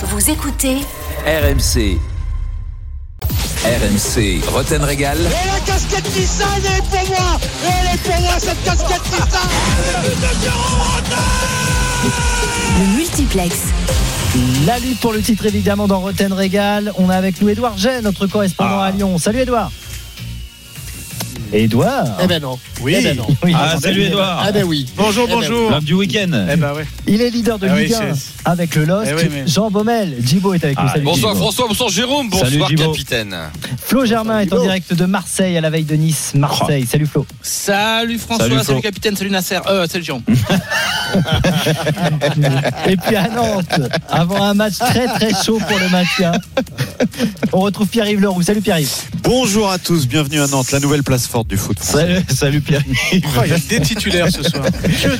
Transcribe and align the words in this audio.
Vous 0.00 0.30
écoutez 0.30 0.76
RMC. 1.26 1.98
RMC, 3.64 4.44
Roten 4.52 4.84
Régal. 4.84 5.18
Et 5.18 5.22
la 5.22 5.58
casquette 5.66 6.16
Nissan, 6.16 6.46
elle 6.56 6.78
est 6.78 6.82
pour 6.82 7.08
moi 7.08 7.40
Elle 7.64 7.94
est 7.94 8.02
pour 8.02 8.20
moi 8.20 8.38
cette 8.38 8.62
casquette 8.62 9.02
Nissan 9.10 9.48
le 12.78 12.96
multiplex. 12.96 13.56
La 14.66 14.78
lutte 14.78 15.00
pour 15.00 15.12
le 15.12 15.20
titre 15.20 15.46
évidemment 15.46 15.88
dans 15.88 15.98
Roten 15.98 16.32
Régal. 16.32 16.92
On 16.96 17.10
a 17.10 17.16
avec 17.16 17.42
nous 17.42 17.48
Édouard 17.48 17.74
Gay, 17.74 18.00
notre 18.02 18.28
correspondant 18.28 18.80
à 18.80 18.92
Lyon. 18.92 19.18
Salut 19.18 19.40
Édouard. 19.40 19.72
Édouard. 21.52 22.18
Eh 22.22 22.26
ben 22.26 22.42
non. 22.42 22.58
Oui. 22.82 22.94
Eh 22.98 23.02
ben 23.02 23.16
non. 23.16 23.26
Oui, 23.42 23.52
Ah, 23.56 23.76
salut 23.80 24.02
Edouard. 24.02 24.42
Ah 24.46 24.52
ben 24.52 24.64
oui. 24.64 24.86
Bonjour, 24.96 25.24
Eh 25.26 25.30
ben 25.30 25.36
bonjour. 25.40 25.70
L'homme 25.70 25.84
du 25.84 25.94
week-end. 25.94 26.30
Eh 26.52 26.56
ben 26.56 26.72
ouais. 26.74 26.84
Il 27.06 27.22
est 27.22 27.30
leader 27.30 27.58
de 27.58 27.68
oui, 27.68 27.84
Ligue 27.84 27.94
1 27.94 28.14
c'est- 28.14 28.26
avec 28.44 28.74
le 28.74 28.84
Lost. 28.84 29.10
Eh 29.10 29.14
oui, 29.14 29.28
mais- 29.32 29.46
Jean 29.46 29.70
Baumel. 29.70 30.16
Djibo 30.20 30.52
est 30.54 30.62
avec 30.64 30.76
nous. 30.78 30.84
Ah, 30.86 30.92
Salut, 30.92 31.04
Bonsoir. 31.04 31.34
François, 31.36 31.66
bonsoir 31.68 31.88
Jérôme, 31.88 32.28
bonsoir 32.28 32.68
capitaine. 32.70 33.36
Flo 33.82 34.04
Germain 34.04 34.40
est 34.40 34.52
en 34.52 34.60
direct 34.60 34.92
de 34.92 35.04
Marseille 35.06 35.56
à 35.56 35.60
la 35.62 35.70
veille 35.70 35.84
de 35.84 35.94
Nice. 35.96 36.32
Marseille. 36.34 36.86
Salut 36.86 37.06
Flo. 37.06 37.24
Salut 37.42 38.18
François, 38.18 38.62
Salut, 38.62 38.80
capitaine, 38.82 39.16
salut 39.16 39.30
Nasser, 39.30 39.58
euh, 39.68 39.86
salut 39.88 40.04
Jean. 40.04 40.20
Et 42.86 42.96
puis 42.96 43.16
à 43.16 43.28
Nantes, 43.28 43.80
avant 44.10 44.42
un 44.42 44.52
match 44.54 44.74
très 44.78 45.06
très 45.06 45.30
chaud 45.42 45.58
pour 45.66 45.78
le 45.78 45.88
maintien, 45.88 46.32
on 47.52 47.60
retrouve 47.60 47.86
Pierre-Yves 47.88 48.20
Leroux. 48.20 48.42
Salut 48.42 48.60
Pierre-Yves. 48.60 48.92
Bonjour 49.22 49.70
à 49.70 49.78
tous, 49.78 50.06
bienvenue 50.06 50.40
à 50.40 50.46
Nantes, 50.46 50.70
la 50.72 50.80
nouvelle 50.80 51.02
place 51.02 51.26
forte 51.38 51.48
du 51.48 51.56
foot. 51.56 51.78
Salut, 51.80 52.16
salut 52.28 52.60
Pierre. 52.60 52.82
Oh, 52.88 53.42
il 53.44 53.50
y 53.50 53.54
a 53.54 53.58
des 53.58 53.80
titulaires 53.80 54.28
ce 54.28 54.42
soir. 54.42 54.64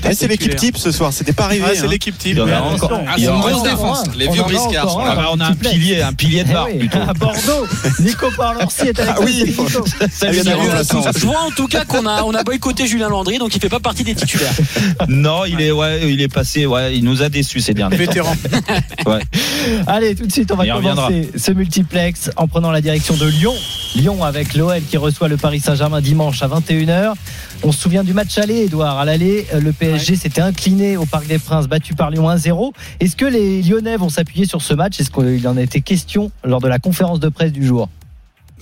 Eh, 0.08 0.14
c'est 0.14 0.27
l'équipe 0.27 0.56
type 0.56 0.77
ce 0.77 0.91
soir, 0.91 1.12
c'était 1.12 1.32
pas 1.32 1.44
arrivé. 1.44 1.64
Ah, 1.64 1.70
c'est 1.74 1.82
hein. 1.82 1.86
l'équipe 1.88 2.18
type. 2.18 2.32
Il 2.32 2.38
y 2.38 2.41
en 2.41 2.46
a 2.46 2.48
Mais 2.48 2.56
encore. 2.56 2.92
attention. 2.92 3.04
Ah, 3.08 3.14
c'est 3.16 3.24
une 3.27 3.41
grosse 3.41 3.62
défense. 3.62 4.02
Les 4.16 4.27
On 4.28 4.32
vieux 4.32 4.42
briscards. 4.42 4.98
Ah 5.00 5.14
bah, 5.14 5.28
on 5.32 5.38
a 5.38 5.46
un 5.46 5.54
pilier, 5.54 6.02
un 6.02 6.12
pilier 6.12 6.42
de 6.42 6.48
Eh 6.50 6.52
barre 6.52 6.66
oui, 6.72 6.78
plutôt. 6.78 6.98
à 6.98 7.14
Bordeaux, 7.14 7.66
Nico 8.00 8.27
Parlorsi 8.36 8.89
est 8.89 8.98
avec 8.98 9.14
Ah 9.16 9.20
oui, 9.24 9.55
Salut. 10.11 10.41
Je 10.42 11.27
vois 11.27 11.42
en 11.42 11.50
tout 11.52 11.69
cas 11.69 11.84
qu'on 11.84 12.05
a, 12.06 12.22
on 12.24 12.34
a 12.34 12.42
boycotté 12.42 12.89
Julien 12.89 13.11
Landry, 13.11 13.39
donc 13.39 13.55
il 13.55 13.61
fait 13.61 13.69
pas 13.69 13.80
partie 13.80 14.02
des 14.02 14.14
titulaires. 14.16 14.52
Non, 15.08 15.44
il 15.44 15.61
est, 15.61 15.70
ouais, 15.70 16.11
il 16.11 16.20
est 16.20 16.28
passé, 16.33 16.66
ouais, 16.66 16.96
il 16.96 17.05
nous 17.05 17.22
a 17.22 17.28
déçus 17.28 17.61
ces 17.61 17.74
derniers 17.74 17.96
temps. 17.96 18.02
Vétéran. 18.05 18.36
Allez, 19.86 20.14
tout 20.14 20.27
de 20.27 20.33
suite, 20.33 20.50
on 20.52 20.56
va 20.56 20.66
Il 20.66 20.72
reviendra. 20.72 21.06
commencer 21.08 21.30
ce 21.36 21.52
multiplex 21.52 22.30
en 22.36 22.48
prenant 22.48 22.70
la 22.70 22.80
direction 22.80 23.16
de 23.16 23.27
Lyon. 23.27 23.55
Lyon 23.94 24.22
avec 24.22 24.55
l'OL 24.55 24.83
qui 24.83 24.97
reçoit 24.97 25.28
le 25.28 25.36
Paris 25.36 25.61
Saint-Germain 25.61 26.00
dimanche 26.00 26.42
à 26.42 26.48
21h. 26.48 27.14
On 27.62 27.72
se 27.72 27.81
souvient 27.81 28.05
du 28.05 28.12
match 28.12 28.36
aller, 28.39 28.64
Edouard. 28.64 28.98
À 28.98 29.05
l'aller, 29.05 29.47
euh, 29.55 29.61
le 29.61 29.72
PSG 29.72 30.14
s'était 30.14 30.41
incliné 30.41 30.97
au 30.97 31.06
Parc 31.06 31.27
des 31.27 31.39
Princes, 31.39 31.69
battu 31.69 31.95
par 31.95 32.11
Lyon 32.11 32.28
1-0. 32.28 32.72
Est-ce 33.00 33.17
que 33.17 33.25
les 33.25 33.62
Lyonnais 33.62 33.97
vont 33.97 34.11
s'appuyer 34.11 34.45
sur 34.45 34.62
ce 34.62 34.75
match? 34.75 35.00
Est-ce 35.00 35.11
qu'il 35.11 35.47
en 35.48 35.56
a 35.56 35.62
été 35.62 35.80
question 35.80 36.30
lors 36.45 36.61
de 36.61 36.69
la 36.69 36.78
conférence 36.78 37.19
de 37.19 37.28
presse 37.28 37.53
du 37.53 37.67
jour? 37.67 37.89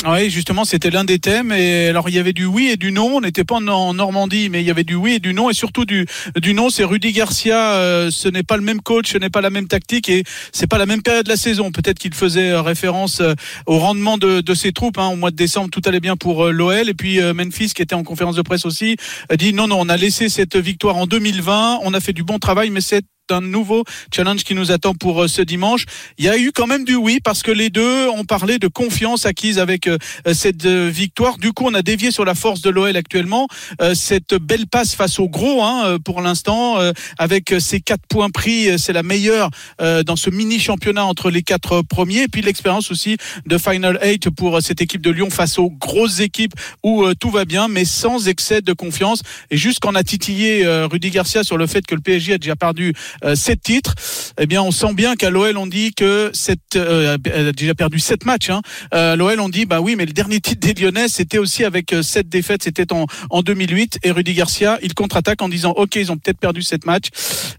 Oui, 0.04 0.28
justement, 0.30 0.64
c'était 0.64 0.90
l'un 0.90 1.04
des 1.04 1.18
thèmes. 1.18 1.52
Et 1.52 1.88
alors, 1.88 2.08
il 2.10 2.14
y 2.14 2.18
avait 2.18 2.34
du 2.34 2.44
oui 2.44 2.68
et 2.68 2.76
du 2.76 2.92
non. 2.92 3.16
On 3.16 3.20
n'était 3.22 3.44
pas 3.44 3.56
en- 3.56 3.94
Normandie, 3.94 4.50
mais 4.50 4.60
il 4.60 4.66
y 4.66 4.70
avait 4.70 4.84
du 4.84 4.94
oui 4.94 5.14
et 5.14 5.18
du 5.20 5.32
non. 5.32 5.48
Et 5.48 5.54
surtout 5.54 5.86
du, 5.86 6.06
du 6.40 6.52
non, 6.54 6.68
c'est 6.68 6.84
Rudy 6.84 7.12
Garcia. 7.12 7.72
euh, 7.72 8.10
ce 8.10 8.28
n'est 8.28 8.42
pas 8.42 8.56
le 8.58 8.62
même 8.62 8.82
coach, 8.82 9.10
ce 9.12 9.18
n'est 9.18 9.30
pas 9.30 9.40
la 9.40 9.48
même 9.50 9.66
tactique 9.68 10.08
et 10.10 10.22
c'est 10.52 10.66
pas 10.66 10.76
la 10.78 10.84
même 10.86 11.02
période 11.02 11.24
de 11.24 11.30
la 11.30 11.36
saison. 11.38 11.72
Peut-être 11.72 11.98
qu'il 11.98 12.12
faisait 12.14 12.50
euh, 12.50 12.60
référence 12.60 13.20
euh, 13.20 13.32
au 13.64 13.78
rendement 13.78 14.18
de, 14.18 14.42
de 14.42 14.54
ses 14.54 14.72
troupes. 14.72 14.98
hein. 14.98 15.06
Au 15.08 15.16
mois 15.16 15.30
de 15.30 15.36
décembre, 15.36 15.70
tout 15.70 15.82
allait 15.86 16.00
bien 16.00 16.16
pour 16.16 16.46
l'OL. 16.48 16.88
Et 16.90 16.94
puis 16.94 17.18
Memphis, 17.32 17.72
qui 17.74 17.80
était 17.82 17.94
en 17.94 18.04
conférence 18.04 18.36
de 18.36 18.42
presse 18.42 18.66
aussi, 18.66 18.96
a 19.30 19.36
dit 19.36 19.54
non, 19.54 19.66
non, 19.66 19.78
on 19.80 19.88
a 19.88 19.96
laissé 19.96 20.28
cette 20.28 20.56
victoire 20.56 20.96
en 20.96 21.06
2020. 21.06 21.80
On 21.82 21.94
a 21.94 22.00
fait 22.00 22.12
du 22.12 22.22
bon 22.22 22.38
travail, 22.38 22.68
mais 22.70 22.82
c'est 22.82 23.02
un 23.32 23.40
nouveau 23.40 23.84
challenge 24.14 24.44
qui 24.44 24.54
nous 24.54 24.70
attend 24.70 24.94
pour 24.94 25.22
euh, 25.22 25.28
ce 25.28 25.42
dimanche. 25.42 25.84
Il 26.18 26.24
y 26.24 26.28
a 26.28 26.38
eu 26.38 26.52
quand 26.52 26.66
même 26.66 26.84
du 26.84 26.94
oui 26.94 27.20
parce 27.22 27.42
que 27.42 27.50
les 27.50 27.70
deux 27.70 28.08
ont 28.08 28.24
parlé 28.24 28.58
de 28.58 28.68
confiance 28.68 29.26
acquise 29.26 29.58
avec 29.58 29.86
euh, 29.86 29.98
cette 30.32 30.64
euh, 30.64 30.88
victoire. 30.88 31.38
Du 31.38 31.52
coup, 31.52 31.64
on 31.66 31.74
a 31.74 31.82
dévié 31.82 32.10
sur 32.10 32.24
la 32.24 32.34
force 32.34 32.60
de 32.60 32.70
l'OL 32.70 32.96
actuellement. 32.96 33.48
Cette 33.94 34.34
belle 34.34 34.66
passe 34.66 34.94
face 34.94 35.18
au 35.18 35.28
gros 35.28 35.62
hein, 35.62 35.98
pour 36.04 36.20
l'instant, 36.20 36.78
avec 37.18 37.54
ces 37.58 37.80
quatre 37.80 38.06
points 38.08 38.30
pris, 38.30 38.78
c'est 38.78 38.92
la 38.92 39.02
meilleure 39.02 39.50
dans 39.78 40.16
ce 40.16 40.30
mini 40.30 40.58
championnat 40.58 41.04
entre 41.04 41.30
les 41.30 41.42
quatre 41.42 41.82
premiers. 41.82 42.22
Et 42.22 42.28
puis 42.28 42.42
l'expérience 42.42 42.90
aussi 42.90 43.16
de 43.46 43.58
Final 43.58 43.98
8 44.02 44.30
pour 44.30 44.62
cette 44.62 44.80
équipe 44.80 45.02
de 45.02 45.10
Lyon 45.10 45.30
face 45.30 45.58
aux 45.58 45.70
grosses 45.70 46.20
équipes 46.20 46.54
où 46.82 47.04
tout 47.14 47.30
va 47.30 47.44
bien, 47.44 47.68
mais 47.68 47.84
sans 47.84 48.28
excès 48.28 48.60
de 48.60 48.72
confiance. 48.72 49.22
Et 49.50 49.56
juste 49.56 49.80
qu'on 49.80 49.94
a 49.94 50.02
titillé 50.02 50.66
Rudy 50.90 51.10
Garcia 51.10 51.42
sur 51.44 51.56
le 51.56 51.66
fait 51.66 51.86
que 51.86 51.94
le 51.94 52.00
PSG 52.00 52.34
a 52.34 52.38
déjà 52.38 52.56
perdu 52.56 52.94
sept 53.34 53.62
titres, 53.62 53.94
eh 54.38 54.46
bien 54.46 54.62
on 54.62 54.70
sent 54.70 54.94
bien 54.94 55.16
qu'à 55.16 55.30
l'OL 55.30 55.56
on 55.56 55.66
dit 55.66 55.92
que 55.94 56.30
cette 56.32 56.76
euh, 56.76 57.16
elle 57.32 57.48
a 57.48 57.52
déjà 57.52 57.74
perdu 57.74 57.98
sept 57.98 58.24
matchs. 58.24 58.50
Hein. 58.50 58.60
Euh, 58.94 59.16
L'OL 59.16 59.40
on 59.40 59.48
dit 59.48 59.66
bah 59.66 59.80
oui 59.80 59.94
mais 59.96 60.06
le 60.06 60.12
dernier 60.12 60.40
titre 60.40 60.66
des 60.66 60.74
Lyonnais 60.74 61.08
c'était 61.08 61.38
aussi 61.38 61.64
avec 61.64 61.92
euh, 61.92 62.02
sept 62.02 62.28
défaites, 62.28 62.62
c'était 62.62 62.92
en, 62.92 63.06
en 63.30 63.42
2008 63.42 63.98
et 64.02 64.10
Rudy 64.10 64.34
Garcia 64.34 64.78
il 64.82 64.94
contre-attaque 64.94 65.42
en 65.42 65.48
disant 65.48 65.72
ok 65.76 65.96
ils 65.96 66.12
ont 66.12 66.16
peut-être 66.16 66.38
perdu 66.38 66.62
sept 66.62 66.86
matchs, 66.86 67.08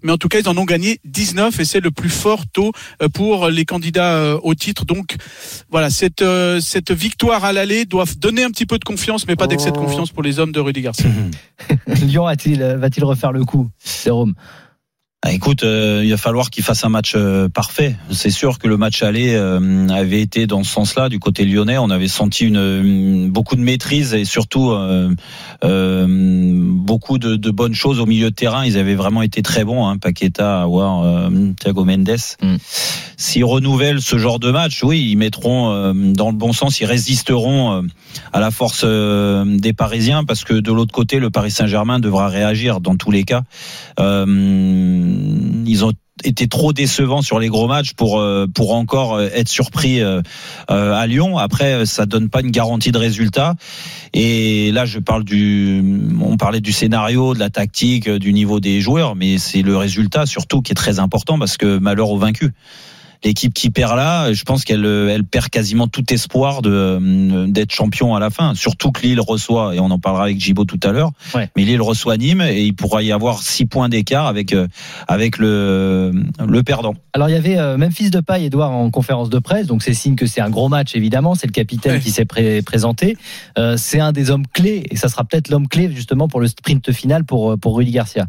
mais 0.04 0.12
en 0.12 0.18
tout 0.18 0.28
cas 0.28 0.40
ils 0.40 0.50
en 0.50 0.58
ont 0.58 0.66
gagné 0.66 1.00
19 1.06 1.60
et 1.60 1.66
c'est 1.66 1.80
le 1.80 1.92
plus 1.92 2.10
fort 2.10 2.44
taux 2.52 2.72
euh, 3.02 3.10
pour 3.10 3.50
les 3.50 3.66
candidats 3.66 4.14
euh, 4.14 4.40
au 4.44 4.56
titre. 4.56 4.86
Donc 4.86 5.16
voilà 5.70 5.90
cette 5.90 6.22
euh, 6.22 6.60
cette 6.60 6.92
victoire 6.92 7.46
à 7.46 7.54
l'aller 7.54 7.86
doit 7.86 8.06
donner 8.18 8.44
un 8.44 8.50
petit 8.50 8.66
peu 8.66 8.78
de 8.78 8.84
confiance 8.84 9.28
mais 9.28 9.36
pas 9.36 9.48
d'excès 9.48 9.72
de 9.72 9.78
confiance 9.78 10.12
pour 10.12 10.24
les 10.24 10.40
hommes 10.40 10.52
de 10.52 10.60
Rudy 10.60 10.82
Garcia. 10.82 11.10
Lyon 11.88 12.28
a-t-il, 12.28 12.62
euh, 12.62 12.78
va-t-il 12.78 13.04
refaire 13.04 13.32
le 13.32 13.44
coup 13.46 13.70
Jérôme? 14.04 14.34
Ah, 15.24 15.34
écoute, 15.34 15.64
euh, 15.64 16.02
il 16.06 16.12
va 16.12 16.18
falloir 16.18 16.52
qu'il 16.52 16.64
fasse 16.64 16.86
un 16.86 16.90
match 16.90 17.14
euh, 17.16 17.50
parfait. 17.50 17.96
C'est 18.12 18.30
sûr 18.30 18.60
que 18.60 18.68
le 18.68 18.78
match 18.78 19.02
aller 19.02 19.34
euh, 19.34 19.88
avait 19.90 20.22
été 20.22 20.46
dans 20.46 20.64
ce 20.64 20.72
sens-là 20.72 21.10
du 21.10 21.18
côté 21.18 21.44
lyonnais. 21.44 21.80
On 21.80 21.90
avait 21.90 22.08
senti 22.08 22.46
une, 22.46 22.56
une- 22.58 23.32
beaucoup 23.32 23.56
de 23.56 23.62
maîtrise 23.62 24.14
et 24.14 24.26
surtout 24.26 24.72
beaucoup 25.64 27.18
de, 27.18 27.36
de 27.36 27.52
bonnes 27.52 27.74
choses 27.74 28.00
au 28.00 28.06
milieu 28.06 28.30
de 28.30 28.36
terrain. 28.36 28.64
Ils 28.64 28.78
avaient 28.78 28.94
vraiment 28.96 29.24
été 29.24 29.42
très 29.42 29.64
bons, 29.66 29.88
hein, 29.88 29.98
Paqueta, 29.98 30.66
euh, 30.68 31.52
Thiago 31.60 31.84
Mendes. 31.84 32.16
Mm. 32.44 32.56
S'ils 33.18 33.44
renouvellent 33.44 34.02
ce 34.02 34.20
genre 34.20 34.38
de 34.38 34.52
match, 34.52 34.84
oui, 34.84 35.08
ils 35.10 35.16
mettront 35.18 35.92
dans 36.14 36.30
le 36.30 36.36
bon 36.38 36.54
sens, 36.54 36.80
ils 36.80 36.86
résisteront 36.86 37.84
à 38.32 38.40
la 38.40 38.52
force 38.52 38.86
des 38.86 39.74
Parisiens 39.74 40.24
parce 40.24 40.44
que 40.44 40.54
de 40.54 40.72
l'autre 40.72 40.94
côté, 40.94 41.18
le 41.18 41.32
Paris 41.32 41.50
Saint-Germain 41.50 42.00
devra 42.00 42.28
réagir 42.28 42.80
dans 42.80 42.96
tous 42.96 43.10
les 43.10 43.24
cas. 43.24 43.42
Euh, 44.00 44.26
ils 45.66 45.86
ont 45.86 45.94
été 46.24 46.48
trop 46.48 46.74
décevants 46.74 47.22
sur 47.22 47.40
les 47.40 47.48
gros 47.48 47.68
matchs 47.68 47.94
pour 47.94 48.20
euh, 48.20 48.48
pour 48.48 48.74
encore 48.74 49.16
euh, 49.16 49.30
être 49.34 49.50
surpris 49.50 50.02
euh, 50.02 50.22
euh, 50.72 50.94
à 50.94 51.06
Lyon. 51.08 51.38
Après, 51.38 51.74
euh, 51.74 51.86
ça 51.86 52.06
donne 52.06 52.30
pas 52.30 52.42
une 52.42 52.52
garantie 52.52 52.92
de 52.92 52.98
résultat. 52.98 53.56
Et 54.14 54.72
là, 54.72 54.86
je 54.86 55.00
parle 55.00 55.24
du, 55.24 55.84
on 56.20 56.38
parlait 56.38 56.62
du 56.62 56.72
scénario, 56.72 57.34
de 57.34 57.40
la 57.40 57.50
tactique, 57.50 58.08
euh, 58.08 58.20
du 58.20 58.34
niveau 58.34 58.60
des 58.60 58.82
joueurs, 58.82 59.16
mais 59.16 59.38
c'est 59.38 59.62
le 59.62 59.78
résultat 59.78 60.26
surtout 60.26 60.62
qui 60.62 60.72
est 60.72 60.76
très 60.76 61.00
important 61.00 61.38
parce 61.38 61.58
que 61.58 61.78
malheur 61.78 62.10
aux 62.10 62.18
vaincus. 62.18 62.52
L'équipe 63.24 63.54
qui 63.54 63.70
perd 63.70 63.96
là, 63.96 64.32
je 64.34 64.44
pense 64.44 64.64
qu'elle 64.64 64.86
elle 64.86 65.24
perd 65.24 65.50
quasiment 65.50 65.88
tout 65.88 66.14
espoir 66.14 66.62
de 66.62 66.70
euh, 66.72 67.48
d'être 67.48 67.72
champion 67.72 68.14
à 68.16 68.20
la 68.20 68.30
fin. 68.30 68.54
Surtout 68.56 68.92
que 68.92 69.02
Lille 69.02 69.20
reçoit, 69.22 69.76
et 69.76 69.80
on 69.80 69.90
en 69.92 70.00
parlera 70.00 70.26
avec 70.26 70.40
Gibo 70.40 70.66
tout 70.66 70.80
à 70.84 70.92
l'heure, 70.92 71.12
Ouais. 71.36 71.50
mais 71.56 71.64
Lille 71.64 71.82
reçoit 71.82 72.18
Nîmes 72.18 72.42
et 72.42 72.64
il 72.64 72.74
pourra 72.76 73.02
y 73.04 73.12
avoir 73.12 73.42
six 73.42 73.66
points 73.66 73.90
d'écart 73.90 74.28
avec 74.28 74.54
euh, 74.54 74.68
avec 75.08 75.38
le 75.38 76.12
le 76.46 76.64
perdant. 76.64 76.94
Alors 77.14 77.30
il 77.30 77.34
y 77.34 77.38
avait 77.38 77.58
euh, 77.58 77.78
Memphis 77.78 78.10
Depay, 78.12 78.46
Edouard, 78.46 78.72
en 78.72 78.90
conférence 78.92 79.30
de 79.30 79.40
presse, 79.40 79.68
donc 79.68 79.84
c'est 79.84 79.94
signe 79.94 80.16
que 80.16 80.26
c'est 80.28 80.42
un 80.42 80.50
gros 80.50 80.70
match 80.70 80.96
évidemment. 80.96 81.34
C'est 81.36 81.48
le 81.48 81.52
capitaine 81.54 81.94
Ouais. 81.94 82.00
qui 82.00 82.12
s'est 82.12 82.26
pré- 82.26 82.62
présenté. 82.62 83.18
Euh, 83.58 83.78
c'est 83.78 84.00
un 84.00 84.12
des 84.12 84.30
hommes 84.30 84.46
clés 84.54 84.86
et 84.92 84.96
ça 84.96 85.10
sera 85.10 85.24
peut-être 85.24 85.50
l'homme 85.50 85.68
clé 85.68 85.90
justement 85.94 86.28
pour 86.28 86.40
le 86.40 86.48
sprint 86.48 86.92
final 86.92 87.26
pour 87.26 87.52
euh, 87.54 87.58
pour 87.58 87.78
Rudy 87.78 87.92
Garcia. 87.92 88.28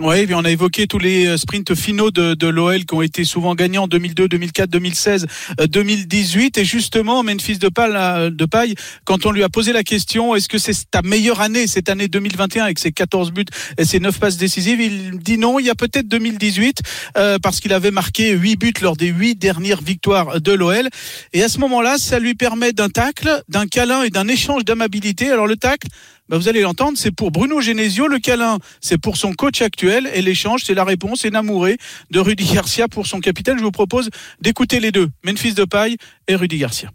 Oui, 0.00 0.26
on 0.32 0.42
a 0.42 0.50
évoqué 0.50 0.86
tous 0.86 0.98
les 0.98 1.26
euh, 1.26 1.36
sprints 1.36 1.74
finaux 1.74 2.10
de, 2.10 2.32
de 2.32 2.46
l'OL 2.46 2.86
qui 2.86 2.94
ont 2.94 3.02
été 3.02 3.24
souvent 3.24 3.54
gagnés 3.54 3.76
en 3.76 3.86
2002, 3.86 4.26
2004, 4.26 4.70
2016, 4.70 5.26
euh, 5.60 5.66
2018. 5.66 6.56
Et 6.56 6.64
justement, 6.64 7.22
Memphis 7.22 7.58
Depay, 7.58 7.88
là, 7.88 8.30
de 8.30 8.44
paille, 8.46 8.74
quand 9.04 9.26
on 9.26 9.32
lui 9.32 9.42
a 9.42 9.50
posé 9.50 9.74
la 9.74 9.82
question, 9.82 10.34
est-ce 10.34 10.48
que 10.48 10.56
c'est 10.56 10.90
ta 10.90 11.02
meilleure 11.02 11.42
année, 11.42 11.66
cette 11.66 11.90
année 11.90 12.08
2021, 12.08 12.64
avec 12.64 12.78
ses 12.78 12.90
14 12.90 13.32
buts 13.32 13.44
et 13.76 13.84
ses 13.84 14.00
9 14.00 14.18
passes 14.18 14.38
décisives, 14.38 14.80
il 14.80 15.18
dit 15.18 15.36
non, 15.36 15.58
il 15.58 15.66
y 15.66 15.70
a 15.70 15.74
peut-être 15.74 16.08
2018, 16.08 16.80
euh, 17.18 17.38
parce 17.38 17.60
qu'il 17.60 17.74
avait 17.74 17.90
marqué 17.90 18.30
8 18.30 18.56
buts 18.56 18.72
lors 18.80 18.96
des 18.96 19.08
8 19.08 19.34
dernières 19.34 19.82
victoires 19.82 20.40
de 20.40 20.52
l'OL. 20.52 20.88
Et 21.34 21.42
à 21.42 21.50
ce 21.50 21.58
moment-là, 21.58 21.98
ça 21.98 22.18
lui 22.18 22.34
permet 22.34 22.72
d'un 22.72 22.88
tacle, 22.88 23.42
d'un 23.50 23.66
câlin 23.66 24.04
et 24.04 24.08
d'un 24.08 24.26
échange 24.26 24.64
d'amabilité. 24.64 25.30
Alors 25.30 25.46
le 25.46 25.56
tacle, 25.56 25.88
bah, 26.28 26.38
vous 26.38 26.48
allez 26.48 26.62
l'entendre, 26.62 26.96
c'est 26.96 27.10
pour 27.10 27.30
Bruno 27.30 27.60
Genesio. 27.60 28.06
Le 28.08 28.18
câlin, 28.18 28.58
c'est 28.80 28.98
pour 28.98 29.16
son 29.16 29.32
coach 29.32 29.60
actuel. 29.60 30.10
Et 30.14 30.22
l'échange, 30.22 30.62
c'est 30.64 30.74
la 30.74 30.84
réponse, 30.84 31.20
c'est 31.22 31.30
Namouré 31.30 31.78
de 32.10 32.20
Rudy 32.20 32.44
Garcia 32.52 32.88
pour 32.88 33.06
son 33.06 33.20
capitaine. 33.20 33.58
Je 33.58 33.62
vous 33.62 33.70
propose 33.70 34.08
d'écouter 34.40 34.80
les 34.80 34.92
deux, 34.92 35.08
Memphis 35.24 35.54
Depay 35.54 35.96
et 36.28 36.34
Rudy 36.34 36.58
Garcia. 36.58 36.90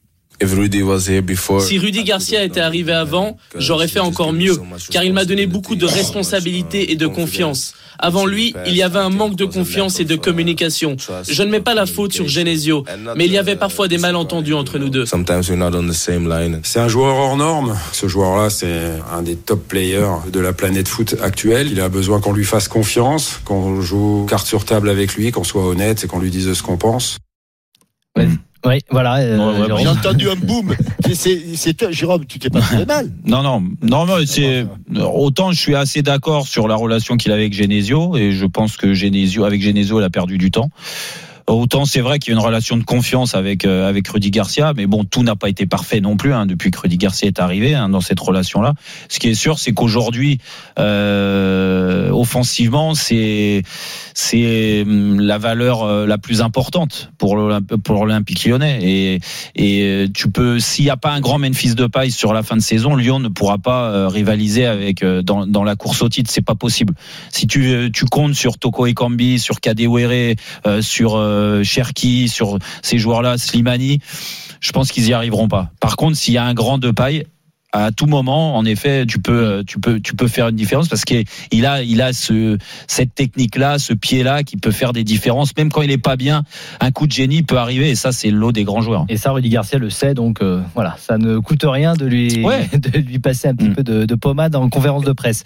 Si 1.62 1.80
Rudy 1.80 2.04
Garcia 2.04 2.44
était 2.44 2.60
arrivé 2.60 2.94
avant, 2.94 3.38
j'aurais 3.56 3.88
fait 3.88 4.00
encore 4.00 4.34
mieux, 4.34 4.56
car 4.92 5.04
il 5.04 5.12
m'a 5.12 5.26
donné 5.26 5.48
beaucoup 5.48 5.76
de 5.76 5.86
responsabilités 5.86 6.92
et 6.92 6.96
de 6.96 7.08
confiance. 7.08 7.74
Avant 8.00 8.26
lui, 8.26 8.54
il 8.66 8.76
y 8.76 8.84
avait 8.84 9.00
un 9.00 9.10
manque 9.10 9.36
de 9.36 9.46
confiance 9.46 10.00
et 10.00 10.06
de 10.06 10.16
communication. 10.16 10.98
Je 11.28 11.44
ne 11.44 11.50
mets 11.50 11.60
pas 11.60 11.74
la 11.74 11.86
faute 11.86 12.14
sur 12.14 12.28
Genesio, 12.28 12.86
mais 13.16 13.26
il 13.26 13.32
y 13.32 13.38
avait 13.38 13.56
parfois 13.56 13.88
des 13.88 13.98
malentendus 13.98 14.54
entre 14.54 14.78
nous 14.78 14.90
deux. 14.90 15.06
C'est 16.64 16.80
un 16.80 16.88
joueur 16.88 17.16
hors 17.16 17.38
norme. 17.38 17.78
Ce 17.92 18.08
joueur-là, 18.08 18.50
c'est 18.50 19.00
un 19.12 19.22
des 19.22 19.36
top 19.36 19.68
players 19.68 20.18
de 20.32 20.40
la 20.40 20.54
planète 20.54 20.88
foot 20.88 21.16
actuelle. 21.22 21.70
Il 21.72 21.82
a 21.82 21.90
besoin 21.90 22.20
qu'on 22.20 22.34
lui 22.34 22.46
fasse 22.46 22.68
confiance, 22.68 23.40
qu'on 23.46 23.82
joue 23.82 24.26
carte 24.30 24.48
sur 24.48 24.66
table 24.66 24.90
avec 24.90 25.16
lui, 25.16 25.32
qu'on 25.32 25.44
soit 25.44 25.66
honnête 25.66 26.04
et 26.04 26.08
qu'on 26.08 26.20
lui 26.20 26.32
dise 26.32 26.54
ce 26.54 26.64
qu'on 26.64 26.78
pense. 26.78 27.18
Oui, 28.68 28.80
voilà. 28.92 29.16
euh, 29.18 29.38
Ouais, 29.38 29.60
ouais, 29.62 29.66
Jérôme. 29.68 29.82
J'ai 29.82 29.88
entendu 29.88 30.30
un 30.30 30.36
boom. 30.36 30.76
C'est- 31.14 31.56
c'est- 31.56 31.92
Jérôme, 31.92 32.26
tu 32.26 32.38
t'es 32.40 32.50
pas 32.50 32.62
fait 32.62 32.86
mal. 32.86 33.10
Non, 33.26 33.42
non, 33.42 33.62
non, 33.82 34.06
non, 34.06 34.16
c'est 34.26 34.66
autant 35.02 35.52
je 35.52 35.60
suis 35.60 35.76
assez 35.76 36.02
d'accord 36.02 36.48
sur 36.48 36.68
la 36.68 36.76
relation 36.76 37.16
qu'il 37.18 37.32
a 37.32 37.36
avec 37.36 37.54
Genesio 37.54 38.18
et 38.18 38.32
je 38.32 38.46
pense 38.46 38.76
que 38.78 38.94
Genesio, 38.94 39.46
avec 39.46 39.62
Genesio, 39.62 40.00
il 40.00 40.04
a 40.04 40.10
perdu 40.10 40.38
du 40.38 40.52
temps. 40.52 40.70
Autant 41.48 41.86
c'est 41.86 42.02
vrai 42.02 42.20
qu'il 42.20 42.34
y 42.34 42.36
a 42.36 42.40
une 42.40 42.46
relation 42.46 42.76
de 42.76 42.84
confiance 42.84 43.34
avec 43.34 43.64
euh, 43.64 43.88
avec 43.88 44.10
Rudy 44.10 44.32
Garcia, 44.32 44.74
mais 44.76 44.86
bon, 44.86 45.06
tout 45.06 45.24
n'a 45.24 45.38
pas 45.38 45.48
été 45.48 45.66
parfait 45.66 46.02
non 46.02 46.18
plus 46.18 46.34
hein, 46.34 46.46
depuis 46.46 46.72
que 46.72 46.80
Rudy 46.80 46.98
Garcia 46.98 47.26
est 47.26 47.40
arrivé 47.40 47.74
hein, 47.74 47.88
dans 47.88 48.02
cette 48.02 48.20
relation-là. 48.20 48.74
Ce 49.08 49.18
qui 49.18 49.30
est 49.30 49.34
sûr, 49.34 49.58
c'est 49.58 49.72
qu'aujourd'hui, 49.72 50.40
euh, 50.78 52.10
offensivement, 52.12 52.96
c'est 52.96 53.64
c'est 54.14 54.82
hum, 54.86 55.22
la 55.22 55.38
valeur 55.38 55.84
euh, 55.84 56.06
la 56.06 56.18
plus 56.18 56.42
importante 56.42 57.12
pour 57.18 57.38
l'Olymp- 57.38 57.78
pour 57.78 58.06
l'Olympique 58.06 58.44
Lyonnais. 58.44 58.80
Et 58.82 59.20
et 59.56 59.84
euh, 59.84 60.08
tu 60.14 60.30
peux, 60.30 60.60
s'il 60.60 60.84
n'y 60.84 60.92
a 60.92 60.98
pas 60.98 61.12
un 61.12 61.22
grand 61.22 61.40
Memphis 61.40 61.76
de 61.76 61.88
paille 61.88 62.12
sur 62.12 62.34
la 62.34 62.44
fin 62.44 62.58
de 62.58 62.62
saison, 62.62 62.98
Lyon 62.98 63.22
ne 63.22 63.30
pourra 63.30 63.58
pas 63.58 63.90
euh, 63.92 64.08
rivaliser 64.10 64.66
avec 64.66 65.06
dans, 65.06 65.48
dans 65.48 65.64
la 65.64 65.78
course 65.78 66.02
au 66.02 66.10
titre. 66.10 66.30
C'est 66.30 66.42
pas 66.42 66.56
possible. 66.56 66.94
Si 67.32 67.48
tu 67.48 67.90
tu 67.94 68.04
comptes 68.04 68.34
sur 68.36 68.58
Toko 68.58 68.86
Ekambi, 68.86 69.40
sur 69.40 69.62
Kadewere, 69.62 70.36
euh, 70.66 70.82
sur 70.82 71.16
euh, 71.38 71.64
Cherki, 71.64 72.28
sur 72.28 72.58
ces 72.82 72.98
joueurs-là, 72.98 73.38
Slimani, 73.38 74.00
je 74.60 74.72
pense 74.72 74.92
qu'ils 74.92 75.08
y 75.08 75.14
arriveront 75.14 75.48
pas. 75.48 75.72
Par 75.80 75.96
contre, 75.96 76.18
s'il 76.18 76.34
y 76.34 76.38
a 76.38 76.44
un 76.44 76.54
grand 76.54 76.78
de 76.78 76.92
paille. 76.92 77.26
À 77.74 77.92
tout 77.92 78.06
moment, 78.06 78.56
en 78.56 78.64
effet, 78.64 79.06
tu 79.06 79.20
peux, 79.20 79.44
euh, 79.46 79.64
tu 79.68 79.78
peux, 79.78 80.00
tu 80.00 80.16
peux 80.16 80.30
faire 80.30 80.48
une 80.48 80.56
différence 80.56 80.88
parce 80.88 81.04
qu'il 81.04 81.26
il 81.52 81.66
a, 81.66 81.84
il 81.84 82.02
a 82.02 82.14
ce, 82.14 82.58
cette 82.88 83.14
technique-là, 83.14 83.78
ce 83.78 83.92
pied-là 83.94 84.44
qui 84.44 84.56
peut 84.56 84.72
faire 84.72 84.94
des 84.94 85.04
différences, 85.04 85.52
même 85.58 85.70
quand 85.70 85.82
il 85.82 85.92
est 85.92 85.98
pas 85.98 86.16
bien. 86.16 86.44
Un 86.80 86.92
coup 86.92 87.08
de 87.08 87.12
génie 87.12 87.44
peut 87.44 87.58
arriver 87.58 87.90
et 87.90 87.96
ça, 87.96 88.14
c'est 88.14 88.32
l'eau 88.32 88.54
des 88.54 88.64
grands 88.64 88.82
joueurs. 88.82 89.06
Et 89.10 89.18
ça, 89.18 89.32
Rudy 89.32 89.50
Garcia 89.50 89.78
le 89.80 89.90
sait, 89.90 90.14
donc 90.14 90.42
euh, 90.42 90.62
voilà, 90.76 90.96
ça 90.98 91.18
ne 91.18 91.40
coûte 91.40 91.66
rien 91.66 91.94
de 91.94 92.06
lui, 92.06 92.42
Ouais. 92.44 92.70
de 92.74 93.00
lui 93.00 93.20
passer 93.20 93.50
un 93.50 93.54
petit 93.54 93.68
Mm. 93.70 93.76
peu 93.76 93.84
de, 93.84 94.06
de 94.06 94.16
pommade 94.16 94.56
en 94.56 94.70
conférence 94.70 95.04
de 95.04 95.12
presse. 95.12 95.44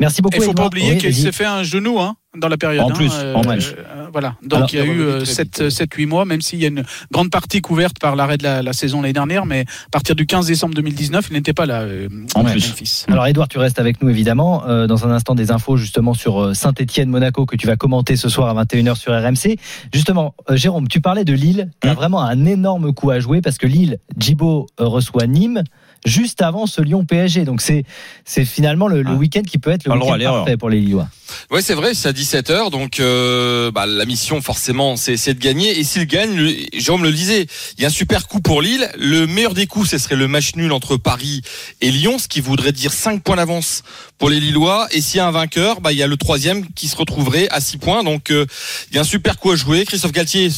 Merci 0.00 0.22
beaucoup. 0.22 0.36
Il 0.36 0.42
faut 0.42 0.50
Edouard. 0.52 0.70
pas 0.70 0.76
oublier 0.76 0.92
Oui, 0.92 0.98
qu'il 0.98 1.14
s'est 1.14 1.32
fait 1.32 1.44
un 1.44 1.62
genou 1.62 1.98
hein, 1.98 2.14
dans 2.36 2.48
la 2.48 2.56
période. 2.56 2.84
En 2.84 2.90
hein, 2.90 2.92
plus, 2.94 3.12
en 3.34 3.40
plus. 3.40 3.74
euh, 3.76 4.06
voilà. 4.12 4.36
Donc 4.42 4.54
Alors, 4.54 4.68
il 4.72 4.76
y 4.76 4.78
a 4.78 4.82
ça 4.82 4.86
va 4.88 4.94
eu 4.94 5.00
revenir 5.00 5.24
très 5.24 5.42
vite. 5.44 5.62
7-8 5.98 6.06
mois, 6.06 6.24
même 6.24 6.40
s'il 6.40 6.60
y 6.60 6.64
a 6.64 6.68
une 6.68 6.84
grande 7.10 7.30
partie 7.30 7.60
couverte 7.60 7.98
par 7.98 8.14
l'arrêt 8.14 8.36
de 8.38 8.44
la, 8.44 8.62
la 8.62 8.72
saison 8.72 9.02
l'année 9.02 9.12
dernière, 9.12 9.44
mais 9.44 9.62
à 9.62 9.90
partir 9.90 10.14
du 10.14 10.24
15 10.26 10.46
décembre 10.46 10.74
2019, 10.74 11.26
il 11.30 11.32
n'était 11.34 11.52
pas 11.52 11.66
là. 11.66 11.80
euh, 11.82 12.08
En 12.34 12.44
plus. 12.44 12.68
Memphis. 12.68 13.04
Alors 13.08 13.26
Edouard, 13.26 13.48
tu 13.48 13.58
restes 13.58 13.78
avec 13.80 14.00
nous 14.02 14.08
évidemment. 14.08 14.62
Euh, 14.68 14.86
dans 14.86 15.04
un 15.06 15.10
instant, 15.10 15.34
des 15.34 15.50
infos 15.50 15.76
justement 15.76 16.14
sur 16.14 16.40
euh, 16.42 16.54
Saint-Etienne-Monaco 16.54 17.44
que 17.46 17.56
tu 17.56 17.66
vas 17.66 17.76
commenter 17.76 18.16
ce 18.16 18.28
soir 18.28 18.56
à 18.56 18.64
21h 18.64 18.94
sur 18.96 19.12
RMC. 19.12 19.56
Justement, 19.92 20.34
euh, 20.50 20.56
Jérôme, 20.56 20.86
tu 20.88 21.00
parlais 21.00 21.24
de 21.24 21.32
Lille, 21.32 21.70
qui 21.80 21.88
a 21.88 21.90
Hum. 21.92 21.96
vraiment 21.96 22.22
un 22.22 22.44
énorme 22.44 22.92
coup 22.94 23.10
à 23.10 23.18
jouer 23.18 23.40
parce 23.40 23.58
que 23.58 23.66
Lille, 23.66 23.98
Djibo 24.16 24.66
euh, 24.80 24.84
reçoit 24.86 25.26
Nîmes 25.26 25.64
juste 26.04 26.42
avant 26.42 26.66
ce 26.66 26.80
Lyon 26.80 27.04
PSG. 27.04 27.44
Donc 27.44 27.60
c'est 27.60 27.84
c'est 28.24 28.44
finalement 28.44 28.88
le, 28.88 29.02
le 29.02 29.10
Ah. 29.10 29.14
week-end 29.14 29.42
qui 29.42 29.58
peut 29.58 29.70
être 29.70 29.84
le 29.84 29.92
à 29.92 29.96
week-end 29.96 30.18
parfait 30.18 30.56
pour 30.56 30.70
les 30.70 30.80
Lillois. 30.80 31.08
Ouais, 31.50 31.60
c'est 31.60 31.74
vrai, 31.74 31.92
c'est 31.92 32.08
à 32.08 32.12
17h, 32.12 32.70
donc 32.70 33.00
euh, 33.00 33.70
bah, 33.70 33.84
la 33.84 34.06
mission 34.06 34.40
forcément, 34.40 34.96
c'est 34.96 35.16
c'est 35.18 35.34
de 35.34 35.40
gagner. 35.40 35.78
Et 35.78 35.84
s'il 35.84 36.06
gagne, 36.06 36.34
le- 36.34 36.54
Jérôme 36.78 37.02
le 37.02 37.12
disait, 37.12 37.46
il 37.76 37.82
y 37.82 37.84
a 37.84 37.88
un 37.88 37.90
super 37.90 38.26
coup 38.28 38.40
pour 38.40 38.62
Lille. 38.62 38.88
Le 38.98 39.26
meilleur 39.26 39.52
des 39.54 39.66
coups, 39.66 39.90
ce 39.90 39.98
serait 39.98 40.16
le 40.16 40.26
match 40.28 40.54
nul 40.56 40.72
entre 40.72 40.96
Paris 40.96 41.42
et 41.82 41.90
Lyon, 41.90 42.18
ce 42.18 42.28
qui 42.28 42.40
voudrait 42.40 42.72
dire 42.72 42.92
5 42.92 43.22
points 43.22 43.36
d'avance 43.36 43.82
pour 44.16 44.30
les 44.30 44.40
Lillois. 44.40 44.88
Et 44.92 45.00
s'il 45.02 45.18
y 45.18 45.20
a 45.20 45.26
un 45.26 45.30
vainqueur, 45.30 45.80
bah, 45.82 45.92
il 45.92 45.98
y 45.98 46.02
a 46.02 46.06
le 46.06 46.16
troisième 46.16 46.66
qui 46.72 46.88
se 46.88 46.96
retrouverait 46.96 47.48
à 47.50 47.60
6 47.60 47.76
points. 47.76 48.02
Donc 48.04 48.30
euh, 48.30 48.46
il 48.90 48.94
y 48.94 48.98
a 48.98 49.02
un 49.02 49.04
super 49.04 49.38
coup 49.38 49.50
à 49.50 49.56
jouer. 49.56 49.84
Christophe 49.84 50.12
Galtier 50.12 50.48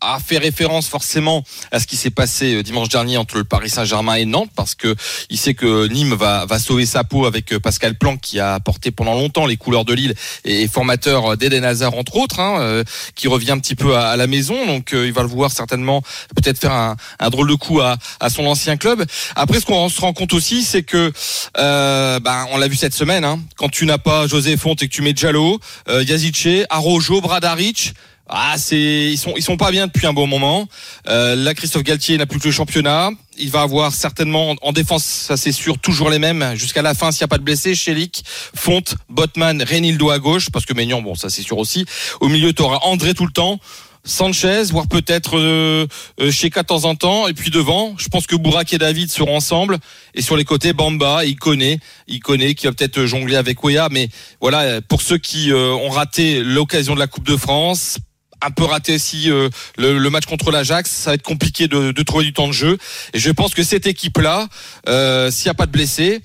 a 0.00 0.18
fait 0.20 0.38
référence 0.38 0.88
forcément 0.88 1.44
à 1.72 1.80
ce 1.80 1.86
qui 1.86 1.96
s'est 1.96 2.10
passé 2.10 2.54
euh, 2.54 2.62
dimanche 2.62 2.88
dernier 2.88 3.16
entre 3.16 3.36
le 3.36 3.44
Paris 3.44 3.70
Saint-Germain 3.70 4.14
et 4.14 4.24
Nantes 4.24 4.50
parce 4.54 4.74
que 4.74 4.94
il 5.30 5.38
sait 5.38 5.54
que 5.54 5.86
Nîmes 5.88 6.14
va, 6.14 6.46
va 6.46 6.58
sauver 6.58 6.86
sa 6.86 7.04
peau 7.04 7.26
avec 7.26 7.52
euh, 7.52 7.60
Pascal 7.60 7.96
Planck 7.96 8.20
qui 8.20 8.40
a 8.40 8.60
porté 8.60 8.90
pendant 8.90 9.14
longtemps 9.14 9.46
les 9.46 9.56
couleurs 9.56 9.84
de 9.84 9.94
Lille 9.94 10.14
et 10.44 10.68
formateur 10.68 11.36
d'Eden 11.36 11.64
Hazard 11.64 11.94
entre 11.94 12.16
autres 12.16 12.40
hein, 12.40 12.60
euh, 12.60 12.84
qui 13.14 13.28
revient 13.28 13.52
un 13.52 13.58
petit 13.58 13.74
peu 13.74 13.96
à, 13.96 14.16
la 14.16 14.26
maison. 14.26 14.66
Donc 14.66 14.92
euh, 14.92 15.06
il 15.06 15.12
va 15.12 15.22
le 15.22 15.28
voir 15.28 15.50
certainement 15.50 16.02
peut-être 16.34 16.58
faire 16.58 16.72
un, 16.72 17.30
drôle 17.30 17.48
de 17.48 17.54
coup 17.54 17.80
à, 17.80 17.96
à 18.20 18.30
son 18.30 18.46
ancien 18.46 18.76
club. 18.76 19.04
Après 19.34 19.60
ce 19.60 19.66
qu'on 19.66 19.88
se 19.88 20.00
rend 20.00 20.12
compte 20.12 20.32
aussi 20.32 20.62
c'est 20.62 20.82
que 20.82 21.12
euh, 21.56 22.20
ben, 22.20 22.46
on 22.52 22.58
l'a 22.58 22.68
vu 22.68 22.76
cette 22.76 22.94
semaine 22.94 23.24
hein, 23.24 23.40
quand 23.56 23.68
tu 23.68 23.86
n'as 23.86 23.98
pas 23.98 24.26
José 24.26 24.56
Fonte 24.56 24.82
et 24.82 24.88
que 24.88 24.94
tu 24.94 25.02
mets 25.02 25.12
Diallo 25.12 25.60
euh, 25.88 26.02
Yazice 26.02 26.66
Arojo 26.70 27.20
Bradaric 27.20 27.94
ah, 28.28 28.54
c'est 28.58 28.76
ils 28.76 29.16
sont 29.16 29.32
ils 29.36 29.42
sont 29.42 29.56
pas 29.56 29.70
bien 29.70 29.86
depuis 29.86 30.06
un 30.06 30.12
bon 30.12 30.26
moment. 30.26 30.68
Euh, 31.08 31.34
là, 31.34 31.54
Christophe 31.54 31.82
Galtier 31.82 32.18
n'a 32.18 32.26
plus 32.26 32.38
que 32.38 32.44
le 32.44 32.52
championnat. 32.52 33.10
Il 33.38 33.50
va 33.50 33.62
avoir 33.62 33.92
certainement 33.92 34.54
en 34.62 34.72
défense, 34.72 35.04
ça 35.04 35.36
c'est 35.36 35.52
sûr, 35.52 35.78
toujours 35.78 36.10
les 36.10 36.18
mêmes 36.18 36.54
jusqu'à 36.54 36.82
la 36.82 36.94
fin 36.94 37.12
s'il 37.12 37.22
n'y 37.22 37.26
a 37.26 37.28
pas 37.28 37.38
de 37.38 37.44
blessés. 37.44 37.74
Chelik, 37.74 38.24
Fonte, 38.26 38.96
Botman, 39.08 39.62
Renildo 39.62 40.10
à 40.10 40.18
gauche, 40.18 40.50
parce 40.50 40.66
que 40.66 40.74
Maignan, 40.74 41.00
bon, 41.02 41.14
ça 41.14 41.30
c'est 41.30 41.42
sûr 41.42 41.56
aussi. 41.58 41.86
Au 42.20 42.28
milieu, 42.28 42.52
tu 42.52 42.62
auras 42.62 42.78
André 42.82 43.14
tout 43.14 43.26
le 43.26 43.32
temps. 43.32 43.60
Sanchez, 44.04 44.64
voire 44.70 44.88
peut-être 44.88 45.38
euh, 45.38 45.86
euh, 46.20 46.64
temps 46.66 46.84
en 46.84 46.94
temps, 46.94 47.28
et 47.28 47.34
puis 47.34 47.50
devant, 47.50 47.94
je 47.98 48.08
pense 48.08 48.26
que 48.26 48.36
Bourak 48.36 48.72
et 48.72 48.78
David 48.78 49.10
seront 49.10 49.36
ensemble, 49.36 49.78
et 50.14 50.22
sur 50.22 50.36
les 50.36 50.44
côtés, 50.44 50.72
Bamba, 50.72 51.24
il 51.24 51.36
connaît, 51.36 51.78
il 52.06 52.20
connaît, 52.20 52.54
qui 52.54 52.66
va 52.66 52.72
peut-être 52.72 53.04
jongler 53.04 53.36
avec 53.36 53.62
Weah, 53.62 53.88
mais 53.90 54.08
voilà, 54.40 54.80
pour 54.80 55.02
ceux 55.02 55.18
qui 55.18 55.52
euh, 55.52 55.72
ont 55.72 55.90
raté 55.90 56.42
l'occasion 56.42 56.94
de 56.94 57.00
la 57.00 57.06
Coupe 57.06 57.26
de 57.26 57.36
France, 57.36 57.98
un 58.40 58.50
peu 58.50 58.64
raté 58.64 58.94
aussi 58.94 59.30
euh, 59.30 59.48
le, 59.76 59.98
le 59.98 60.10
match 60.10 60.26
contre 60.26 60.50
l'Ajax. 60.50 60.90
Ça 60.90 61.10
va 61.10 61.14
être 61.14 61.22
compliqué 61.22 61.68
de, 61.68 61.92
de 61.92 62.02
trouver 62.02 62.24
du 62.24 62.32
temps 62.32 62.46
de 62.48 62.52
jeu. 62.52 62.78
Et 63.14 63.18
je 63.18 63.30
pense 63.30 63.54
que 63.54 63.62
cette 63.62 63.86
équipe-là, 63.86 64.48
euh, 64.88 65.30
s'il 65.30 65.46
n'y 65.46 65.50
a 65.50 65.54
pas 65.54 65.66
de 65.66 65.72
blessés, 65.72 66.20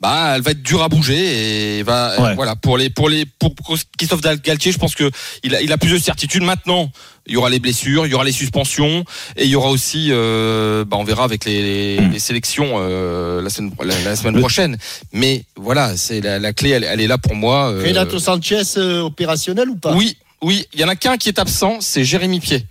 bah, 0.00 0.32
elle 0.34 0.42
va 0.42 0.50
être 0.52 0.62
dure 0.62 0.82
à 0.82 0.88
bouger 0.88 1.78
et 1.78 1.82
va 1.82 2.20
Ouais. 2.20 2.30
euh, 2.30 2.34
voilà 2.34 2.56
pour 2.56 2.76
les 2.78 2.90
pour 2.90 3.08
les 3.08 3.24
pour 3.26 3.54
Christophe 3.96 4.20
Galtier, 4.20 4.72
je 4.72 4.78
pense 4.78 4.94
que 4.94 5.10
il 5.44 5.54
a, 5.54 5.62
il 5.62 5.72
a 5.72 5.78
plus 5.78 5.90
de 5.92 5.98
certitude 5.98 6.42
maintenant. 6.42 6.90
Il 7.26 7.34
y 7.34 7.36
aura 7.36 7.50
les 7.50 7.60
blessures, 7.60 8.04
il 8.04 8.10
y 8.10 8.14
aura 8.14 8.24
les 8.24 8.32
suspensions 8.32 9.04
et 9.36 9.44
il 9.44 9.50
y 9.50 9.54
aura 9.54 9.70
aussi, 9.70 10.08
euh, 10.10 10.84
bah, 10.84 10.96
on 10.98 11.04
verra 11.04 11.22
avec 11.22 11.44
les, 11.44 11.62
les, 11.62 12.08
les 12.08 12.18
sélections 12.18 12.72
euh, 12.74 13.40
la 13.40 13.48
semaine, 13.48 13.72
la, 13.84 13.94
la 14.02 14.16
semaine 14.16 14.40
prochaine. 14.40 14.76
Mais 15.12 15.44
voilà, 15.54 15.96
c'est 15.96 16.20
la, 16.20 16.40
la 16.40 16.52
clé, 16.52 16.70
elle, 16.70 16.82
elle 16.82 17.00
est 17.00 17.06
là 17.06 17.18
pour 17.18 17.36
moi. 17.36 17.70
euh, 17.70 17.84
Renato 17.86 18.18
Sanchez 18.18 18.62
euh, 18.76 19.02
opérationnel 19.02 19.68
ou 19.70 19.76
pas? 19.76 19.94
Oui, 19.94 20.16
oui, 20.42 20.66
il 20.74 20.80
y 20.80 20.84
en 20.84 20.88
a 20.88 20.96
qu'un 20.96 21.16
qui 21.16 21.28
est 21.28 21.38
absent, 21.38 21.78
c'est 21.80 22.04
Jérémy 22.04 22.40
Pied. 22.40 22.64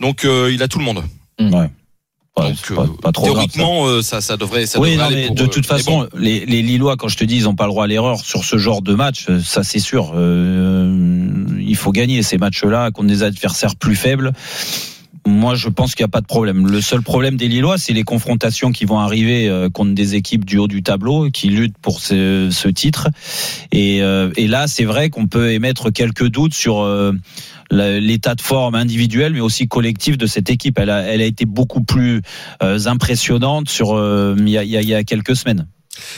Donc 0.00 0.24
euh, 0.24 0.50
il 0.52 0.62
a 0.62 0.68
tout 0.68 0.78
le 0.78 0.84
monde. 0.84 1.02
Ouais. 1.40 1.70
Ouais, 2.36 2.50
Donc 2.50 2.72
pas, 2.76 2.82
euh, 2.82 2.86
pas 3.02 3.12
trop 3.12 3.24
grave, 3.24 3.36
ça. 3.36 3.52
théoriquement, 3.52 3.86
euh, 3.86 4.02
ça. 4.02 4.20
Ça, 4.20 4.36
devrait. 4.36 4.66
Ça 4.66 4.78
oui, 4.78 4.92
devrait 4.92 5.04
non, 5.04 5.12
aller 5.12 5.22
mais 5.22 5.26
pour, 5.28 5.36
de 5.36 5.46
toute 5.46 5.66
façon, 5.66 6.00
bon. 6.02 6.08
les, 6.16 6.46
les 6.46 6.62
Lillois, 6.62 6.96
quand 6.96 7.08
je 7.08 7.16
te 7.16 7.24
dis, 7.24 7.36
ils 7.36 7.44
n'ont 7.44 7.56
pas 7.56 7.64
le 7.64 7.70
droit 7.70 7.84
à 7.84 7.86
l'erreur 7.88 8.20
sur 8.20 8.44
ce 8.44 8.58
genre 8.58 8.82
de 8.82 8.94
match, 8.94 9.26
ça 9.44 9.64
c'est 9.64 9.80
sûr. 9.80 10.12
Euh, 10.14 11.44
il 11.58 11.76
faut 11.76 11.90
gagner 11.90 12.22
ces 12.22 12.38
matchs-là 12.38 12.90
contre 12.92 13.08
des 13.08 13.22
adversaires 13.24 13.74
plus 13.74 13.96
faibles. 13.96 14.32
Moi, 15.26 15.54
je 15.54 15.68
pense 15.68 15.94
qu'il 15.94 16.04
n'y 16.04 16.08
a 16.08 16.10
pas 16.10 16.20
de 16.20 16.26
problème. 16.26 16.66
Le 16.66 16.80
seul 16.80 17.02
problème 17.02 17.36
des 17.36 17.48
Lillois, 17.48 17.78
c'est 17.78 17.92
les 17.92 18.02
confrontations 18.02 18.72
qui 18.72 18.84
vont 18.84 18.98
arriver 18.98 19.48
euh, 19.48 19.68
contre 19.68 19.94
des 19.94 20.14
équipes 20.14 20.44
du 20.44 20.58
haut 20.58 20.68
du 20.68 20.82
tableau 20.82 21.30
qui 21.30 21.48
luttent 21.48 21.78
pour 21.78 22.00
ce, 22.00 22.68
titre. 22.68 23.08
Et, 23.72 24.02
euh, 24.02 24.30
et 24.36 24.46
là, 24.46 24.66
c'est 24.66 24.84
vrai 24.84 25.10
qu'on 25.10 25.26
peut 25.26 25.52
émettre 25.52 25.92
quelques 25.92 26.26
doutes 26.28 26.54
sur 26.54 26.80
euh, 26.80 27.12
l'état 27.70 28.34
de 28.34 28.40
forme 28.40 28.74
individuel, 28.74 29.32
mais 29.32 29.40
aussi 29.40 29.68
collectif 29.68 30.18
de 30.18 30.26
cette 30.26 30.50
équipe. 30.50 30.78
Elle 30.78 30.90
a, 30.90 31.14
été 31.14 31.44
beaucoup 31.44 31.82
plus 31.82 32.22
impressionnante 32.60 33.68
sur 33.68 33.98
il 34.36 34.48
y, 34.48 34.94
a, 34.94 35.04
quelques 35.04 35.36
semaines. 35.36 35.66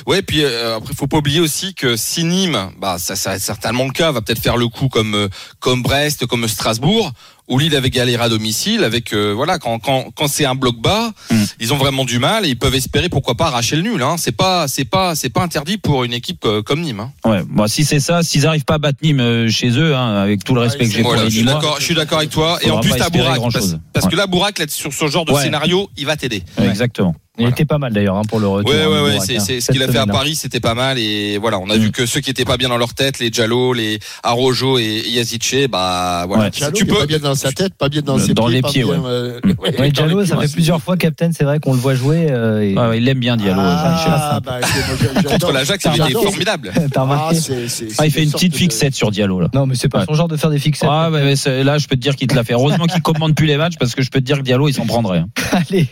Ouais, 0.07 0.23
puis 0.23 0.42
euh, 0.45 0.76
après, 0.76 0.95
faut 0.95 1.07
pas 1.07 1.19
oublier 1.19 1.40
aussi 1.40 1.75
que 1.75 1.97
si 1.97 2.25
Nîmes, 2.25 2.71
bah 2.78 2.99
ça, 2.99 3.16
ça 3.16 3.38
certainement 3.38 3.85
le 3.85 3.92
cas, 3.92 4.12
va 4.12 4.21
peut-être 4.21 4.40
faire 4.40 4.57
le 4.57 4.69
coup 4.69 4.88
comme 4.88 5.28
comme 5.59 5.83
Brest, 5.83 6.26
comme 6.26 6.47
Strasbourg, 6.49 7.12
où 7.50 7.59
Lille 7.59 7.76
avait 7.76 7.90
galéré 7.90 8.23
à 8.23 8.28
domicile, 8.30 8.85
avec 8.85 9.12
euh, 9.12 9.33
voilà 9.35 9.59
quand 9.59 9.78
quand 9.80 10.07
quand 10.14 10.28
c'est 10.28 10.47
un 10.47 10.54
bloc 10.54 10.76
bas, 10.80 11.11
Mm. 11.30 11.42
ils 11.61 11.73
ont 11.73 11.76
vraiment 11.76 12.04
du 12.04 12.19
mal 12.19 12.47
et 12.47 12.49
ils 12.49 12.59
peuvent 12.59 12.75
espérer 12.75 13.09
pourquoi 13.09 13.35
pas 13.35 13.47
arracher 13.49 13.76
le 13.76 13.83
nul. 13.83 14.02
Hein. 14.02 14.16
C'est 14.19 14.33
pas 14.33 14.66
c'est 14.69 14.85
pas 14.85 15.14
c'est 15.14 15.28
pas 15.28 15.42
interdit 15.42 15.76
pour 15.76 16.04
une 16.04 16.12
équipe 16.12 16.45
euh, 16.47 16.62
comme 16.62 16.80
Nîmes. 16.80 17.00
Hein. 17.00 17.12
Ouais, 17.28 17.42
bon, 17.49 17.66
si 17.66 17.85
c'est 17.85 18.00
ça, 18.00 18.23
s'ils 18.23 18.42
n'arrent 18.42 18.57
pas 18.66 18.75
à 18.75 18.78
battre 18.78 18.99
Nîmes 19.02 19.21
euh, 19.21 19.49
chez 19.49 19.71
eux, 19.71 19.95
hein, 19.95 20.16
avec 20.23 20.45
tout 20.45 20.54
le 20.54 20.61
respect 20.62 20.87
que 20.87 20.92
j'ai 20.95 21.02
pour 21.02 21.11
Voilà, 21.11 21.25
les 21.25 21.30
je 21.30 21.35
suis 21.37 21.45
Nîmois, 21.45 21.61
d'accord, 21.61 21.76
je 21.80 21.85
suis 21.85 21.95
d'accord 21.95 22.19
avec 22.19 22.30
toi. 22.30 22.59
Et 22.62 22.71
en 22.71 22.80
plus, 22.80 22.90
Bourak, 22.90 23.40
parce, 23.52 23.76
parce 23.92 24.07
Ouais. 24.07 24.11
que 24.12 24.16
là, 24.16 24.26
Bourak, 24.26 24.59
là, 24.59 24.64
sur 24.69 24.92
ce 24.92 25.09
genre 25.09 25.25
de 25.25 25.33
Ouais. 25.33 25.42
scénario, 25.42 25.90
il 25.97 26.07
va 26.07 26.16
t'aider. 26.16 26.42
Ouais, 26.59 26.69
exactement. 26.69 27.14
Il 27.40 27.49
était 27.49 27.64
pas 27.64 27.78
mal 27.78 27.92
d'ailleurs 27.92 28.16
hein, 28.16 28.23
pour 28.28 28.40
le 28.40 28.47
retour. 28.49 28.70
Ouais, 28.70 28.80
ouais, 28.80 28.87
ouais. 28.87 29.00
Moubarak, 29.12 29.23
C'est, 29.26 29.38
c'est 29.40 29.61
ce 29.61 29.73
qu'il 29.73 29.82
a 29.82 29.88
fait 29.88 29.99
à. 29.99 30.06
Paris, 30.06 30.35
c'était 30.35 30.61
pas 30.61 30.75
mal. 30.75 30.99
Et 30.99 31.38
voilà, 31.38 31.59
on 31.59 31.70
a 31.70 31.76
vu 31.76 31.90
que 31.92 32.04
ceux 32.06 32.20
qui 32.20 32.30
étaient 32.30 32.44
pas 32.44 32.56
bien 32.56 32.68
dans 32.68 32.76
leur 32.78 32.94
tête, 32.94 33.18
les 33.18 33.30
Diallo, 33.30 33.73
les 33.73 33.99
Arojo 34.23 34.78
et 34.78 35.02
Yazice, 35.09 35.68
bah 35.70 36.25
voilà. 36.26 36.44
Ouais, 36.44 36.50
tu 36.73 36.85
peux. 36.87 36.97
pas 36.99 37.06
bien 37.06 37.18
dans 37.18 37.35
sa 37.35 37.52
tête, 37.52 37.75
pas 37.75 37.88
bien 37.88 38.02
dans 38.02 38.18
ses 38.18 38.35
Dans 38.35 38.47
pieds. 38.47 38.56
les 38.56 38.62
pas 38.62 38.68
pieds, 38.70 38.85
bien, 38.85 38.92
ouais. 38.94 38.99
euh, 39.06 39.40
Mm. 39.44 39.49
ouais, 39.50 39.80
Ouais, 39.80 39.87
dans 39.88 39.92
Diallo, 39.92 40.20
les 40.20 40.26
ça 40.26 40.37
pieds. 40.37 40.47
fait 40.49 40.52
plusieurs 40.54 40.82
fois, 40.82 40.97
Captain, 40.97 41.30
c'est 41.32 41.44
vrai 41.44 41.61
qu'on 41.61 41.73
le 41.73 41.78
voit 41.78 41.94
jouer. 41.94 42.26
euh, 42.30 42.61
et- 42.62 42.99
il 42.99 43.09
aime 43.09 43.18
bien 43.20 43.37
Diallo. 43.37 43.61
Ah, 43.62 44.40
bah, 44.44 44.59
Contre 45.28 45.52
l'Ajax, 45.52 45.85
il 45.94 46.02
était 46.02 46.12
formidable. 46.12 46.73
Ah, 46.97 47.30
Ah, 47.99 48.06
il 48.06 48.11
fait 48.12 48.23
une 48.25 48.30
petite 48.32 48.54
fixette 48.56 48.94
sur 48.94 49.11
Diallo 49.11 49.40
là. 49.40 49.49
Non, 49.54 49.66
mais 49.66 49.75
c'est 49.75 49.88
pas 49.88 50.04
son 50.04 50.14
genre 50.14 50.28
de 50.28 50.37
faire 50.37 50.50
des 50.50 50.59
fixettes. 50.59 50.88
Ah, 50.90 51.11
là, 51.11 51.78
je 51.78 51.87
peux 51.87 51.97
te 51.97 52.00
dire 52.00 52.16
qu'il 52.16 52.26
te 52.28 52.35
l'a 52.35 52.44
fait. 52.44 52.52
Heureusement 52.54 52.87
qu'il 52.87 53.00
commande 53.02 53.35
plus 53.35 53.47
les 53.47 53.56
matchs 53.56 53.75
parce 53.78 53.94
que 53.94 54.02
je 54.02 54.11
peux 54.11 54.20
te 54.20 54.25
dire 54.25 54.38
que 54.38 54.42
Diallo, 54.42 54.68
il 54.68 54.75
s'en 54.75 54.87
prendrait. 54.87 55.18
hein. 55.18 55.28
Allez, 55.70 55.87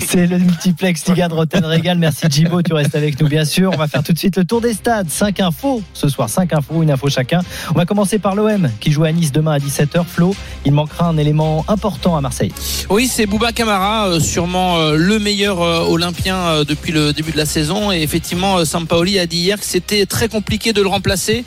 c'est 0.00 0.26
le 0.26 0.38
multiplex 0.80 1.08
Liga 1.08 1.28
de 1.28 1.34
Rotten 1.34 1.64
Régal. 1.64 1.98
Merci 1.98 2.26
Djibo, 2.30 2.62
tu 2.62 2.72
restes 2.72 2.94
avec 2.94 3.20
nous 3.20 3.28
bien 3.28 3.44
sûr. 3.44 3.70
On 3.74 3.76
va 3.76 3.86
faire 3.86 4.02
tout 4.02 4.12
de 4.12 4.18
suite 4.18 4.36
le 4.36 4.44
tour 4.44 4.60
des 4.60 4.72
stades. 4.72 5.10
5 5.10 5.40
infos 5.40 5.82
ce 5.92 6.08
soir, 6.08 6.28
5 6.30 6.52
infos, 6.54 6.82
une 6.82 6.90
info 6.90 7.08
chacun. 7.08 7.40
On 7.70 7.78
va 7.78 7.84
commencer 7.84 8.18
par 8.18 8.34
l'OM 8.34 8.70
qui 8.80 8.90
joue 8.90 9.04
à 9.04 9.12
Nice 9.12 9.32
demain 9.32 9.52
à 9.52 9.58
17h. 9.58 10.04
Flo, 10.04 10.34
il 10.64 10.72
manquera 10.72 11.06
un 11.06 11.18
élément 11.18 11.64
important 11.68 12.16
à 12.16 12.20
Marseille. 12.20 12.52
Oui, 12.88 13.08
c'est 13.08 13.26
Bouba 13.26 13.52
Camara, 13.52 14.08
euh, 14.08 14.20
sûrement 14.20 14.78
euh, 14.78 14.96
le 14.96 15.18
meilleur 15.18 15.60
euh, 15.60 15.84
Olympien 15.86 16.64
depuis 16.66 16.92
le 16.92 17.12
début 17.12 17.32
de 17.32 17.36
la 17.36 17.46
saison. 17.46 17.92
Et 17.92 18.00
effectivement, 18.02 18.64
Sampaoli 18.64 19.18
a 19.18 19.26
dit 19.26 19.38
hier 19.38 19.58
que 19.58 19.66
c'était 19.66 20.06
très 20.06 20.28
compliqué 20.28 20.72
de 20.72 20.80
le 20.80 20.88
remplacer. 20.88 21.44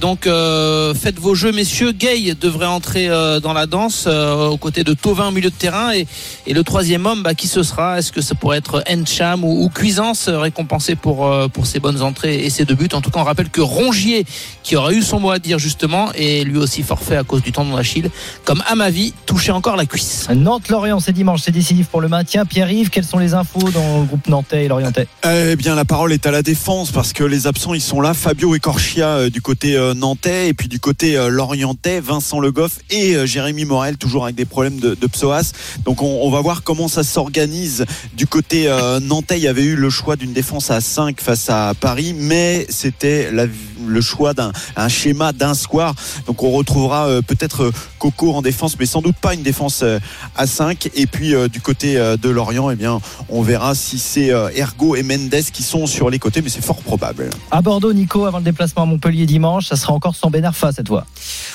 Donc, 0.00 0.24
faites 0.24 1.18
vos 1.18 1.34
jeux, 1.34 1.52
messieurs. 1.52 1.92
Gay 1.92 2.34
devrait 2.40 2.66
entrer 2.66 3.08
dans 3.42 3.52
la 3.52 3.66
danse 3.66 4.06
aux 4.06 4.56
côtés 4.56 4.84
de 4.84 4.94
Tovin 4.94 5.28
au 5.28 5.30
milieu 5.30 5.50
de 5.50 5.54
terrain. 5.54 5.92
Et, 5.92 6.06
et 6.46 6.54
le 6.54 6.62
troisième 6.62 7.06
homme, 7.06 7.22
bah, 7.22 7.34
qui 7.34 7.48
ce 7.48 7.62
sera? 7.62 7.98
Est-ce 7.98 8.12
que 8.12 8.20
ça 8.20 8.34
pourrait 8.34 8.58
être 8.58 8.63
Encham 8.90 9.44
ou, 9.44 9.64
ou 9.64 9.68
Cuisance, 9.68 10.28
euh, 10.28 10.38
récompensé 10.38 10.96
pour, 10.96 11.26
euh, 11.26 11.48
pour 11.48 11.66
ses 11.66 11.80
bonnes 11.80 12.02
entrées 12.02 12.44
et 12.44 12.50
ses 12.50 12.64
deux 12.64 12.74
buts 12.74 12.88
En 12.92 13.00
tout 13.00 13.10
cas, 13.10 13.20
on 13.20 13.24
rappelle 13.24 13.50
que 13.50 13.60
Rongier, 13.60 14.24
qui 14.62 14.76
aura 14.76 14.92
eu 14.92 15.02
son 15.02 15.20
mot 15.20 15.30
à 15.30 15.38
dire 15.38 15.58
justement, 15.58 16.12
est 16.14 16.44
lui 16.44 16.58
aussi 16.58 16.82
forfait 16.82 17.16
à 17.16 17.24
cause 17.24 17.42
du 17.42 17.52
tendon 17.52 17.76
d'Achille, 17.76 18.10
comme 18.44 18.62
Amavi, 18.66 19.12
touchait 19.26 19.52
encore 19.52 19.76
la 19.76 19.86
cuisse. 19.86 20.28
Nantes-Lorient, 20.34 21.00
c'est 21.00 21.12
dimanche, 21.12 21.42
c'est 21.42 21.52
décisif 21.52 21.86
pour 21.88 22.00
le 22.00 22.08
maintien. 22.08 22.44
Pierre-Yves, 22.46 22.90
quelles 22.90 23.04
sont 23.04 23.18
les 23.18 23.34
infos 23.34 23.70
dans 23.70 24.00
le 24.00 24.04
groupe 24.06 24.28
nantais 24.28 24.64
et 24.64 24.68
lorientais? 24.68 25.06
Eh 25.28 25.56
bien, 25.56 25.74
la 25.74 25.84
parole 25.84 26.12
est 26.12 26.26
à 26.26 26.30
la 26.30 26.42
défense 26.42 26.90
parce 26.90 27.12
que 27.12 27.24
les 27.24 27.46
absents, 27.46 27.74
ils 27.74 27.80
sont 27.80 28.00
là. 28.00 28.14
Fabio 28.14 28.54
Ecorchia 28.54 29.08
euh, 29.08 29.30
du 29.30 29.40
côté 29.42 29.76
euh, 29.76 29.94
nantais 29.94 30.48
et 30.48 30.54
puis 30.54 30.68
du 30.68 30.80
côté 30.80 31.16
euh, 31.16 31.28
lorientais, 31.28 32.00
Vincent 32.00 32.40
Le 32.40 32.52
Goff 32.52 32.78
et 32.90 33.14
euh, 33.14 33.26
Jérémy 33.26 33.64
Morel, 33.64 33.96
toujours 33.96 34.24
avec 34.24 34.36
des 34.36 34.44
problèmes 34.44 34.78
de, 34.80 34.94
de 34.94 35.06
psoas. 35.06 35.52
Donc, 35.84 36.02
on, 36.02 36.20
on 36.22 36.30
va 36.30 36.40
voir 36.40 36.62
comment 36.62 36.88
ça 36.88 37.02
s'organise 37.02 37.84
du 38.14 38.26
côté 38.26 38.43
euh, 38.52 39.00
nantais. 39.00 39.38
Il 39.38 39.42
y 39.42 39.48
avait 39.48 39.64
eu 39.64 39.76
le 39.76 39.90
choix 39.90 40.16
d'une 40.16 40.32
défense 40.32 40.70
à 40.70 40.80
5 40.80 41.20
face 41.20 41.48
à 41.50 41.72
Paris, 41.78 42.14
mais 42.16 42.66
c'était 42.68 43.30
le 43.30 44.00
choix 44.00 44.34
d'un 44.34 44.52
un 44.76 44.88
schéma 44.88 45.32
d'un 45.32 45.54
square. 45.54 45.94
Donc, 46.26 46.42
on 46.42 46.50
retrouvera 46.50 47.06
euh, 47.06 47.22
peut-être 47.22 47.64
euh, 47.64 47.72
Coco 47.98 48.34
en 48.34 48.42
défense, 48.42 48.78
mais 48.78 48.86
sans 48.86 49.00
doute 49.00 49.16
pas 49.16 49.34
une 49.34 49.42
défense 49.42 49.80
euh, 49.82 49.98
à 50.36 50.46
5. 50.46 50.90
Et 50.94 51.06
puis, 51.06 51.34
euh, 51.34 51.48
du 51.48 51.60
côté 51.60 51.96
euh, 51.96 52.16
de 52.16 52.28
Lorient, 52.28 52.70
eh 52.70 52.76
bien, 52.76 53.00
on 53.28 53.42
verra 53.42 53.74
si 53.74 53.98
c'est 53.98 54.30
euh, 54.30 54.50
Ergo 54.56 54.96
et 54.96 55.02
Mendes 55.02 55.30
qui 55.52 55.62
sont 55.62 55.86
sur 55.86 56.10
les 56.10 56.18
côtés, 56.18 56.42
mais 56.42 56.50
c'est 56.50 56.64
fort 56.64 56.82
probable. 56.82 57.30
À 57.50 57.62
Bordeaux, 57.62 57.92
Nico, 57.92 58.26
avant 58.26 58.38
le 58.38 58.44
déplacement 58.44 58.82
à 58.82 58.86
Montpellier 58.86 59.26
dimanche, 59.26 59.68
ça 59.68 59.76
sera 59.76 59.92
encore 59.92 60.14
sans 60.14 60.30
Ben 60.30 60.44
Arfa 60.44 60.72
cette 60.72 60.88
fois. 60.88 61.06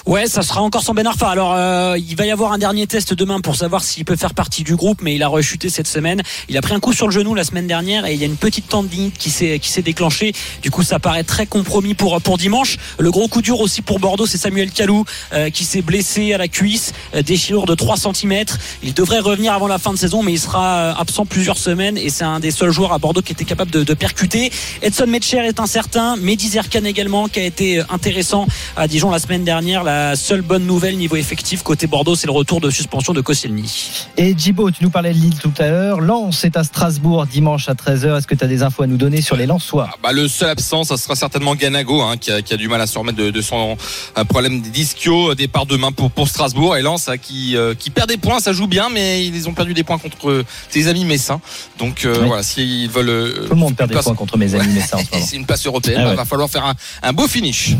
Ouais, 0.06 0.28
ça 0.28 0.42
sera 0.42 0.62
encore 0.62 0.84
sans 0.84 0.94
Ben 0.94 1.06
Arfa. 1.06 1.30
Alors, 1.30 1.54
euh, 1.54 1.98
il 1.98 2.16
va 2.16 2.26
y 2.26 2.32
avoir 2.32 2.52
un 2.52 2.58
dernier 2.58 2.88
test 2.88 3.14
demain 3.14 3.42
pour 3.42 3.56
savoir 3.56 3.84
s'il 3.84 4.06
peut 4.06 4.16
faire 4.16 4.34
partie 4.34 4.64
du 4.64 4.76
groupe, 4.76 5.02
mais 5.02 5.16
il 5.16 5.24
a 5.24 5.28
rechuté 5.28 5.70
cette 5.70 5.88
semaine. 5.88 6.22
Il 6.48 6.58
a 6.58 6.62
pris 6.62 6.74
un 6.74 6.79
coup 6.80 6.94
sur 6.94 7.08
le 7.08 7.12
genou 7.12 7.36
la 7.36 7.44
semaine 7.44 7.68
dernière 7.68 8.06
et 8.06 8.14
il 8.14 8.20
y 8.20 8.24
a 8.24 8.28
une 8.28 8.38
petite 8.38 8.68
tendinite 8.68 9.18
qui 9.18 9.30
s'est 9.30 9.82
déclenchée. 9.82 10.34
Du 10.62 10.72
coup, 10.72 10.84
ça 10.84 11.00
paraît 11.00 11.24
très 11.24 11.46
compromis 11.46 11.94
pour 11.94 12.20
pour 12.22 12.38
dimanche. 12.38 12.78
Le 12.98 13.12
gros 13.12 13.28
coup 13.28 13.42
dur 13.42 13.60
aussi 13.60 13.82
pour 13.82 14.00
Bordeaux, 14.00 14.26
c'est 14.26 14.38
Samuel 14.38 14.72
Calou 14.72 15.06
euh, 15.34 15.50
qui 15.50 15.64
s'est 15.64 15.82
blessé 15.82 16.34
à 16.34 16.38
la 16.38 16.48
cuisse, 16.48 16.94
euh, 17.16 17.22
déchirure 17.22 17.66
de 17.66 17.76
3 17.76 17.98
cm. 17.98 18.46
Il 18.84 18.94
devrait 18.94 19.20
revenir 19.20 19.54
avant 19.54 19.68
la 19.68 19.78
fin 19.78 19.94
de 19.94 19.98
saison, 19.98 20.24
mais 20.24 20.34
il 20.34 20.40
sera 20.40 20.78
euh, 20.78 20.94
absent 20.98 21.26
plusieurs 21.26 21.58
semaines 21.58 21.98
et 21.98 22.10
c'est 22.10 22.24
un 22.24 22.40
des 22.40 22.52
seuls 22.52 22.72
joueurs 22.72 22.94
à 22.94 22.98
Bordeaux 22.98 23.22
qui 23.22 23.32
était 23.32 23.46
capable 23.46 23.72
de, 23.72 23.84
de 23.84 23.94
percuter. 23.94 24.52
Edson 24.82 25.08
Metcher 25.08 25.40
est 25.40 25.60
incertain, 25.60 26.16
Mehdi 26.18 26.50
Zerkan 26.50 26.84
également 26.84 27.28
qui 27.28 27.40
a 27.40 27.44
été 27.44 27.82
intéressant 27.90 28.48
à 28.76 28.88
Dijon 28.88 29.12
la 29.12 29.20
semaine 29.20 29.44
dernière. 29.44 29.84
La 29.84 30.16
seule 30.16 30.42
bonne 30.42 30.66
nouvelle 30.66 30.98
niveau 30.98 31.16
effectif 31.16 31.64
côté 31.64 31.88
Bordeaux, 31.88 32.16
c'est 32.16 32.28
le 32.28 32.34
retour 32.34 32.62
de 32.62 32.70
suspension 32.70 33.14
de 33.14 33.22
Koscielny. 33.22 34.06
Et 34.18 34.36
Djibo, 34.38 34.72
tu 34.72 34.84
nous 34.84 34.90
parlais 34.90 35.14
de 35.14 35.20
Lille 35.20 35.38
tout 35.40 35.54
à 35.60 35.68
l'heure. 35.68 36.02
Lens 36.02 36.44
est 36.44 36.58
à 36.58 36.64
Strasbourg 36.74 37.26
dimanche 37.26 37.68
à 37.68 37.74
13h. 37.74 38.18
Est-ce 38.20 38.28
que 38.28 38.36
tu 38.36 38.44
as 38.44 38.48
des 38.48 38.62
infos 38.62 38.84
à 38.84 38.88
nous 38.88 38.98
donner 38.98 39.22
sur 39.22 39.36
les 39.36 39.48
Lensois? 39.48 39.90
Bah, 40.04 40.12
le 40.12 40.28
seul 40.28 40.50
absent, 40.50 40.84
ça 40.84 40.98
sera 40.98 41.16
certainement 41.16 41.56
Ganago, 41.56 42.02
hein, 42.02 42.16
qui, 42.18 42.32
a, 42.32 42.44
qui 42.44 42.54
a 42.54 42.58
du 42.58 42.68
mal 42.68 42.80
à 42.80 42.86
se 42.86 42.98
remettre 43.00 43.18
de, 43.18 43.32
de 43.32 43.42
son 43.42 43.76
un 44.16 44.26
problème 44.26 44.62
d'ischio. 44.62 45.34
Départ 45.34 45.66
demain 45.66 45.92
pour, 45.92 46.12
pour 46.12 46.28
Strasbourg. 46.28 46.78
Et 46.78 46.84
Lens, 46.84 47.10
hein, 47.10 47.18
qui, 47.18 47.58
euh, 47.58 47.74
qui 47.74 47.90
perd 47.90 48.08
des 48.08 48.18
points, 48.18 48.40
ça 48.40 48.54
joue 48.54 48.68
bien, 48.68 48.90
mais 48.94 49.26
ils 49.26 49.50
ont 49.50 49.54
perdu 49.54 49.74
des 49.74 49.84
points 49.84 49.98
contre 49.98 50.30
euh, 50.30 50.46
tes 50.72 50.88
amis 50.88 51.06
messins. 51.06 51.42
Donc 51.80 52.06
euh, 52.06 52.16
Oui. 52.22 52.28
voilà, 52.28 52.44
s'ils 52.44 52.90
veulent. 52.90 53.10
euh, 53.10 53.46
Tout 53.48 53.54
le 53.56 53.60
monde 53.60 53.76
perd 53.76 53.90
des 53.92 53.98
points 54.00 54.14
contre 54.14 54.38
mes 54.38 54.54
amis 54.54 54.72
messins 54.74 54.98
en 54.98 55.04
ce 55.04 55.06
moment. 55.12 55.26
C'est 55.28 55.36
une 55.38 55.46
place 55.48 55.66
européenne. 55.66 55.98
Ah 55.98 56.04
Il 56.04 56.10
ouais. 56.12 56.16
va 56.16 56.26
falloir 56.26 56.50
faire 56.50 56.66
un, 56.66 56.76
un 57.02 57.14
beau 57.14 57.28
finish. 57.28 57.72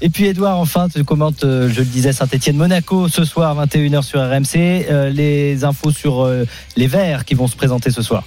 Et 0.00 0.08
puis 0.08 0.24
Edouard, 0.26 0.58
enfin, 0.58 0.88
tu 0.88 1.04
commentes, 1.04 1.44
euh, 1.44 1.70
je 1.72 1.78
le 1.78 1.84
disais, 1.86 2.12
Saint-Etienne-Monaco 2.12 3.08
ce 3.08 3.24
soir, 3.24 3.54
21h 3.66 4.02
sur 4.02 4.20
RMC. 4.20 4.56
Euh, 4.90 5.10
les 5.10 5.62
infos 5.64 5.92
sur 5.92 6.24
euh, 6.24 6.44
les 6.76 6.86
Verts 6.88 7.24
qui 7.24 7.34
vont 7.34 7.46
se 7.46 7.54
présenter 7.56 7.90
ce 7.90 8.02
soir. 8.02 8.24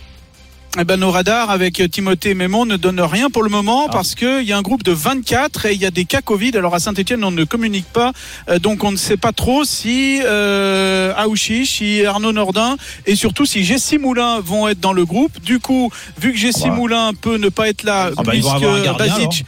Eh 0.77 0.83
ben, 0.83 0.97
nos 0.97 1.09
radars 1.09 1.51
avec 1.51 1.81
Timothée 1.89 2.33
Mémon 2.33 2.65
ne 2.65 2.75
donnent 2.75 2.99
rien 2.99 3.29
pour 3.29 3.43
le 3.43 3.49
moment 3.49 3.87
parce 3.87 4.13
qu'il 4.13 4.43
y 4.43 4.51
a 4.51 4.57
un 4.57 4.61
groupe 4.61 4.83
de 4.83 4.91
24 4.91 5.67
et 5.67 5.73
il 5.73 5.81
y 5.81 5.85
a 5.85 5.91
des 5.91 6.03
cas 6.03 6.19
Covid. 6.21 6.51
Alors 6.57 6.75
à 6.75 6.79
Saint-Etienne, 6.79 7.23
on 7.23 7.31
ne 7.31 7.45
communique 7.45 7.85
pas, 7.85 8.11
euh, 8.49 8.59
donc 8.59 8.83
on 8.83 8.91
ne 8.91 8.97
sait 8.97 9.15
pas 9.15 9.31
trop 9.31 9.63
si 9.63 10.19
euh, 10.25 11.13
Aouchiche, 11.15 11.77
si 11.77 12.05
Arnaud 12.05 12.33
Nordin 12.33 12.75
et 13.05 13.15
surtout 13.15 13.45
si 13.45 13.63
Jessie 13.63 13.97
Moulin 13.97 14.41
vont 14.41 14.67
être 14.67 14.81
dans 14.81 14.91
le 14.91 15.05
groupe. 15.05 15.39
Du 15.41 15.59
coup, 15.59 15.91
vu 16.19 16.33
que 16.33 16.37
Jessie. 16.37 16.69
Moulin 16.69 17.11
peut 17.13 17.37
ne 17.37 17.47
pas 17.47 17.69
être 17.69 17.83
là, 17.83 18.09
Ah 18.17 18.23
bah, 18.23 18.35
ils 18.35 18.41
vont 18.43 18.49
puisque 18.51 18.63
avoir 18.65 18.75
un 18.75 18.83
gardien, 18.83 19.15
Basic- 19.17 19.45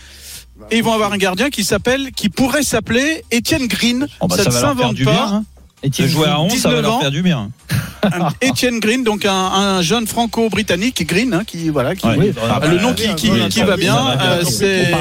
et 0.72 0.77
ils 0.77 0.84
vont 0.84 0.93
avoir 0.93 1.12
un 1.12 1.17
gardien 1.17 1.50
qui 1.50 1.63
s'appelle, 1.65 2.12
qui 2.15 2.29
pourrait 2.29 2.63
s'appeler 2.63 3.24
Étienne 3.31 3.67
Green. 3.67 4.07
Oh, 4.22 4.27
bah, 4.27 4.38
ça, 4.38 4.43
ça 4.46 4.50
ne 4.50 4.55
s'invente 4.55 5.03
pas. 5.03 5.12
bien. 5.12 5.22
hein. 5.34 5.43
De 5.84 5.88
Etienne 5.89 6.07
jouer 6.10 6.27
à 6.27 6.39
11, 6.41 6.51
ça 6.57 6.69
va 6.69 6.75
19 6.77 6.81
leur 6.81 6.93
ans. 6.96 7.00
faire 7.01 7.12
du 7.12 7.22
bien. 7.22 7.50
Un 8.03 8.29
Étienne 8.41 8.79
Green, 8.79 9.03
donc 9.03 9.25
un, 9.25 9.34
un 9.34 9.81
jeune 9.81 10.05
franco-britannique, 10.07 11.05
Green, 11.07 11.34
hein, 11.34 11.41
qui 11.46 11.69
voilà, 11.69 11.96
qui, 11.96 12.05
Ouais. 12.07 12.15
Oui, 12.17 12.31
Ah 12.50 12.60
bah, 12.60 12.67
le 12.67 12.77
nom 12.79 12.93
qui, 12.93 13.62
va 13.62 13.75
bien, 13.75 13.98
euh, 14.22 14.43
c'est 14.46 14.91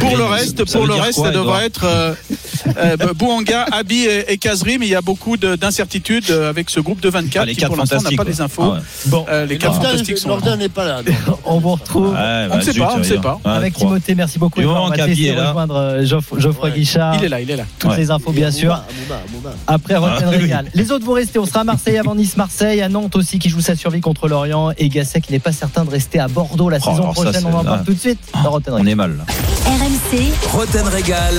pour 0.00 0.16
le 0.16 0.24
reste, 0.24 0.64
Ça 0.66 0.78
pour 0.78 0.86
le 0.86 0.94
reste, 0.94 1.18
quoi, 1.18 1.26
ça 1.26 1.30
devrait 1.32 1.66
être 1.66 1.84
euh, 1.84 2.14
euh, 2.78 2.96
Bouanga, 3.14 3.66
Abi 3.70 4.04
et, 4.06 4.32
et 4.32 4.38
Kazri, 4.38 4.78
mais 4.78 4.86
il 4.86 4.90
y 4.90 4.94
a 4.94 5.02
beaucoup 5.02 5.36
de- 5.36 5.54
d'incertitudes 5.54 6.30
euh, 6.30 6.48
avec 6.50 6.70
ce 6.70 6.80
groupe 6.80 7.00
de 7.00 7.10
24 7.10 7.42
Ah, 7.42 7.44
les 7.44 7.52
qui 7.52 7.60
quatre 7.60 7.68
pour 7.68 7.76
l'instant 7.76 8.00
n'a 8.00 8.10
pas 8.16 8.24
les 8.24 8.40
infos. 8.40 8.62
Ah 8.64 8.68
ouais. 8.74 8.80
Bon, 9.06 9.26
Euh, 9.28 9.44
les 9.46 9.54
Et 9.54 9.58
quatre 9.58 9.74
fantastiques 9.76 10.18
sont 10.18 10.38
là. 10.44 10.56
N'est 10.56 10.68
pas 10.70 10.84
là. 10.86 11.02
on 11.44 11.58
vous 11.60 11.72
retrouve. 11.72 12.14
Ouais, 12.14 12.48
On 12.50 12.56
ne 12.56 12.60
sait 12.62 12.72
zut, 12.72 12.82
pas, 12.82 12.94
on 12.94 12.98
ne 12.98 13.02
sait 13.04 13.18
pas. 13.18 13.38
Avec. 13.44 13.74
Timothée, 13.74 14.14
merci 14.14 14.38
beaucoup. 14.38 14.60
On 14.60 14.88
va 14.88 14.96
est 14.96 15.34
là. 15.34 15.48
rejoindre 15.48 15.76
euh, 15.76 16.04
Geoff- 16.04 16.38
Geoffroy. 16.38 16.70
Guichard. 16.70 17.16
Il 17.18 17.24
est 17.24 17.28
là, 17.28 17.40
il 17.40 17.50
est 17.50 17.56
là. 17.56 17.64
Toutes 17.78 17.96
les 17.96 18.10
infos, 18.10 18.32
bien 18.32 18.50
sûr. 18.50 18.82
Après 19.82 19.96
Rotten 19.96 20.24
Ah, 20.26 20.30
oui. 20.30 20.36
Régal. 20.36 20.66
Les 20.74 20.90
autres 20.92 21.04
vont 21.04 21.12
rester. 21.14 21.38
On 21.38 21.46
sera 21.46 21.60
à 21.60 21.64
Marseille 21.64 21.98
avant 21.98 22.14
Nice-Marseille, 22.14 22.80
à 22.82 22.88
Nantes 22.88 23.16
aussi 23.16 23.38
qui 23.38 23.48
joue 23.48 23.60
sa 23.60 23.76
survie 23.76 24.00
contre 24.00 24.28
Lorient 24.28 24.72
et 24.76 24.88
Gasset 24.88 25.20
qui 25.20 25.32
n'est 25.32 25.38
pas 25.38 25.52
certain 25.52 25.84
de 25.84 25.90
rester 25.90 26.18
à 26.18 26.28
Bordeaux 26.28 26.68
la 26.68 26.78
Oh, 26.84 26.90
saison 26.90 27.12
ça, 27.14 27.22
prochaine. 27.22 27.46
On 27.46 27.54
en 27.58 27.64
parle 27.64 27.84
tout 27.84 27.94
de 27.94 27.98
suite 27.98 28.18
dans 28.44 28.50
Rotten 28.50 28.74
On 28.76 28.86
est 28.86 28.94
mal. 28.94 29.16
là. 29.16 29.24
RMC, 29.66 30.32
Roten 30.52 30.86
Régal. 30.88 31.34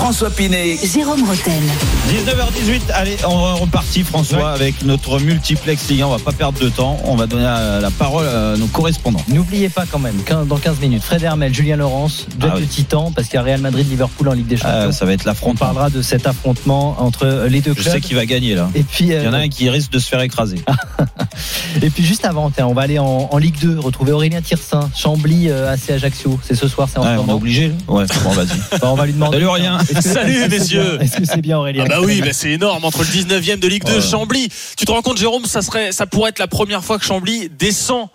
François 0.00 0.30
Pinet. 0.30 0.78
Jérôme 0.82 1.22
Roten. 1.28 1.62
19h18, 2.08 2.80
allez, 2.94 3.16
on 3.28 3.54
est 3.54 3.60
reparti 3.60 4.02
François 4.02 4.50
avec 4.52 4.82
notre 4.82 5.20
multiplex 5.20 5.88
Ligue 5.90 6.00
1. 6.00 6.06
On 6.06 6.10
va 6.16 6.18
pas 6.18 6.32
perdre 6.32 6.58
de 6.58 6.70
temps. 6.70 6.98
On 7.04 7.16
va 7.16 7.26
donner 7.26 7.42
la 7.42 7.80
la 7.80 7.90
parole 7.90 8.26
à 8.26 8.56
nos 8.56 8.66
correspondants. 8.66 9.20
N'oubliez 9.28 9.68
pas 9.68 9.84
quand 9.90 9.98
même, 9.98 10.16
dans 10.46 10.56
15 10.56 10.80
minutes, 10.80 11.02
Fred 11.02 11.22
Hermel, 11.22 11.52
Julien 11.54 11.76
Laurence, 11.76 12.26
deux 12.36 12.48
Ah 12.50 12.54
oui. 12.56 12.66
titans, 12.66 13.12
parce 13.14 13.28
qu'il 13.28 13.36
y 13.36 13.38
a 13.38 13.42
Real 13.42 13.60
Madrid-Liverpool 13.60 14.28
en 14.28 14.32
Ligue 14.32 14.46
des 14.46 14.56
Champions. 14.56 14.86
Ah, 14.88 14.92
ça 14.92 15.04
va 15.04 15.12
être 15.12 15.22
On 15.26 15.28
l'affrontement. 15.28 15.66
parlera 15.66 15.90
de 15.90 16.00
cet 16.00 16.26
affrontement 16.26 16.96
entre 17.00 17.46
les 17.50 17.60
deux 17.60 17.74
Je 17.76 17.82
clubs. 17.82 17.92
sais 17.94 18.00
qui 18.00 18.14
va 18.14 18.24
gagner 18.24 18.54
là. 18.54 18.70
Et 18.74 18.82
puis, 18.82 19.04
Il 19.04 19.12
y 19.12 19.28
en 19.28 19.34
a 19.34 19.38
euh, 19.38 19.42
un 19.42 19.48
qui 19.48 19.68
risque 19.68 19.92
de 19.92 19.98
se 19.98 20.08
faire 20.08 20.22
écraser. 20.22 20.56
et 21.82 21.90
puis 21.90 22.04
juste 22.04 22.24
avant, 22.24 22.50
on 22.58 22.72
va 22.72 22.82
aller 22.82 22.98
en, 22.98 23.28
en 23.30 23.36
Ligue 23.38 23.58
2, 23.60 23.78
retrouver 23.78 24.12
Aurélien 24.12 24.40
Tirsin, 24.40 24.90
Chambly, 24.96 25.50
euh, 25.50 25.70
AC 25.72 25.90
Ajaccio. 25.90 26.38
C'est 26.42 26.54
ce 26.54 26.68
soir, 26.68 26.88
c'est 26.90 26.98
en 26.98 27.02
Ouais, 27.02 27.08
on 27.10 27.12
est 27.12 27.16
moment. 27.18 27.34
obligé. 27.34 27.72
Ouais, 27.86 28.04
bon, 28.24 28.30
vas-y. 28.30 28.48
Bah, 28.80 28.88
on 28.90 28.94
va 28.94 29.04
lui 29.06 29.12
demander. 29.12 29.36
Salut, 29.36 29.46
Aurélien. 29.46 29.78
Que- 29.94 30.00
Salut, 30.02 30.48
messieurs. 30.48 30.98
Est-ce 31.00 31.16
que 31.16 31.24
c'est 31.24 31.40
bien 31.42 31.58
Aurélien 31.58 31.84
Ah 31.86 31.88
bah 31.88 32.00
oui, 32.02 32.20
bah 32.20 32.32
c'est 32.32 32.50
énorme 32.52 32.84
entre 32.84 33.00
le 33.00 33.06
19e 33.06 33.58
de 33.58 33.68
Ligue 33.68 33.84
2 33.84 33.94
Ouais. 33.94 34.00
Chambly. 34.00 34.48
Tu 34.76 34.84
te 34.84 34.90
rends 34.92 35.02
compte 35.02 35.18
Jérôme, 35.18 35.44
ça 35.46 35.62
serait 35.62 35.92
ça 35.92 36.06
pourrait 36.06 36.30
être 36.30 36.38
la 36.38 36.46
première 36.48 36.84
fois 36.84 36.98
que 36.98 37.04
Chambly 37.04 37.48
descend 37.50 38.08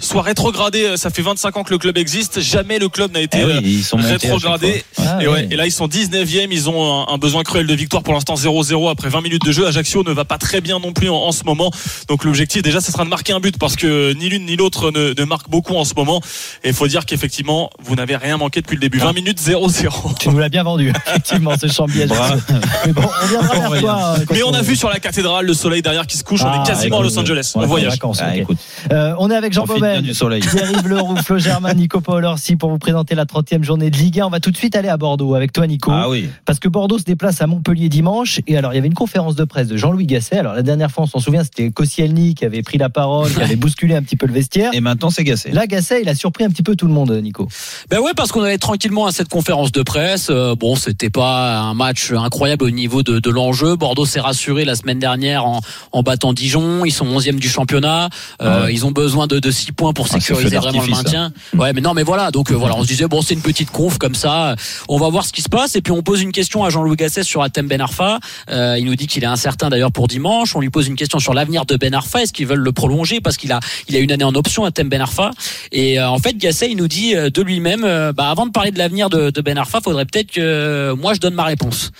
soit 0.00 0.22
rétrogradé. 0.22 0.84
euh, 0.84 0.96
Ça 0.96 1.10
fait 1.10 1.22
25 1.22 1.56
ans 1.56 1.64
que 1.64 1.70
le 1.70 1.78
club 1.78 1.96
existe. 1.98 2.40
Jamais 2.40 2.78
le 2.78 2.88
club 2.88 3.12
n'a 3.12 3.20
été 3.20 3.38
Eh 3.40 3.44
oui, 3.44 3.52
euh, 3.52 3.60
ils 3.62 3.84
sont 3.84 3.96
rétrogradé. 3.96 4.84
Ah 4.98 5.18
et, 5.22 5.28
ouais, 5.28 5.40
oui. 5.42 5.48
et 5.50 5.56
là, 5.56 5.66
ils 5.66 5.72
sont 5.72 5.86
19e. 5.86 6.48
Ils 6.50 6.68
ont 6.68 7.06
un, 7.08 7.12
un 7.14 7.18
besoin 7.18 7.42
cruel 7.42 7.66
de 7.66 7.74
victoire. 7.74 8.02
Pour 8.02 8.14
l'instant, 8.14 8.34
0-0 8.34 8.90
après 8.90 9.08
20 9.08 9.20
minutes 9.22 9.44
de 9.44 9.52
jeu. 9.52 9.66
Ajaccio 9.66 10.02
ne 10.04 10.12
va 10.12 10.24
pas 10.24 10.38
très 10.38 10.60
bien 10.60 10.78
non 10.78 10.92
plus 10.92 11.08
en, 11.08 11.16
en 11.16 11.32
ce 11.32 11.44
moment. 11.44 11.70
Donc, 12.08 12.24
l'objectif, 12.24 12.62
déjà, 12.62 12.80
ce 12.80 12.92
sera 12.92 13.04
de 13.04 13.08
marquer 13.10 13.32
un 13.32 13.40
but 13.40 13.58
parce 13.58 13.76
que 13.76 14.12
ni 14.14 14.28
l'une 14.28 14.44
ni 14.46 14.56
l'autre 14.56 14.90
ne, 14.90 15.14
ne 15.18 15.24
marque 15.24 15.48
beaucoup 15.48 15.74
en 15.76 15.84
ce 15.84 15.94
moment. 15.94 16.20
Et 16.62 16.68
il 16.68 16.74
faut 16.74 16.86
dire 16.88 17.06
qu'effectivement, 17.06 17.70
vous 17.82 17.94
n'avez 17.94 18.16
rien 18.16 18.36
manqué 18.36 18.60
depuis 18.60 18.74
le 18.76 18.80
début. 18.80 18.98
20 18.98 19.12
minutes 19.12 19.40
0-0. 19.40 20.18
Tu 20.18 20.28
nous 20.28 20.38
l'as 20.38 20.48
bien 20.48 20.62
vendu, 20.62 20.92
effectivement, 21.06 21.52
ce 21.60 21.66
champion. 21.68 22.06
Bravo. 22.06 22.40
Mais 22.86 22.92
bon, 22.92 23.02
on 23.22 23.26
viendra 23.26 23.54
vers 23.70 23.80
toi. 23.80 24.14
euh, 24.18 24.24
Mais 24.30 24.42
on 24.42 24.52
a 24.54 24.62
vu 24.62 24.76
sur 24.76 24.88
la 24.90 24.98
cathédrale 25.00 25.46
le 25.46 25.54
soleil 25.54 25.82
derrière 25.82 26.06
qui 26.06 26.16
se 26.16 26.24
couche. 26.24 26.42
on 26.42 26.46
Ah, 26.48 26.62
est 26.62 26.66
quasiment 26.66 27.00
à 27.00 27.02
Los 27.02 27.18
Angeles. 27.18 27.52
on 27.54 27.66
voyage. 27.66 27.92
vacances, 27.92 28.18
Ah, 28.22 28.30
ok. 28.32 28.36
écoute. 28.38 28.58
Euh, 28.92 29.14
on 29.18 29.30
est 29.30 29.36
avec 29.36 29.52
Jean 29.52 29.66
Soleil. 30.12 30.40
Pierre-Yves 30.40 30.88
Leroux, 30.88 31.16
Flo 31.16 31.38
Germain, 31.38 31.74
Nico 31.74 32.00
Paul 32.00 32.24
Orsi 32.24 32.56
pour 32.56 32.70
vous 32.70 32.78
présenter 32.78 33.14
la 33.14 33.24
30e 33.24 33.62
journée 33.62 33.90
de 33.90 33.96
Ligue 33.96 34.20
1. 34.20 34.26
On 34.26 34.30
va 34.30 34.40
tout 34.40 34.50
de 34.50 34.56
suite 34.56 34.76
aller 34.76 34.88
à 34.88 34.96
Bordeaux 34.96 35.34
avec 35.34 35.52
toi, 35.52 35.66
Nico. 35.66 35.90
Ah 35.92 36.08
oui. 36.08 36.28
Parce 36.44 36.58
que 36.58 36.68
Bordeaux 36.68 36.98
se 36.98 37.04
déplace 37.04 37.40
à 37.42 37.46
Montpellier 37.46 37.88
dimanche. 37.88 38.40
Et 38.46 38.56
alors, 38.56 38.72
il 38.72 38.76
y 38.76 38.78
avait 38.78 38.86
une 38.88 38.94
conférence 38.94 39.34
de 39.34 39.44
presse 39.44 39.68
de 39.68 39.76
Jean-Louis 39.76 40.06
Gasset. 40.06 40.38
Alors, 40.38 40.54
la 40.54 40.62
dernière 40.62 40.90
fois, 40.90 41.04
on 41.04 41.06
s'en 41.06 41.18
souvient, 41.20 41.44
c'était 41.44 41.70
Koscielny 41.70 42.34
qui 42.34 42.44
avait 42.44 42.62
pris 42.62 42.78
la 42.78 42.88
parole, 42.88 43.32
qui 43.32 43.42
avait 43.42 43.56
bousculé 43.56 43.94
un 43.94 44.02
petit 44.02 44.16
peu 44.16 44.26
le 44.26 44.32
vestiaire. 44.32 44.70
Et 44.74 44.80
maintenant, 44.80 45.10
c'est 45.10 45.24
gassé. 45.24 45.50
Là, 45.50 45.66
Gasset, 45.66 46.02
il 46.02 46.08
a 46.08 46.14
surpris 46.14 46.44
un 46.44 46.48
petit 46.50 46.62
peu 46.62 46.76
tout 46.76 46.86
le 46.86 46.92
monde, 46.92 47.10
Nico. 47.22 47.48
Ben 47.90 48.00
ouais, 48.00 48.12
parce 48.16 48.32
qu'on 48.32 48.42
allait 48.42 48.58
tranquillement 48.58 49.06
à 49.06 49.12
cette 49.12 49.28
conférence 49.28 49.72
de 49.72 49.82
presse. 49.82 50.28
Euh, 50.30 50.54
bon, 50.54 50.76
c'était 50.76 51.10
pas 51.10 51.58
un 51.58 51.74
match 51.74 52.12
incroyable 52.12 52.64
au 52.64 52.70
niveau 52.70 53.02
de, 53.02 53.18
de 53.18 53.30
l'enjeu. 53.30 53.76
Bordeaux 53.76 54.06
s'est 54.06 54.20
rassuré 54.20 54.64
la 54.64 54.74
semaine 54.74 54.98
dernière 54.98 55.44
en, 55.46 55.60
en 55.92 56.02
battant 56.02 56.32
Dijon. 56.32 56.84
Ils 56.84 56.92
sont 56.92 57.06
11e 57.06 57.38
du 57.38 57.48
championnat. 57.48 58.08
Euh, 58.40 58.54
Ouais. 58.64 58.72
Ils 58.72 58.86
ont 58.86 58.92
besoin 58.92 59.26
de, 59.26 59.40
de 59.40 59.50
6 59.50 59.72
points 59.74 59.92
pour 59.92 60.06
Ah, 60.10 60.14
sécuriser 60.14 60.56
feu 60.56 60.62
vraiment 60.62 60.82
le 60.82 60.90
maintien. 60.90 61.32
Ouais, 61.56 61.72
mais 61.72 61.80
non, 61.80 61.94
mais 61.94 62.02
voilà. 62.02 62.30
Donc 62.30 62.50
euh, 62.50 62.54
voilà, 62.54 62.76
on 62.76 62.82
se 62.82 62.88
disait 62.88 63.06
bon, 63.06 63.22
c'est 63.22 63.34
une 63.34 63.42
petite 63.42 63.70
conf 63.70 63.98
comme 63.98 64.14
ça. 64.14 64.56
On 64.88 64.98
va 64.98 65.08
voir 65.08 65.24
ce 65.24 65.32
qui 65.32 65.42
se 65.42 65.48
passe. 65.48 65.76
Et 65.76 65.82
puis 65.82 65.92
on 65.92 66.02
pose 66.02 66.22
une 66.22 66.32
question 66.32 66.64
à 66.64 66.70
Jean-Louis 66.70 66.96
Gasset 66.96 67.22
sur 67.22 67.42
Atem 67.42 67.66
Ben 67.68 67.80
Arfa. 67.80 68.18
Euh, 68.50 68.76
il 68.78 68.84
nous 68.86 68.96
dit 68.96 69.06
qu'il 69.06 69.22
est 69.22 69.26
incertain 69.26 69.68
d'ailleurs 69.70 69.92
pour 69.92 70.08
dimanche. 70.08 70.54
On 70.56 70.60
lui 70.60 70.70
pose 70.70 70.86
une 70.86 70.96
question 70.96 71.18
sur 71.18 71.34
l'avenir 71.34 71.66
de 71.66 71.76
Ben 71.76 71.94
Arfa. 71.94 72.22
Est-ce 72.22 72.32
qu'ils 72.32 72.46
veulent 72.46 72.58
le 72.60 72.72
prolonger 72.72 73.20
parce 73.20 73.36
qu'il 73.36 73.52
a 73.52 73.60
il 73.88 73.96
a 73.96 73.98
une 73.98 74.12
année 74.12 74.24
en 74.24 74.34
option 74.34 74.64
Atem 74.64 74.88
Ben 74.88 75.00
Arfa. 75.00 75.30
Et 75.72 75.98
euh, 75.98 76.08
en 76.08 76.18
fait, 76.18 76.36
Gasset 76.36 76.70
il 76.70 76.76
nous 76.76 76.88
dit 76.88 77.14
euh, 77.14 77.30
de 77.30 77.42
lui-même, 77.42 77.84
euh, 77.84 78.12
bah, 78.12 78.30
avant 78.30 78.46
de 78.46 78.50
parler 78.52 78.70
de 78.70 78.78
l'avenir 78.78 79.10
de, 79.10 79.30
de 79.30 79.40
Ben 79.40 79.58
Arfa, 79.58 79.80
faudrait 79.82 80.04
peut-être 80.04 80.30
que 80.32 80.92
moi 80.94 81.14
je 81.14 81.20
donne 81.20 81.34
ma 81.34 81.44
réponse. 81.44 81.90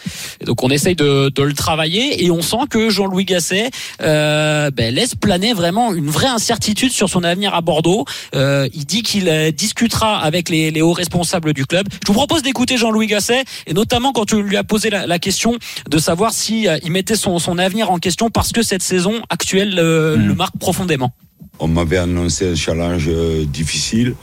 Et 0.41 0.45
donc 0.45 0.63
on 0.63 0.71
essaye 0.71 0.97
de, 0.97 1.29
de 1.29 1.43
le 1.43 1.53
travailler 1.55 2.25
et 2.25 2.31
on 2.31 2.43
sent 2.43 2.67
que 2.71 2.91
Jean-Louis 2.91 3.25
Gasset 3.25 3.71
euh, 4.03 4.71
ben, 4.71 4.95
laisse 4.95 5.15
planer 5.15 5.53
vraiment 5.53 5.93
une 5.93 6.09
vraie 6.09 6.29
incertitude 6.29 6.93
sur 6.93 7.09
son 7.09 7.25
avenir 7.25 7.55
à 7.55 7.61
Bordeaux. 7.65 8.05
Euh, 8.35 8.69
il 8.73 8.85
dit 8.85 9.03
qu'il 9.03 9.29
euh, 9.29 9.51
discutera 9.51 10.19
avec 10.19 10.49
les, 10.49 10.71
les 10.71 10.83
hauts 10.83 10.93
responsables 10.93 11.53
du 11.53 11.67
club. 11.67 11.87
Je 12.03 12.07
vous 12.07 12.15
propose 12.15 12.43
d'écouter 12.43 12.77
Jean-Louis 12.77 13.09
Gasset 13.09 13.45
et 13.67 13.75
notamment 13.75 14.13
quand 14.13 14.33
on 14.33 14.41
lui 14.41 14.57
a 14.57 14.63
posé 14.65 14.91
la, 14.91 15.07
la 15.07 15.19
question 15.19 15.59
de 15.89 15.99
savoir 15.99 16.33
si 16.33 16.69
euh, 16.69 16.79
il 16.85 16.93
mettait 16.93 17.17
son, 17.17 17.39
son 17.39 17.59
avenir 17.59 17.91
en 17.91 17.99
question 17.99 18.31
parce 18.31 18.53
que 18.53 18.63
cette 18.63 18.83
saison 18.83 19.23
actuelle 19.31 19.79
euh, 19.79 20.17
le 20.17 20.35
marque 20.35 20.57
profondément. 20.59 21.13
On 21.59 21.69
m'avait 21.69 21.99
annoncé 21.99 22.51
un 22.51 22.55
challenge 22.55 23.09
difficile. 23.47 24.15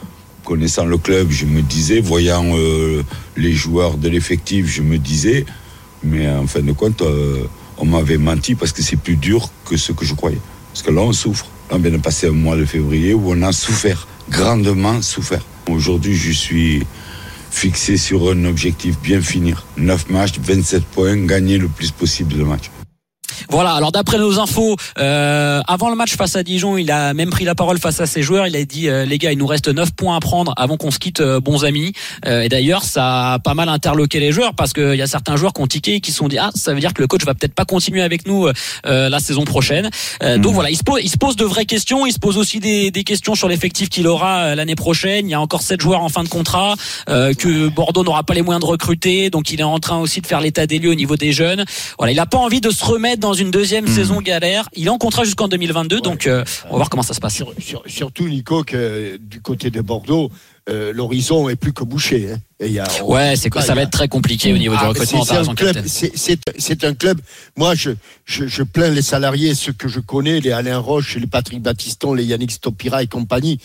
Connaissant 0.44 0.86
le 0.86 0.98
club, 0.98 1.30
je 1.30 1.46
me 1.46 1.62
disais, 1.62 2.02
voyant 2.02 2.44
euh, 2.58 3.04
les 3.38 3.54
joueurs 3.54 3.98
de 3.98 4.10
l'effectif, 4.10 4.66
je 4.68 4.82
me 4.82 4.98
disais, 4.98 5.46
mais 6.04 6.28
en 6.30 6.48
fin 6.48 6.62
de 6.62 6.72
compte, 6.72 7.04
euh, 7.04 7.44
on 7.78 7.86
m'avait 7.86 8.18
menti 8.18 8.56
parce 8.56 8.72
que 8.72 8.82
c'est 8.82 8.96
plus 8.96 9.18
dur 9.18 9.50
que 9.66 9.78
ce 9.78 9.92
que 9.92 10.04
je 10.04 10.16
croyais. 10.16 10.40
Parce 10.74 10.82
que 10.82 10.92
là, 10.92 11.02
on 11.02 11.14
souffre. 11.14 11.46
On 11.74 11.80
vient 11.80 11.92
de 11.92 11.98
passer 11.98 12.28
un 12.28 12.32
mois 12.32 12.58
de 12.58 12.66
février 12.66 13.13
où 13.13 13.32
on 13.32 13.42
a 13.44 13.54
souffert, 13.54 14.06
grandement 14.30 15.01
souffert. 15.01 15.42
Aujourd'hui, 15.70 16.16
je 16.18 16.32
suis 16.34 16.86
fixé 17.50 17.96
sur 17.96 18.30
un 18.30 18.44
objectif 18.44 19.00
bien 19.00 19.22
finir. 19.22 19.66
9 19.78 20.10
matchs, 20.10 20.38
27 20.38 20.84
points, 20.84 21.16
gagner 21.25 21.58
le 21.58 21.70
plus 21.70 21.92
possible 21.92 22.38
de 22.38 22.44
matchs. 22.44 22.70
Voilà, 23.51 23.74
alors 23.74 23.91
d'après 23.91 24.17
nos 24.17 24.39
infos, 24.39 24.77
euh, 24.98 25.60
avant 25.67 25.89
le 25.89 25.96
match 25.98 26.15
face 26.15 26.38
à 26.38 26.43
Dijon, 26.43 26.77
il 26.77 26.89
a 26.89 27.13
même 27.13 27.29
pris 27.29 27.43
la 27.43 27.53
parole 27.53 27.79
face 27.79 28.00
à 28.00 28.05
ses 28.05 28.22
joueurs. 28.22 28.48
Il 28.48 28.55
a 28.55 28.63
dit, 28.63 28.88
euh, 28.88 29.03
les 29.03 29.17
gars, 29.17 29.34
il 29.34 29.38
nous 29.38 29.46
reste 29.46 29.67
9 29.67 29.91
points 29.91 30.15
à 30.15 30.22
prendre 30.22 30.53
avant 30.55 30.77
qu'on 30.77 30.89
se 30.89 31.00
quitte, 31.00 31.20
euh, 31.20 31.41
bons 31.41 31.65
amis. 31.65 31.91
Euh, 32.25 32.43
et 32.43 32.50
d'ailleurs, 32.50 32.86
ça 32.86 33.34
a 33.34 33.39
pas 33.39 33.53
mal 33.53 33.67
interloqué 33.67 34.22
les 34.22 34.31
joueurs 34.31 34.53
parce 34.53 34.72
qu'il 34.72 34.96
y 34.96 35.01
a 35.01 35.08
certains 35.08 35.36
joueurs 35.36 35.51
qui 35.51 35.62
ont 35.62 35.67
tiqué 35.67 35.96
et 35.96 36.00
qui 36.00 36.12
se 36.12 36.20
sont 36.20 36.29
dit, 36.29 36.38
ah, 36.38 36.51
ça 36.55 36.74
veut 36.74 36.79
dire 36.79 36.93
que 36.93 37.01
le 37.01 37.08
coach 37.08 37.25
va 37.25 37.34
peut-être 37.34 37.53
pas 37.53 37.65
continuer 37.65 38.01
avec 38.01 38.25
nous 38.25 38.48
euh, 38.86 39.10
la 39.10 39.20
saison 39.20 39.43
prochaine. 39.43 39.89
Euh, 40.24 40.38
Donc 40.38 40.53
voilà, 40.53 40.70
il 40.70 40.77
se, 40.77 40.84
pose, 40.84 41.01
il 41.03 41.10
se 41.10 41.17
pose 41.17 41.36
de 41.36 41.43
vraies 41.43 41.65
questions. 41.65 42.05
Il 42.05 42.13
se 42.13 42.20
pose 42.20 42.38
aussi 42.38 42.62
des, 42.62 42.90
des 42.90 43.03
questions 43.03 43.35
sur 43.35 43.50
l'effectif 43.50 43.90
qu'il 43.90 44.07
aura 44.07 44.44
euh, 44.44 44.55
l'année 44.55 44.75
prochaine. 44.75 45.27
Il 45.27 45.31
y 45.31 45.35
a 45.35 45.42
encore 45.42 45.61
7 45.61 45.81
joueurs 45.81 46.03
en 46.03 46.09
fin 46.09 46.24
de 46.24 46.29
contrat 46.29 46.75
euh, 47.09 47.33
que 47.33 47.68
Bordeaux 47.68 48.05
n'aura 48.05 48.24
pas 48.24 48.33
les 48.33 48.44
moyens 48.44 48.61
de 48.64 48.70
recruter. 48.70 49.29
Donc 49.29 49.51
il 49.51 49.59
est 49.59 49.64
en 49.64 49.79
train 49.79 49.98
aussi 49.98 50.22
de 50.22 50.27
faire 50.27 50.40
l'état 50.40 50.66
des 50.68 50.79
lieux 50.79 50.92
au 50.92 50.96
niveau 50.96 51.18
des 51.18 51.33
jeunes. 51.33 51.66
Voilà, 51.98 52.14
il 52.14 52.20
a 52.20 52.25
pas 52.25 52.37
envie 52.37 52.61
de 52.61 52.70
se 52.70 52.85
remettre 52.85 53.20
dans 53.20 53.33
une 53.33 53.41
deuxième 53.50 53.88
saison 53.88 54.22
galère. 54.22 54.70
Il 54.75 54.86
est 54.86 54.90
en 54.90 55.00
contrat 55.00 55.24
jusqu'en 55.24 55.48
2022, 55.48 56.01
donc 56.01 56.27
euh, 56.27 56.44
on 56.66 56.72
va 56.72 56.75
voir 56.75 56.90
comment 56.92 57.01
ça 57.01 57.16
se 57.16 57.20
passe. 57.20 57.34
Sur- 57.34 57.54
sur- 57.60 57.82
surtout, 57.88 58.27
Nico, 58.27 58.64
que 58.64 59.18
du 59.18 59.42
côté 59.42 59.72
de 59.72 59.82
Bordeaux, 59.82 60.30
euh, 60.70 60.94
l'horizon 60.94 61.50
est 61.50 61.56
plus 61.56 61.74
que 61.74 61.84
bouché. 61.84 62.34
hein. 62.34 62.38
Et 62.60 62.70
y 62.70 62.77
a- 62.80 63.04
Ouais, 63.04 63.36
c'est 63.36 63.50
que 63.50 63.58
Ah, 63.58 63.64
ça 63.64 63.74
va 63.74 63.82
être 63.82 63.90
très 63.90 64.08
compliqué 64.08 64.54
au 64.54 64.58
niveau 64.58 64.75
du 64.75 64.82
Ah, 64.84 64.90
recrutement. 64.90 65.24
c'est- 65.25 65.34
un, 65.34 65.56
club- 65.56 65.84
c'est 65.88 66.84
un. 66.84 66.94
Moi, 67.58 67.74
je, 67.74 67.92
je, 68.25 68.46
je 68.46 68.62
plains 68.62 68.90
les 68.92 69.01
salariés, 69.01 69.56
ceux 69.56 69.74
que 69.74 69.88
je 69.88 70.00
connais, 70.00 70.40
les 70.40 70.51
Alain 70.51 70.77
Roche, 70.77 71.16
les 71.16 71.25
Patrick 71.25 71.62
Battiston, 71.64 72.14
les 72.14 72.25
Yannick 72.25 72.51
Stopira 72.51 73.01
et 73.01 73.08
compagnie. 73.08 73.60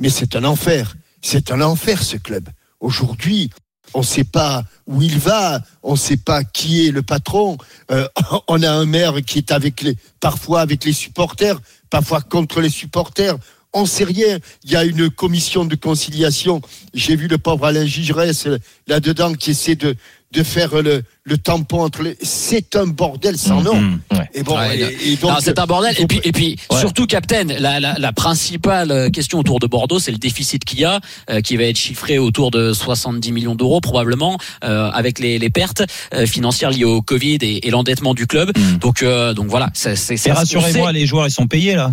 Mais 0.00 0.10
c'est 0.10 0.36
un 0.36 0.44
enfer. 0.44 0.96
C'est 1.22 1.50
un 1.50 1.62
enfer, 1.62 2.02
ce 2.02 2.18
club. 2.18 2.48
Aujourd'hui, 2.80 3.48
on 3.94 4.00
ne 4.00 4.04
sait 4.04 4.24
pas 4.24 4.64
où 4.86 5.00
il 5.00 5.18
va, 5.18 5.62
on 5.82 5.92
ne 5.92 5.96
sait 5.96 6.16
pas 6.16 6.44
qui 6.44 6.86
est 6.86 6.90
le 6.90 7.02
patron. 7.02 7.56
Euh, 7.90 8.06
on 8.48 8.62
a 8.62 8.70
un 8.70 8.84
maire 8.84 9.14
qui 9.24 9.38
est 9.38 9.52
avec 9.52 9.80
les, 9.82 9.96
parfois 10.20 10.60
avec 10.60 10.84
les 10.84 10.92
supporters, 10.92 11.58
parfois 11.90 12.20
contre 12.20 12.60
les 12.60 12.68
supporters. 12.68 13.36
On 13.74 13.82
ne 13.82 13.86
sait 13.86 14.04
rien. 14.04 14.38
Il 14.64 14.70
y 14.70 14.76
a 14.76 14.84
une 14.84 15.10
commission 15.10 15.64
de 15.64 15.74
conciliation. 15.74 16.62
J'ai 16.94 17.16
vu 17.16 17.26
le 17.28 17.38
pauvre 17.38 17.66
Alain 17.66 17.84
Gigerès 17.84 18.46
là-dedans 18.86 19.34
qui 19.34 19.50
essaie 19.50 19.74
de, 19.74 19.96
de 20.32 20.42
faire 20.44 20.80
le, 20.80 21.02
le 21.24 21.38
tampon 21.38 21.80
entre 21.82 22.02
les. 22.02 22.16
C'est 22.22 22.76
un 22.76 22.86
bordel 22.86 23.36
sans 23.36 23.62
nom. 23.62 23.74
Mhm. 23.80 24.00
Et 24.36 24.42
bon, 24.42 24.56
Ouais, 24.56 24.78
et, 24.78 25.12
et 25.12 25.16
donc, 25.16 25.30
Non, 25.32 25.36
c'est 25.40 25.58
un 25.58 25.66
bordel. 25.66 25.94
Et 25.98 26.06
puis, 26.06 26.20
et 26.24 26.32
puis 26.32 26.56
Ouais. 26.70 26.78
surtout, 26.80 27.06
Captain, 27.06 27.44
la, 27.44 27.78
la, 27.80 27.94
la 27.98 28.12
principale 28.12 28.90
euh, 28.90 29.10
question 29.10 29.38
autour 29.40 29.58
de 29.60 29.66
Bordeaux, 29.66 29.98
c'est 29.98 30.10
le 30.12 30.18
déficit 30.18 30.64
qu'il 30.64 30.80
y 30.80 30.84
a, 30.84 31.00
euh, 31.30 31.40
qui 31.40 31.56
va 31.56 31.64
être 31.64 31.76
chiffré 31.76 32.18
autour 32.18 32.50
de 32.52 32.72
70 32.72 33.30
millions 33.32 33.54
d'euros 33.56 33.80
probablement, 33.80 34.38
euh, 34.64 34.90
avec 34.90 35.18
les, 35.18 35.38
les 35.38 35.50
pertes 35.50 35.82
euh, 36.14 36.26
financières 36.26 36.70
liées 36.70 36.84
au 36.84 37.00
Covid 37.02 37.38
et, 37.42 37.66
et 37.66 37.70
l'endettement 37.70 38.14
du 38.14 38.26
club. 38.26 38.50
Mm. 38.56 38.78
Donc, 38.78 39.02
euh, 39.02 39.34
donc 39.34 39.46
voilà. 39.48 39.70
c'est 39.74 39.96
c'est- 39.96 40.16
c'est- 40.16 40.32
rassurez-moi, 40.32 40.92
les 40.92 41.06
joueurs, 41.06 41.26
ils 41.26 41.32
sont 41.32 41.46
payés 41.48 41.74
là. 41.74 41.92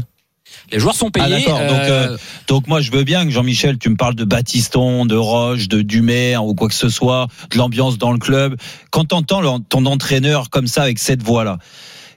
Les 0.72 0.80
joueurs 0.80 0.96
sont 0.96 1.10
payés. 1.12 1.26
Ah 1.26 1.30
d'accord. 1.40 1.60
Donc, 1.60 1.80
euh, 1.90 2.08
euh, 2.14 2.18
donc 2.48 2.68
moi 2.68 2.82
je 2.82 2.92
veux 2.92 3.04
bien 3.04 3.26
que 3.26 3.32
Jean-Michel, 3.32 3.78
tu 3.78 3.90
me 3.90 3.96
parles 3.96 4.16
de 4.16 4.24
Baptiston, 4.26 5.06
de 5.06 5.16
Roche, 5.16 5.68
de 5.68 5.82
Dumer 5.82 6.38
ou 6.38 6.54
quoi 6.56 6.68
que 6.68 6.74
ce 6.74 6.90
soit, 6.90 7.28
de 7.52 7.58
l'ambiance 7.58 7.98
dans 7.98 8.12
le 8.12 8.20
club. 8.20 8.56
Quand 8.92 9.06
t'entends 9.06 9.60
ton 9.60 9.86
entraîneur 9.86 10.50
comme 10.50 10.68
ça 10.68 10.84
avec 10.84 11.00
cette 11.00 11.24
voix 11.24 11.44
là, 11.44 11.58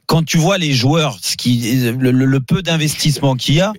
quand 0.06 0.22
tu 0.24 0.36
vois 0.36 0.58
les 0.58 0.72
joueurs, 0.74 1.16
ce 1.22 1.36
qui, 1.36 1.76
le, 1.98 2.10
le- 2.10 2.24
le 2.26 2.40
peu 2.40 2.60
d'investissement 2.62 3.36
qu'il 3.36 3.54
y 3.54 3.60
a. 3.60 3.72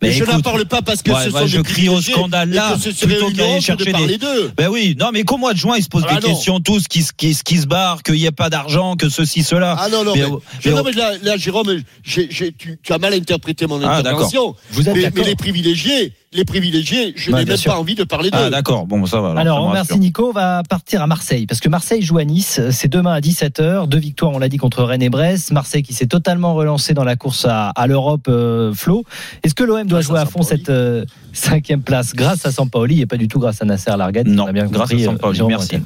Mais 0.00 0.12
je 0.12 0.22
n'en 0.24 0.40
parle 0.40 0.64
pas 0.64 0.80
parce 0.80 1.02
que 1.02 1.10
ouais, 1.10 1.24
ce 1.24 1.30
ouais, 1.30 1.40
sont 1.40 1.46
je 1.48 1.56
des 1.56 1.62
crie 1.64 1.88
au 1.88 2.00
scandale 2.00 2.50
là, 2.50 2.76
plutôt 3.00 3.30
qu'aller 3.30 3.60
chercher 3.60 3.92
de 3.92 4.06
des. 4.06 4.18
d'eux. 4.18 4.52
Ben 4.56 4.68
oui, 4.68 4.96
non, 4.98 5.10
mais 5.12 5.24
qu'au 5.24 5.38
mois 5.38 5.52
de 5.54 5.58
juin, 5.58 5.74
ils 5.76 5.82
se 5.82 5.88
posent 5.88 6.04
Ah 6.08 6.20
des 6.20 6.28
non. 6.28 6.34
questions 6.34 6.60
tous, 6.60 6.86
qui, 6.86 7.02
se- 7.02 7.12
qui, 7.12 7.34
se- 7.34 7.42
qui 7.42 7.56
se 7.58 7.66
barrent, 7.66 8.02
qu'il 8.04 8.14
n'y 8.14 8.24
ait 8.24 8.30
pas 8.30 8.48
d'argent, 8.48 8.94
que 8.94 9.08
ceci, 9.08 9.42
cela. 9.42 9.76
Ah 9.78 9.88
non, 9.88 10.04
non, 10.04 10.12
Mais- 10.14 10.22
mais, 10.22 10.28
je- 10.60 10.68
mais- 10.70 10.76
non, 10.76 10.82
mais 10.84 10.92
là, 10.92 11.12
là, 11.22 11.36
Jérôme, 11.36 11.82
j'ai- 12.04 12.28
j'ai- 12.30 12.52
tu, 12.52 12.78
tu 12.80 12.92
as 12.92 12.98
mal 12.98 13.12
interprété 13.12 13.66
mon 13.66 13.82
Ah, 13.82 13.96
intervention. 13.96 14.54
Vous 14.70 14.88
êtes 14.88 14.94
mais, 14.94 15.02
d'accord 15.02 15.24
mais 15.24 15.30
les 15.30 15.36
privilégiés, 15.36 16.12
les 16.32 16.44
privilégiés, 16.44 17.14
je 17.16 17.30
n'ai 17.30 17.44
bien 17.44 17.52
même 17.54 17.56
sûr. 17.56 17.72
pas 17.72 17.78
envie 17.78 17.94
de 17.94 18.04
parler 18.04 18.30
d'eux. 18.30 18.38
Ah 18.38 18.50
d'accord, 18.50 18.86
bon 18.86 19.06
ça 19.06 19.20
va. 19.20 19.28
Alors, 19.30 19.38
Alors, 19.40 19.56
ça 19.56 19.60
me 19.60 19.64
on 19.64 19.68
rassure. 19.70 19.82
remercie 19.94 19.98
Nico. 20.00 20.28
On 20.28 20.32
va 20.32 20.62
partir 20.68 21.02
à 21.02 21.06
Marseille. 21.06 21.46
Parce 21.46 21.60
que 21.60 21.68
Marseille 21.68 22.02
joue 22.02 22.18
à 22.18 22.24
Nice. 22.24 22.60
C'est 22.70 22.88
demain 22.88 23.12
à 23.14 23.20
17h. 23.20 23.88
Deux 23.88 23.98
victoires, 23.98 24.32
on 24.32 24.38
l'a 24.38 24.48
dit, 24.48 24.58
contre 24.58 24.82
Rennes 24.84 25.02
et 25.02 25.08
Brest. 25.08 25.52
Marseille 25.52 25.82
qui 25.82 25.94
s'est 25.94 26.06
totalement 26.06 26.54
relancé 26.54 26.92
dans 26.92 27.04
la 27.04 27.16
course 27.16 27.46
à, 27.48 27.68
à 27.70 27.86
l'Europe, 27.86 28.26
euh, 28.28 28.74
Flo. 28.74 29.04
Est-ce 29.42 29.54
que 29.54 29.64
l'OM 29.64 29.86
doit 29.86 30.02
jouer 30.02 30.18
à 30.18 30.26
fond 30.26 30.42
cette 30.42 30.68
euh, 30.68 31.04
cinquième 31.32 31.80
place? 31.82 32.12
Grâce 32.14 32.44
à 32.44 32.52
Sampaoli 32.52 33.00
et 33.00 33.06
pas 33.06 33.16
du 33.16 33.26
tout 33.28 33.38
grâce 33.38 33.62
à 33.62 33.64
Nasser 33.64 33.90
Largadi 33.96 34.30
Non, 34.30 34.44
On 34.44 34.48
a 34.48 34.52
bien 34.52 34.66
grâce 34.66 34.90
compris, 34.90 35.04
à 35.06 35.08
euh, 35.08 35.12
Sampaoli, 35.12 35.42
merci. 35.44 35.78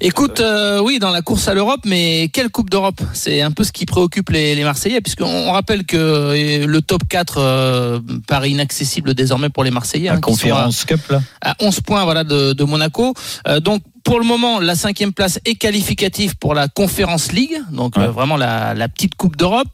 Écoute, 0.00 0.40
euh, 0.40 0.80
oui, 0.80 0.98
dans 0.98 1.10
la 1.10 1.22
course 1.22 1.48
à 1.48 1.54
l'Europe, 1.54 1.80
mais 1.84 2.28
quelle 2.32 2.50
Coupe 2.50 2.70
d'Europe? 2.70 3.00
C'est 3.12 3.42
un 3.42 3.50
peu 3.50 3.64
ce 3.64 3.72
qui 3.72 3.86
préoccupe 3.86 4.30
les, 4.30 4.54
les 4.54 4.64
Marseillais, 4.64 5.00
puisqu'on 5.00 5.24
on 5.26 5.52
rappelle 5.52 5.84
que 5.84 6.64
le 6.66 6.82
top 6.82 7.02
4 7.08 7.38
euh, 7.38 8.00
paraît 8.28 8.50
inaccessible 8.50 9.14
désormais 9.14 9.48
pour 9.48 9.63
les 9.64 9.70
Marseillais. 9.70 10.08
La 10.08 10.14
hein, 10.14 10.20
conférence 10.20 10.84
Cup, 10.84 11.00
là. 11.10 11.22
à 11.40 11.56
11 11.60 11.80
points 11.80 12.04
voilà, 12.04 12.24
de, 12.24 12.52
de 12.52 12.64
Monaco. 12.64 13.14
Euh, 13.48 13.60
donc 13.60 13.82
pour 14.04 14.18
le 14.20 14.24
moment, 14.26 14.60
la 14.60 14.74
cinquième 14.76 15.12
place 15.12 15.38
est 15.46 15.54
qualificative 15.54 16.36
pour 16.36 16.54
la 16.54 16.68
Conférence 16.68 17.32
League, 17.32 17.56
donc 17.72 17.96
Ouais. 17.96 18.04
euh, 18.04 18.10
vraiment 18.10 18.36
la, 18.36 18.74
la 18.74 18.88
petite 18.88 19.14
Coupe 19.16 19.36
d'Europe. 19.36 19.68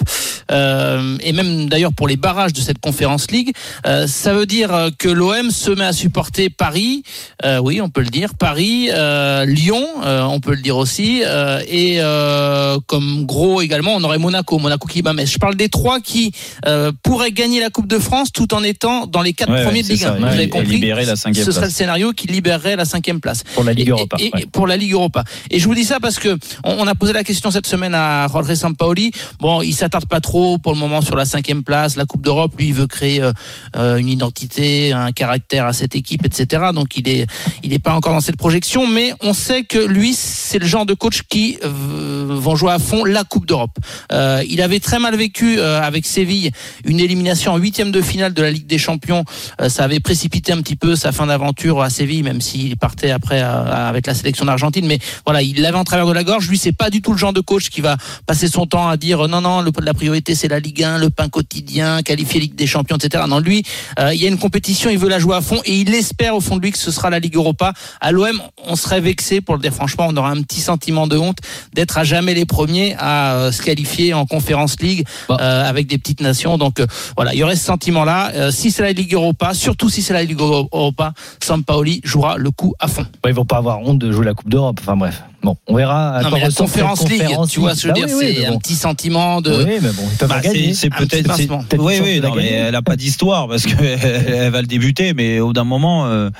euh, 0.52 1.16
et 1.22 1.32
même 1.32 1.68
d'ailleurs 1.68 1.92
pour 1.92 2.08
les 2.08 2.16
barrages 2.16 2.52
de 2.52 2.60
cette 2.60 2.78
Conférence 2.80 3.30
League. 3.30 3.52
Euh, 3.86 4.06
ça 4.08 4.32
veut 4.34 4.46
dire 4.46 4.74
euh, 4.74 4.90
que 4.98 5.08
l'OM 5.08 5.50
se 5.50 5.70
met 5.70 5.84
à 5.84 5.92
supporter 5.92 6.50
Paris, 6.50 7.02
euh, 7.44 7.58
oui, 7.58 7.80
on 7.80 7.88
peut 7.88 8.00
le 8.02 8.08
dire, 8.10 8.34
Paris, 8.34 8.88
euh, 8.92 9.44
Lyon, 9.44 9.86
euh, 10.04 10.22
on 10.22 10.40
peut 10.40 10.54
le 10.54 10.60
dire 10.62 10.76
aussi, 10.76 11.22
euh, 11.24 11.60
et 11.68 11.96
euh, 12.00 12.78
comme 12.86 13.26
gros 13.26 13.60
également, 13.62 13.94
on 13.94 14.02
aurait 14.04 14.18
Monaco, 14.18 14.58
Monaco 14.58 14.88
qui 14.88 15.02
bat 15.02 15.12
Metz. 15.12 15.30
Je 15.30 15.38
parle 15.38 15.54
des 15.56 15.68
trois 15.68 16.00
qui 16.00 16.32
euh, 16.66 16.90
pourraient 17.02 17.32
gagner 17.32 17.60
la 17.60 17.70
Coupe 17.70 17.86
de 17.88 17.98
France 17.98 18.32
tout 18.32 18.52
en 18.54 18.62
étant 18.62 19.06
dans 19.06 19.22
les 19.22 19.32
quatre 19.32 19.50
Ouais, 19.52 19.62
premiers 19.64 19.78
ouais, 19.78 19.82
de 19.84 19.88
Ligue 19.92 20.04
1. 20.04 20.06
ça, 20.06 20.12
Vous 20.18 20.24
avez 20.24 20.48
compris. 20.48 20.80
la 20.80 21.16
Ce 21.16 21.52
serait 21.52 21.66
le 21.66 21.70
scénario 21.72 22.12
qui 22.12 22.26
libérerait 22.26 22.76
la 22.76 22.84
cinquième 22.84 23.20
place. 23.20 23.44
Pour 23.54 23.64
la 23.64 23.72
Ligue 23.72 23.88
Et- 23.88 23.90
Europa, 23.90 24.16
et-. 24.20 24.46
Pour 24.52 24.66
la 24.66 24.76
Ligue 24.76 24.92
Europa. 24.92 25.24
Et 25.50 25.58
je 25.58 25.66
vous 25.66 25.74
dis 25.74 25.84
ça 25.84 26.00
parce 26.00 26.18
que 26.18 26.38
on, 26.64 26.86
a 26.86 26.94
posé 26.94 27.12
la 27.12 27.24
question 27.24 27.50
cette 27.50 27.66
semaine 27.66 27.94
à 27.94 28.26
Jorge 28.28 28.54
Sampaoli. 28.54 29.12
Bon, 29.38 29.62
il 29.62 29.74
s'attarde 29.74 30.06
pas 30.06 30.20
trop 30.20 30.58
pour 30.58 30.72
le 30.72 30.78
moment 30.78 31.00
sur 31.00 31.16
la 31.16 31.24
cinquième 31.24 31.62
place, 31.62 31.96
la 31.96 32.04
Coupe 32.04 32.22
d'Europe. 32.22 32.54
Lui, 32.58 32.68
il 32.68 32.74
veut 32.74 32.86
créer 32.86 33.22
euh, 33.22 33.32
euh, 33.76 33.96
une 33.96 34.08
identité, 34.08 34.92
un 34.92 35.12
caractère 35.12 35.66
à 35.66 35.72
cette 35.72 35.94
équipe, 35.94 36.24
etc. 36.24 36.66
Donc, 36.74 36.96
il 36.96 37.08
est, 37.08 37.26
il 37.62 37.72
est 37.72 37.78
pas 37.78 37.94
encore 37.94 38.12
dans 38.12 38.20
cette 38.20 38.36
projection, 38.36 38.86
mais 38.86 39.12
on 39.20 39.32
sait 39.32 39.64
que 39.64 39.78
lui, 39.78 40.14
c'est 40.14 40.58
le 40.58 40.66
genre 40.66 40.86
de 40.86 40.94
coach 40.94 41.22
qui 41.28 41.58
euh, 41.64 42.26
vont 42.28 42.56
jouer 42.56 42.72
à 42.72 42.78
fond 42.78 43.04
la 43.04 43.24
Coupe 43.24 43.46
d'Europe. 43.46 43.76
Euh, 44.12 44.42
il 44.48 44.62
avait 44.62 44.80
très 44.80 44.98
mal 44.98 45.16
vécu 45.16 45.60
avec 45.60 46.06
Séville 46.06 46.50
une 46.84 47.00
élimination 47.00 47.52
en 47.52 47.56
huitième 47.56 47.90
de 47.90 48.00
finale 48.00 48.32
de 48.34 48.42
la 48.42 48.50
Ligue 48.50 48.66
des 48.66 48.78
Champions. 48.78 49.24
Ça 49.68 49.84
avait 49.84 50.00
précipité 50.00 50.52
un 50.52 50.60
petit 50.62 50.76
peu 50.76 50.96
sa 50.96 51.12
fin 51.12 51.26
d'aventure 51.26 51.82
à 51.82 51.90
Séville, 51.90 52.22
même 52.22 52.40
s'il 52.40 52.76
partait 52.76 53.10
après 53.10 53.40
avec 53.40 54.06
la 54.06 54.09
sélection 54.14 54.44
d'Argentine. 54.44 54.86
Mais 54.86 54.98
voilà, 55.24 55.42
il 55.42 55.60
l'avait 55.60 55.78
en 55.78 55.84
travers 55.84 56.06
de 56.06 56.12
la 56.12 56.24
gorge. 56.24 56.48
Lui, 56.48 56.58
c'est 56.58 56.72
pas 56.72 56.90
du 56.90 57.02
tout 57.02 57.12
le 57.12 57.18
genre 57.18 57.32
de 57.32 57.40
coach 57.40 57.68
qui 57.68 57.80
va 57.80 57.96
passer 58.26 58.48
son 58.48 58.66
temps 58.66 58.88
à 58.88 58.96
dire 58.96 59.28
non, 59.28 59.40
non, 59.40 59.60
le, 59.60 59.70
la 59.82 59.94
priorité 59.94 60.34
c'est 60.34 60.48
la 60.48 60.60
Ligue 60.60 60.82
1, 60.82 60.98
le 60.98 61.10
pain 61.10 61.28
quotidien, 61.28 62.02
qualifier 62.02 62.40
Ligue 62.40 62.54
des 62.54 62.66
Champions, 62.66 62.96
etc. 62.96 63.24
Non, 63.28 63.38
lui, 63.38 63.62
euh, 63.98 64.14
il 64.14 64.20
y 64.20 64.26
a 64.26 64.28
une 64.28 64.38
compétition, 64.38 64.90
il 64.90 64.98
veut 64.98 65.08
la 65.08 65.18
jouer 65.18 65.36
à 65.36 65.40
fond 65.40 65.60
et 65.64 65.76
il 65.76 65.94
espère 65.94 66.34
au 66.34 66.40
fond 66.40 66.56
de 66.56 66.62
lui 66.62 66.72
que 66.72 66.78
ce 66.78 66.90
sera 66.90 67.10
la 67.10 67.18
Ligue 67.18 67.36
Europa. 67.36 67.72
À 68.00 68.12
l'OM, 68.12 68.40
on 68.64 68.76
serait 68.76 69.00
vexé 69.00 69.40
pour 69.40 69.54
le 69.56 69.60
dire 69.60 69.72
franchement, 69.72 70.06
on 70.08 70.16
aura 70.16 70.30
un 70.30 70.42
petit 70.42 70.60
sentiment 70.60 71.06
de 71.06 71.16
honte 71.16 71.38
d'être 71.74 71.98
à 71.98 72.04
jamais 72.04 72.34
les 72.34 72.46
premiers 72.46 72.94
à 72.98 73.34
euh, 73.34 73.52
se 73.52 73.62
qualifier 73.62 74.14
en 74.14 74.26
Conférence 74.26 74.80
League 74.80 75.06
euh, 75.30 75.68
avec 75.68 75.86
des 75.86 75.98
petites 75.98 76.20
nations. 76.20 76.58
Donc 76.58 76.80
euh, 76.80 76.86
voilà, 77.16 77.34
il 77.34 77.38
y 77.38 77.42
aurait 77.42 77.56
ce 77.56 77.64
sentiment-là. 77.64 78.50
Si 78.50 78.70
c'est 78.70 78.82
la 78.82 78.92
Ligue 78.92 79.14
Europa, 79.14 79.54
surtout 79.54 79.88
si 79.88 80.02
c'est 80.02 80.12
la 80.12 80.22
Ligue 80.22 80.40
Europa, 80.40 81.12
Sampaoli 81.42 82.00
jouera 82.04 82.36
le 82.36 82.50
coup 82.50 82.74
à 82.78 82.88
fond. 82.88 83.06
Ouais, 83.24 83.30
ils 83.30 83.34
vont 83.34 83.44
pas 83.44 83.58
avoir 83.58 83.80
honte 83.80 83.98
de 84.00 84.10
jouer 84.12 84.24
la 84.24 84.34
Coupe 84.34 84.48
d'Europe. 84.50 84.78
Enfin 84.82 84.96
bref. 84.96 85.22
Bon, 85.42 85.56
on 85.68 85.76
verra. 85.76 86.10
à 86.16 86.22
Non, 86.22 86.30
mais 86.32 86.40
la 86.40 86.50
Conférence 86.50 87.08
League, 87.08 87.22
tu 87.48 87.60
vois 87.60 87.74
ce 87.74 87.82
que 87.86 87.88
je 87.88 87.88
veux 87.88 87.94
League. 87.94 88.06
dire, 88.06 88.16
Bah 88.16 88.20
oui, 88.20 88.26
oui, 88.28 88.36
c'est 88.40 88.46
un 88.46 88.58
petit 88.58 88.74
sentiment 88.74 89.40
de. 89.40 89.50
Oui, 89.52 89.78
mais 89.80 89.90
bon, 89.92 90.02
ils 90.10 90.16
peuvent 90.18 90.28
Bah, 90.28 90.40
gagner. 90.40 90.74
c'est 90.74 90.90
peut-être. 90.90 91.30
Oui, 91.78 92.00
oui, 92.02 92.20
non, 92.20 92.34
mais 92.34 92.50
elle 92.50 92.74
a 92.74 92.82
pas 92.82 92.96
d'histoire 92.96 93.46
parce 93.48 93.64
qu'elle 93.64 93.98
elle 94.28 94.50
va 94.50 94.60
le 94.60 94.66
débuter, 94.66 95.14
mais 95.14 95.38
au 95.40 95.52
d'un 95.52 95.64
moment. 95.64 96.06
euh, 96.06 96.30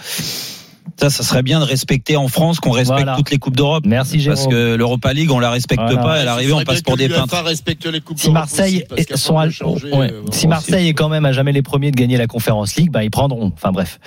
ça, 0.96 1.08
ça 1.08 1.22
serait 1.22 1.42
bien 1.42 1.60
de 1.60 1.64
respecter 1.64 2.18
en 2.18 2.28
France 2.28 2.60
qu'on 2.60 2.72
respecte 2.72 3.00
Voilà. 3.00 3.16
toutes 3.16 3.30
les 3.30 3.38
coupes 3.38 3.56
d'Europe. 3.56 3.84
Merci, 3.86 4.18
Parce 4.22 4.40
Jérôme. 4.40 4.52
que 4.52 4.74
l'Europa 4.74 5.14
League, 5.14 5.30
on 5.30 5.38
la 5.38 5.50
respecte 5.50 5.80
Voilà. 5.82 5.96
pas. 6.02 6.12
À 6.16 6.24
l'arrivée, 6.24 6.52
on 6.52 6.62
passe 6.62 6.82
pour 6.82 6.98
des 6.98 7.08
peintres. 7.08 7.42
respecte 7.42 7.86
les 7.86 8.02
coupes 8.02 8.18
Si 8.18 8.30
Marseille 8.30 8.76
aussi, 8.76 8.84
parce 8.86 9.00
est- 9.02 9.16
sont 9.16 9.32
force 9.32 9.44
à- 9.44 9.46
de 9.46 9.52
changer, 9.52 9.92
ouais. 9.94 10.12
euh, 10.12 10.22
si 10.30 10.46
Marseille 10.46 10.88
est 10.88 10.92
quand 10.94 11.08
même 11.08 11.24
à 11.24 11.32
jamais 11.32 11.52
les 11.52 11.62
premiers 11.62 11.90
de 11.90 11.96
gagner 11.96 12.18
la 12.18 12.26
Conférence 12.26 12.76
League, 12.76 12.90
bah 12.90 13.02
ils 13.02 13.10
prendront. 13.10 13.50
Enfin 13.54 13.72
bref, 13.72 13.98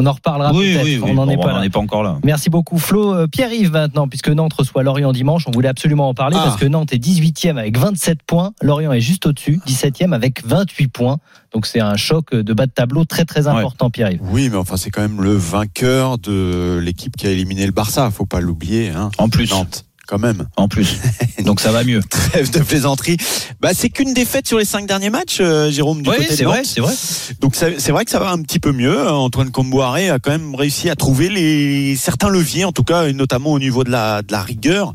on 0.00 0.06
en 0.06 0.12
reparlera 0.12 0.52
Oui, 0.52 0.72
peut-être. 0.72 0.84
oui, 0.84 0.98
oui. 1.02 1.10
on 1.10 1.14
n'en 1.14 1.26
Bon, 1.26 1.32
est 1.32 1.66
est 1.66 1.70
pas 1.70 1.78
encore 1.80 2.02
là. 2.02 2.18
Merci 2.24 2.50
beaucoup 2.50 2.78
Flo. 2.78 3.14
Euh, 3.14 3.26
Pierre-Yves 3.26 3.72
maintenant, 3.72 4.08
puisque 4.08 4.28
Nantes 4.28 4.52
reçoit 4.52 4.82
Lorient 4.82 5.12
dimanche, 5.12 5.44
on 5.46 5.50
voulait 5.50 5.68
absolument 5.68 6.08
en 6.08 6.14
parler 6.14 6.36
Ah. 6.38 6.44
parce 6.44 6.56
que 6.56 6.66
Nantes 6.66 6.92
est 6.92 6.98
18e 6.98 7.56
avec 7.58 7.76
27 7.78 8.22
points, 8.22 8.52
Lorient 8.62 8.92
est 8.92 9.00
juste 9.00 9.26
au-dessus, 9.26 9.60
17e 9.66 10.12
avec 10.12 10.44
28 10.46 10.88
points. 10.88 11.18
Donc 11.52 11.66
c'est 11.66 11.80
un 11.80 11.96
choc 11.96 12.34
de 12.34 12.52
bas 12.52 12.66
de 12.66 12.70
tableau 12.72 13.04
très 13.04 13.24
très 13.24 13.46
important 13.48 13.90
Pierre-Yves. 13.90 14.20
Oui, 14.22 14.48
mais 14.50 14.56
enfin, 14.56 14.76
c'est 14.76 14.90
quand 14.90 15.00
même 15.02 15.22
le 15.22 15.32
vainqueur 15.34 16.18
de 16.18 16.78
l'équipe 16.82 17.16
qui 17.16 17.26
a 17.26 17.30
éliminé 17.30 17.66
le 17.66 17.72
Barça. 17.72 18.10
Faut 18.10 18.26
pas 18.26 18.40
l'oublier. 18.40 18.90
Hein. 18.90 19.10
En 19.18 19.28
plus. 19.28 19.50
Nantes, 19.50 19.84
quand 20.08 20.18
même. 20.18 20.48
En 20.56 20.68
plus. 20.68 20.96
Donc 21.44 21.60
ça 21.60 21.70
va 21.70 21.84
mieux. 21.84 22.00
Trêve 22.02 22.50
de 22.50 22.60
plaisanterie. 22.60 23.16
Bah, 23.60 23.70
c'est 23.74 23.90
qu'une 23.90 24.14
défaite 24.14 24.48
sur 24.48 24.58
les 24.58 24.64
cinq 24.64 24.86
derniers 24.86 25.10
matchs, 25.10 25.38
euh, 25.40 25.70
Jérôme, 25.70 26.02
du 26.02 26.08
Oui, 26.08 26.16
côté 26.16 26.30
de 26.30 26.34
c'est 26.34 26.44
vrai, 26.44 26.62
c'est 26.64 26.80
vrai. 26.80 26.94
Donc 27.40 27.54
c'est 27.54 27.90
vrai 27.90 28.04
que 28.04 28.10
ça 28.10 28.18
va 28.18 28.30
un 28.30 28.42
petit 28.42 28.58
peu 28.58 28.72
mieux. 28.72 29.08
Antoine 29.08 29.50
Comboiré 29.50 30.10
a 30.10 30.18
quand 30.18 30.30
même 30.30 30.54
réussi 30.54 30.88
à 30.90 30.96
trouver 30.96 31.28
les 31.28 31.94
certains 31.96 32.28
leviers, 32.28 32.64
en 32.64 32.72
tout 32.72 32.84
cas, 32.84 33.06
et 33.06 33.12
notamment 33.12 33.52
au 33.52 33.58
niveau 33.58 33.84
de 33.84 33.90
la, 33.90 34.22
de 34.22 34.32
la 34.32 34.42
rigueur. 34.42 34.94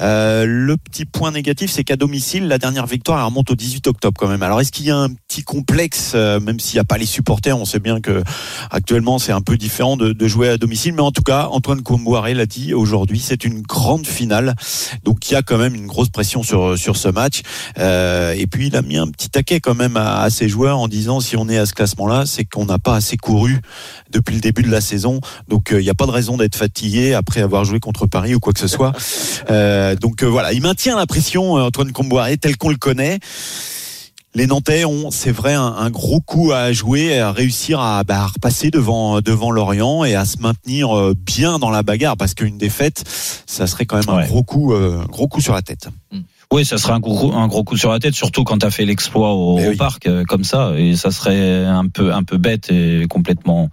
Euh, 0.00 0.44
le 0.46 0.76
petit 0.76 1.04
point 1.04 1.30
négatif, 1.30 1.70
c'est 1.70 1.84
qu'à 1.84 1.96
domicile, 1.96 2.48
la 2.48 2.58
dernière 2.58 2.86
victoire 2.86 3.18
elle 3.18 3.24
remonte 3.24 3.50
au 3.50 3.54
18 3.54 3.86
octobre 3.86 4.16
quand 4.18 4.28
même. 4.28 4.42
Alors 4.42 4.60
est-ce 4.60 4.72
qu'il 4.72 4.86
y 4.86 4.90
a 4.90 4.96
un 4.96 5.10
petit 5.10 5.42
complexe, 5.42 6.12
euh, 6.14 6.40
même 6.40 6.60
s'il 6.60 6.76
n'y 6.76 6.80
a 6.80 6.84
pas 6.84 6.98
les 6.98 7.06
supporters, 7.06 7.58
on 7.58 7.64
sait 7.64 7.80
bien 7.80 8.00
que 8.00 8.22
actuellement 8.70 9.18
c'est 9.18 9.32
un 9.32 9.40
peu 9.40 9.56
différent 9.56 9.96
de, 9.96 10.12
de 10.12 10.28
jouer 10.28 10.50
à 10.50 10.58
domicile, 10.58 10.94
mais 10.94 11.02
en 11.02 11.12
tout 11.12 11.22
cas, 11.22 11.48
Antoine 11.50 11.82
Comboiré 11.82 12.34
l'a 12.34 12.46
dit 12.46 12.74
aujourd'hui, 12.74 13.18
c'est 13.18 13.44
une 13.44 13.62
grande 13.62 14.06
finale, 14.06 14.47
donc 15.04 15.30
il 15.30 15.34
y 15.34 15.36
a 15.36 15.42
quand 15.42 15.58
même 15.58 15.74
une 15.74 15.86
grosse 15.86 16.08
pression 16.08 16.42
sur 16.42 16.78
sur 16.78 16.96
ce 16.96 17.08
match. 17.08 17.42
Euh, 17.78 18.32
et 18.32 18.46
puis 18.46 18.68
il 18.68 18.76
a 18.76 18.82
mis 18.82 18.96
un 18.96 19.08
petit 19.08 19.30
taquet 19.30 19.60
quand 19.60 19.74
même 19.74 19.96
à, 19.96 20.20
à 20.20 20.30
ses 20.30 20.48
joueurs 20.48 20.78
en 20.78 20.88
disant 20.88 21.20
si 21.20 21.36
on 21.36 21.48
est 21.48 21.58
à 21.58 21.66
ce 21.66 21.72
classement-là, 21.72 22.24
c'est 22.26 22.44
qu'on 22.44 22.66
n'a 22.66 22.78
pas 22.78 22.94
assez 22.94 23.16
couru 23.16 23.60
depuis 24.10 24.34
le 24.34 24.40
début 24.40 24.62
de 24.62 24.70
la 24.70 24.80
saison. 24.80 25.20
Donc 25.48 25.72
euh, 25.72 25.80
il 25.80 25.84
n'y 25.84 25.90
a 25.90 25.94
pas 25.94 26.06
de 26.06 26.12
raison 26.12 26.36
d'être 26.36 26.56
fatigué 26.56 27.14
après 27.14 27.40
avoir 27.40 27.64
joué 27.64 27.80
contre 27.80 28.06
Paris 28.06 28.34
ou 28.34 28.40
quoi 28.40 28.52
que 28.52 28.60
ce 28.60 28.68
soit. 28.68 28.92
Euh, 29.50 29.94
donc 29.94 30.22
voilà, 30.24 30.52
il 30.52 30.60
maintient 30.60 30.96
la 30.96 31.06
pression, 31.06 31.54
Antoine 31.54 31.92
Comboiré, 31.92 32.36
tel 32.36 32.56
qu'on 32.56 32.68
le 32.68 32.76
connaît. 32.76 33.18
Les 34.34 34.46
Nantais 34.46 34.84
ont, 34.84 35.10
c'est 35.10 35.32
vrai, 35.32 35.54
un, 35.54 35.64
un 35.64 35.90
gros 35.90 36.20
coup 36.20 36.52
à 36.52 36.70
jouer, 36.72 37.18
à 37.18 37.32
réussir 37.32 37.80
à, 37.80 38.04
bah, 38.04 38.20
à 38.20 38.26
repasser 38.26 38.70
devant 38.70 39.20
devant 39.20 39.50
Lorient 39.50 40.04
et 40.04 40.14
à 40.14 40.24
se 40.26 40.38
maintenir 40.38 40.96
euh, 40.96 41.14
bien 41.16 41.58
dans 41.58 41.70
la 41.70 41.82
bagarre, 41.82 42.16
parce 42.16 42.34
qu'une 42.34 42.58
défaite, 42.58 43.02
ça 43.46 43.66
serait 43.66 43.86
quand 43.86 43.96
même 43.96 44.08
un 44.08 44.18
Ouais. 44.18 44.26
gros 44.28 44.42
coup, 44.42 44.74
euh, 44.74 45.02
gros 45.08 45.28
coup 45.28 45.40
sur 45.40 45.54
la 45.54 45.62
tête. 45.62 45.88
Oui, 46.52 46.64
ça 46.64 46.78
serait 46.78 46.92
un 46.92 47.00
gros, 47.00 47.32
un 47.34 47.46
gros 47.48 47.64
coup 47.64 47.76
sur 47.76 47.90
la 47.90 47.98
tête, 47.98 48.14
surtout 48.14 48.44
quand 48.44 48.58
tu 48.58 48.66
as 48.66 48.70
fait 48.70 48.84
l'exploit 48.84 49.32
au, 49.32 49.58
oui. 49.58 49.76
parc 49.76 50.06
euh, 50.06 50.24
comme 50.24 50.44
ça, 50.44 50.72
et 50.76 50.94
ça 50.96 51.10
serait 51.10 51.64
un 51.64 51.88
peu, 51.88 52.12
un 52.12 52.22
peu 52.22 52.36
bête 52.36 52.70
et 52.70 53.06
complètement 53.08 53.70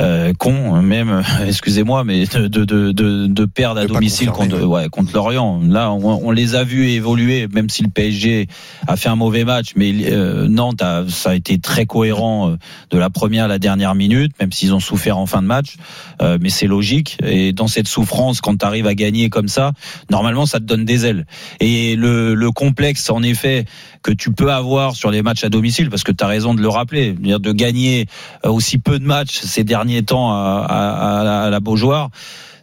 euh, 0.00 0.32
con, 0.38 0.80
même, 0.80 1.10
euh, 1.10 1.22
excusez-moi, 1.46 2.04
mais 2.04 2.24
de, 2.26 2.46
de, 2.48 2.64
de, 2.64 3.26
de, 3.26 3.44
perdre 3.44 3.80
à 3.80 3.86
domicile 3.86 4.30
contre, 4.30 4.62
ouais, 4.64 4.88
contre 4.88 5.12
Lorient. 5.14 5.60
Là, 5.68 5.92
on, 5.92 6.26
on 6.26 6.30
les 6.30 6.54
a 6.54 6.64
vus 6.64 6.88
évoluer, 6.88 7.46
même 7.48 7.68
si 7.68 7.82
le 7.82 7.90
PSG 7.90 8.48
a 8.86 8.96
fait 8.96 9.08
un 9.08 9.16
mauvais 9.16 9.44
match, 9.44 9.72
mais 9.76 9.92
euh, 10.10 10.48
Nantes, 10.48 10.82
a, 10.82 11.04
ça 11.08 11.30
a 11.30 11.34
été 11.34 11.58
très 11.58 11.84
cohérent 11.84 12.50
euh, 12.50 12.56
de 12.90 12.98
la 12.98 13.10
première 13.10 13.44
à 13.44 13.48
la 13.48 13.58
dernière 13.58 13.94
minute, 13.94 14.32
même 14.40 14.52
s'ils 14.52 14.74
ont 14.74 14.80
souffert 14.80 15.18
en 15.18 15.26
fin 15.26 15.42
de 15.42 15.46
match. 15.46 15.76
Euh, 16.22 16.38
mais 16.40 16.48
c'est 16.48 16.66
logique. 16.66 17.18
Et 17.24 17.52
dans 17.52 17.68
cette 17.68 17.88
souffrance, 17.88 18.40
quand 18.40 18.56
tu 18.58 18.64
arrives 18.66 18.86
à 18.86 18.94
gagner 18.94 19.28
comme 19.28 19.48
ça, 19.48 19.72
normalement, 20.10 20.46
ça 20.46 20.58
te 20.58 20.64
donne 20.64 20.84
des 20.84 21.04
ailes. 21.04 21.26
Et 21.60 21.96
le, 21.96 22.34
le 22.34 22.50
complexe, 22.50 23.10
en 23.10 23.22
effet, 23.22 23.66
que 24.02 24.12
tu 24.12 24.32
peux 24.32 24.52
avoir 24.52 24.96
sur 24.96 25.10
les 25.10 25.22
matchs 25.22 25.44
à 25.44 25.48
domicile, 25.48 25.90
parce 25.90 26.02
que 26.02 26.12
tu 26.12 26.22
as 26.24 26.26
raison 26.26 26.54
de 26.54 26.60
le 26.60 26.68
rappeler, 26.68 27.12
de 27.12 27.52
gagner 27.52 28.06
euh, 28.44 28.50
aussi 28.50 28.78
peu 28.78 28.98
de 28.98 29.04
matchs 29.04 29.40
ces 29.40 29.64
derniers 29.64 30.02
temps 30.02 30.32
à, 30.32 31.48
la 31.50 31.60
Beaujoire, 31.60 32.10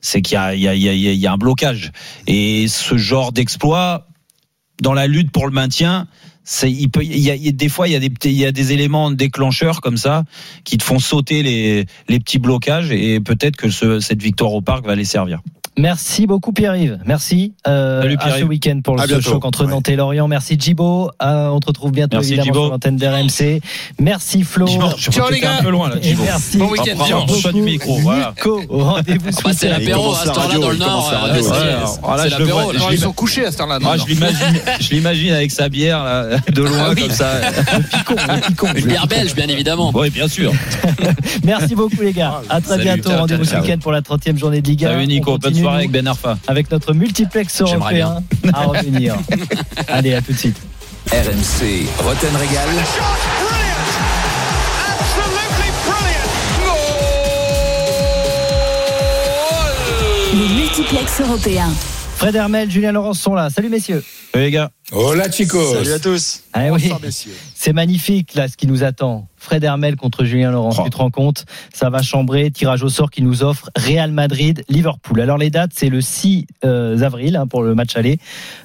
c'est 0.02 0.22
qu'il 0.22 0.38
y 0.54 0.68
y, 0.68 1.18
y, 1.18 1.28
a, 1.28 1.32
un 1.32 1.38
blocage. 1.38 1.92
Et 2.28 2.68
ce 2.68 2.98
genre 2.98 3.32
d'exploit, 3.32 4.08
dans 4.82 4.94
la 4.94 5.08
lutte 5.08 5.32
pour 5.32 5.46
le 5.46 5.54
maintien, 5.54 6.08
c'est, 6.44 6.72
il 6.72 6.90
peut, 6.90 7.04
il 7.04 7.20
y 7.20 7.30
a, 7.30 7.52
des 7.52 7.70
fois, 7.70 7.88
il 7.88 7.92
y 7.92 7.96
a 7.96 8.00
des, 8.00 8.12
il 8.26 8.32
y 8.32 8.46
a 8.46 8.52
des 8.52 8.72
éléments 8.72 9.12
déclencheurs 9.12 9.82
comme 9.82 9.98
ça 9.98 10.24
qui 10.64 10.78
te 10.78 10.84
font 10.84 11.00
sauter 11.00 11.44
les, 11.44 11.86
les 12.08 12.20
petits 12.20 12.40
blocages 12.40 12.92
et 12.92 13.20
peut-être 13.20 13.56
que 13.56 13.70
ce, 13.70 14.00
cette 14.00 14.22
victoire 14.22 14.54
au 14.54 14.62
parc 14.62 14.86
va 14.86 14.96
les 14.96 15.06
servir. 15.06 15.42
Merci 15.80 16.28
beaucoup 16.28 16.52
Pierre-Yves. 16.52 17.00
Merci 17.06 17.54
euh, 17.68 18.02
Salut, 18.02 18.18
à 18.20 18.38
ce 18.38 18.44
week-end 18.44 18.82
pour 18.84 18.96
le 18.98 19.04
ce 19.04 19.08
bientôt. 19.08 19.22
choc 19.30 19.46
entre 19.46 19.64
Ouais. 19.66 19.72
Nantes 19.72 19.88
et 19.88 19.96
Lorient. 19.96 20.28
Merci 20.28 20.58
Djibo. 20.60 21.10
Euh, 21.22 21.48
on 21.48 21.60
te 21.62 21.68
retrouve 21.68 21.92
bientôt 21.92 22.18
Merci, 22.18 22.34
évidemment 22.34 22.46
Djibo. 22.54 22.64
sur 22.66 22.72
l'antenne 22.72 22.98
d'RMC. 22.98 23.62
Merci 24.00 24.44
Flo. 24.44 24.68
Ciao, 24.68 25.30
les 25.32 25.40
gars. 25.40 25.58
un 25.60 25.64
peu 25.64 25.70
loin 25.70 25.90
là, 25.90 25.96
Et 26.04 26.16
merci. 26.16 26.58
Bon 26.58 26.70
week-end, 26.70 26.98
rapproche-toi 26.98 27.52
du 27.54 27.62
micro, 27.62 27.96
voilà. 28.00 28.34
Nico, 28.38 28.62
au 28.70 28.84
rendez-vous 28.84 29.32
ce 29.32 29.42
Bah, 29.42 29.52
c'est 29.56 29.68
week-end. 29.68 29.80
l'apéro 29.80 30.14
à 30.14 30.16
à 30.16 30.20
cette 30.20 30.28
heure-là 30.30 30.42
radio, 30.44 30.60
dans 30.60 30.70
le 30.70 30.78
Nord. 30.78 31.14
euh, 31.14 31.42
c'est- 31.42 32.30
l'apéro. 32.30 32.72
ils 32.92 33.00
sont 33.00 33.14
couchés 33.14 33.46
à. 33.46 33.50
Moi, 33.66 33.80
non, 33.80 33.90
je 33.98 34.06
l'imagine, 34.14 34.60
je 34.80 34.90
l'imagine 34.92 35.34
avec 35.34 35.52
sa 35.52 35.70
bière 35.70 36.04
là, 36.04 36.26
de 36.54 36.62
loin 36.62 36.88
Ah 36.92 36.96
comme 36.96 37.10
ça. 37.12 37.32
Une 38.76 38.86
bière 38.86 39.08
belge, 39.08 39.34
bien 39.36 39.48
évidemment. 39.48 39.92
Oui, 39.94 40.10
bien 40.10 40.28
sûr. 40.28 40.52
Merci 41.44 41.76
beaucoup 41.76 42.02
les 42.02 42.14
gars. 42.14 42.42
À 42.50 42.60
très 42.62 42.78
bientôt. 42.80 43.12
Rendez-vous 43.12 43.46
ce 43.46 43.56
week-end 43.56 43.78
pour 43.80 43.92
la 43.92 44.02
30e 44.02 44.38
journée 44.38 44.62
de 44.62 44.68
Ligue 44.68 44.86
1. 44.86 44.90
Salut 44.92 45.08
Nico, 45.08 45.32
On 45.32 45.38
bonne 45.38 45.42
continue, 45.52 45.68
soirée 45.70 45.84
avec 45.84 45.92
Ben 45.92 46.08
Arfa. 46.08 46.38
avec 46.48 46.72
notre 46.72 46.94
multiplex 46.94 47.62
européen 47.62 48.24
à 48.54 48.64
revenir. 48.64 49.16
Allez, 49.88 50.14
à 50.16 50.22
tout 50.22 50.34
de 50.34 50.38
suite. 50.38 50.58
RMC 51.12 51.88
Roten 52.04 52.36
Régal. 52.36 52.70
Le 60.34 60.56
multiplex 60.56 61.22
européen. 61.22 61.70
Fred 62.20 62.36
Hermel, 62.36 62.70
Julien 62.70 62.92
Laurence 62.92 63.22
sont 63.22 63.34
là. 63.34 63.50
Salut 63.50 63.70
messieurs. 63.70 64.04
Salut 64.34 64.44
les 64.46 64.52
gars. 64.52 64.72
Hola 64.92 65.32
chicos. 65.32 65.74
Salut 65.74 65.94
à 65.94 66.00
tous. 66.00 66.42
Ah 66.52 66.64
oui. 66.66 66.82
Bonsoir, 66.82 67.00
messieurs. 67.02 67.32
C'est 67.56 67.72
magnifique 67.72 68.34
là 68.34 68.50
ce 68.50 68.58
qui 68.58 68.68
nous 68.68 68.84
attend. 68.84 69.30
Fred 69.38 69.64
Hermel 69.64 69.96
contre 69.96 70.26
Julien 70.26 70.52
Laurent. 70.52 70.72
Oh. 70.78 70.82
Tu 70.84 70.90
te 70.90 70.98
rends 70.98 71.12
compte? 71.12 71.46
Ça 71.74 71.90
va 71.90 72.02
chambrer. 72.02 72.52
Tirage 72.52 72.84
au 72.84 72.90
sort 72.90 73.10
qui 73.10 73.22
nous 73.22 73.42
offre 73.42 73.70
Real 73.78 74.12
Madrid, 74.12 74.64
Liverpool. 74.68 75.22
Alors 75.22 75.38
les 75.38 75.50
dates, 75.50 75.72
c'est 75.74 75.88
le 75.88 76.02
6 76.02 76.46
euh, 76.66 77.00
avril 77.02 77.38
hein, 77.38 77.48
pour 77.48 77.64
le 77.64 77.74
match 77.74 77.96
aller 77.96 78.20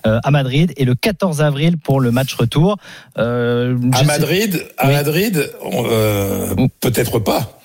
euh, 0.04 0.18
à 0.24 0.32
Madrid 0.32 0.72
et 0.76 0.84
le 0.84 0.96
14 0.96 1.40
avril 1.40 1.78
pour 1.78 2.00
le 2.00 2.10
match 2.10 2.34
retour. 2.34 2.76
Euh, 3.18 3.76
À 3.92 3.98
sais- 3.98 4.04
Madrid, 4.04 4.66
à 4.78 4.88
Oui. 4.88 4.94
Madrid, 4.94 5.50
euh, 5.64 6.54
peut-être 6.80 7.20
pas. 7.20 7.60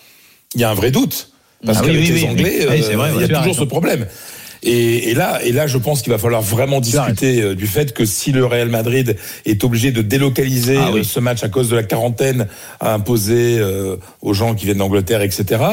Il 0.53 0.61
y 0.61 0.63
a 0.63 0.69
un 0.69 0.75
vrai 0.75 0.91
doute 0.91 1.31
parce 1.65 1.79
Ah 1.79 1.81
qu'avec 1.81 1.99
oui, 1.99 2.07
les 2.09 2.13
oui, 2.13 2.27
Anglais, 2.29 2.59
euh, 2.67 2.75
il 2.77 3.21
y 3.21 3.33
a 3.33 3.39
toujours 3.39 3.55
ce 3.55 3.63
problème. 3.63 4.05
Et, 4.63 5.09
et 5.09 5.13
là, 5.13 5.39
et 5.43 5.51
là, 5.51 5.67
je 5.67 5.77
pense 5.77 6.01
qu'il 6.01 6.11
va 6.11 6.17
falloir 6.17 6.41
vraiment 6.41 6.81
discuter 6.81 7.41
euh, 7.41 7.55
du 7.55 7.65
fait 7.67 7.93
que 7.93 8.05
si 8.05 8.31
le 8.31 8.45
Real 8.45 8.67
Madrid 8.69 9.15
est 9.45 9.63
obligé 9.63 9.91
de 9.91 10.01
délocaliser 10.01 10.77
Ah 10.77 10.91
oui. 10.91 10.99
euh, 10.99 11.03
ce 11.03 11.19
match 11.19 11.43
à 11.43 11.49
cause 11.49 11.69
de 11.69 11.75
la 11.75 11.83
quarantaine 11.83 12.47
à 12.79 12.93
imposer 12.93 13.57
euh, 13.59 13.95
aux 14.21 14.33
gens 14.33 14.55
qui 14.55 14.65
viennent 14.65 14.79
d'Angleterre, 14.79 15.21
etc. 15.21 15.63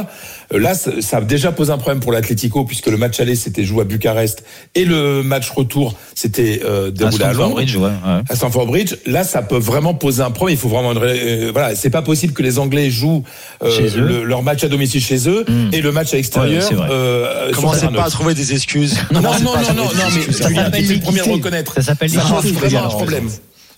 euh, 0.55 0.59
Là, 0.59 0.75
ça, 0.75 0.91
ça 1.01 1.19
a 1.19 1.21
déjà 1.21 1.53
posé 1.53 1.73
un 1.73 1.79
problème 1.79 2.01
pour 2.01 2.13
l'Atlético 2.13 2.65
puisque 2.65 2.87
le 2.87 2.97
match 2.97 3.21
aller 3.21 3.35
s'était 3.37 3.65
joué 3.65 3.83
à 3.83 3.85
Bucarest 3.85 4.43
et 4.75 4.85
le 4.85 5.23
match 5.23 5.51
retour 5.51 5.97
s'était 6.15 6.63
euh, 6.65 6.89
À 6.89 6.91
déroulé 6.91 7.07
à, 7.07 7.11
Stamford 7.29 7.41
Londres 7.43 7.55
Bridge, 7.57 7.77
ouais, 7.77 7.83
ouais. 7.83 8.21
à 8.29 8.37
Stamford 8.37 8.67
Bridge. 8.67 8.95
Là, 9.07 9.25
ça 9.25 9.43
peut 9.43 9.59
vraiment 9.59 9.95
poser 9.95 10.23
un 10.23 10.31
problème. 10.31 10.57
Il 10.57 10.61
faut 10.61 10.69
vraiment 10.69 10.93
une 10.93 10.99
ré- 10.99 11.21
euh, 11.47 11.51
voilà, 11.53 11.75
c'est 11.75 11.91
pas 11.91 12.03
possible 12.03 12.33
que 12.33 12.43
les 12.43 12.59
Anglais 12.59 12.91
jouent 12.91 13.25
euh, 13.63 13.89
le- 13.97 14.25
leur 14.25 14.43
match 14.43 14.63
à 14.65 14.69
domicile 14.69 15.01
chez 15.03 15.29
eux 15.29 15.45
Mm. 15.49 15.71
et 15.73 15.81
le 15.81 15.93
match 15.93 16.13
à 16.13 16.17
l'extérieur. 16.17 16.71
Ouais, 16.71 16.79
euh, 16.91 17.53
Commencez 17.53 17.87
pas 17.89 18.05
à 18.05 18.11
trouver 18.11 18.35
des 18.35 18.53
excuses. 18.53 18.97
Non, 19.13 19.21
non, 19.21 19.31
non, 19.41 19.53
à 19.55 19.63
non, 19.73 19.85
non, 19.85 19.91
mais 19.97 20.17
excuses. 20.17 20.47
Julien, 20.47 20.65
s'appelle 20.65 20.85
tu 20.87 20.93
es 20.93 20.95
le 20.97 21.01
premier 21.01 21.21
à 21.21 21.25
reconnaître. 21.25 21.75
Ça 21.75 21.83
s'appelle 21.83 22.11
Ça 22.11 22.21
pose 22.23 22.53
vraiment 22.53 22.85
un 22.85 22.89
problème. 22.89 23.29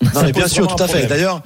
Non, 0.03 0.11
Ça 0.15 0.23
mais 0.23 0.33
bien 0.33 0.47
sûr, 0.49 0.67
tout 0.69 0.83
à 0.83 0.87
fait. 0.89 1.07
D'ailleurs, 1.07 1.43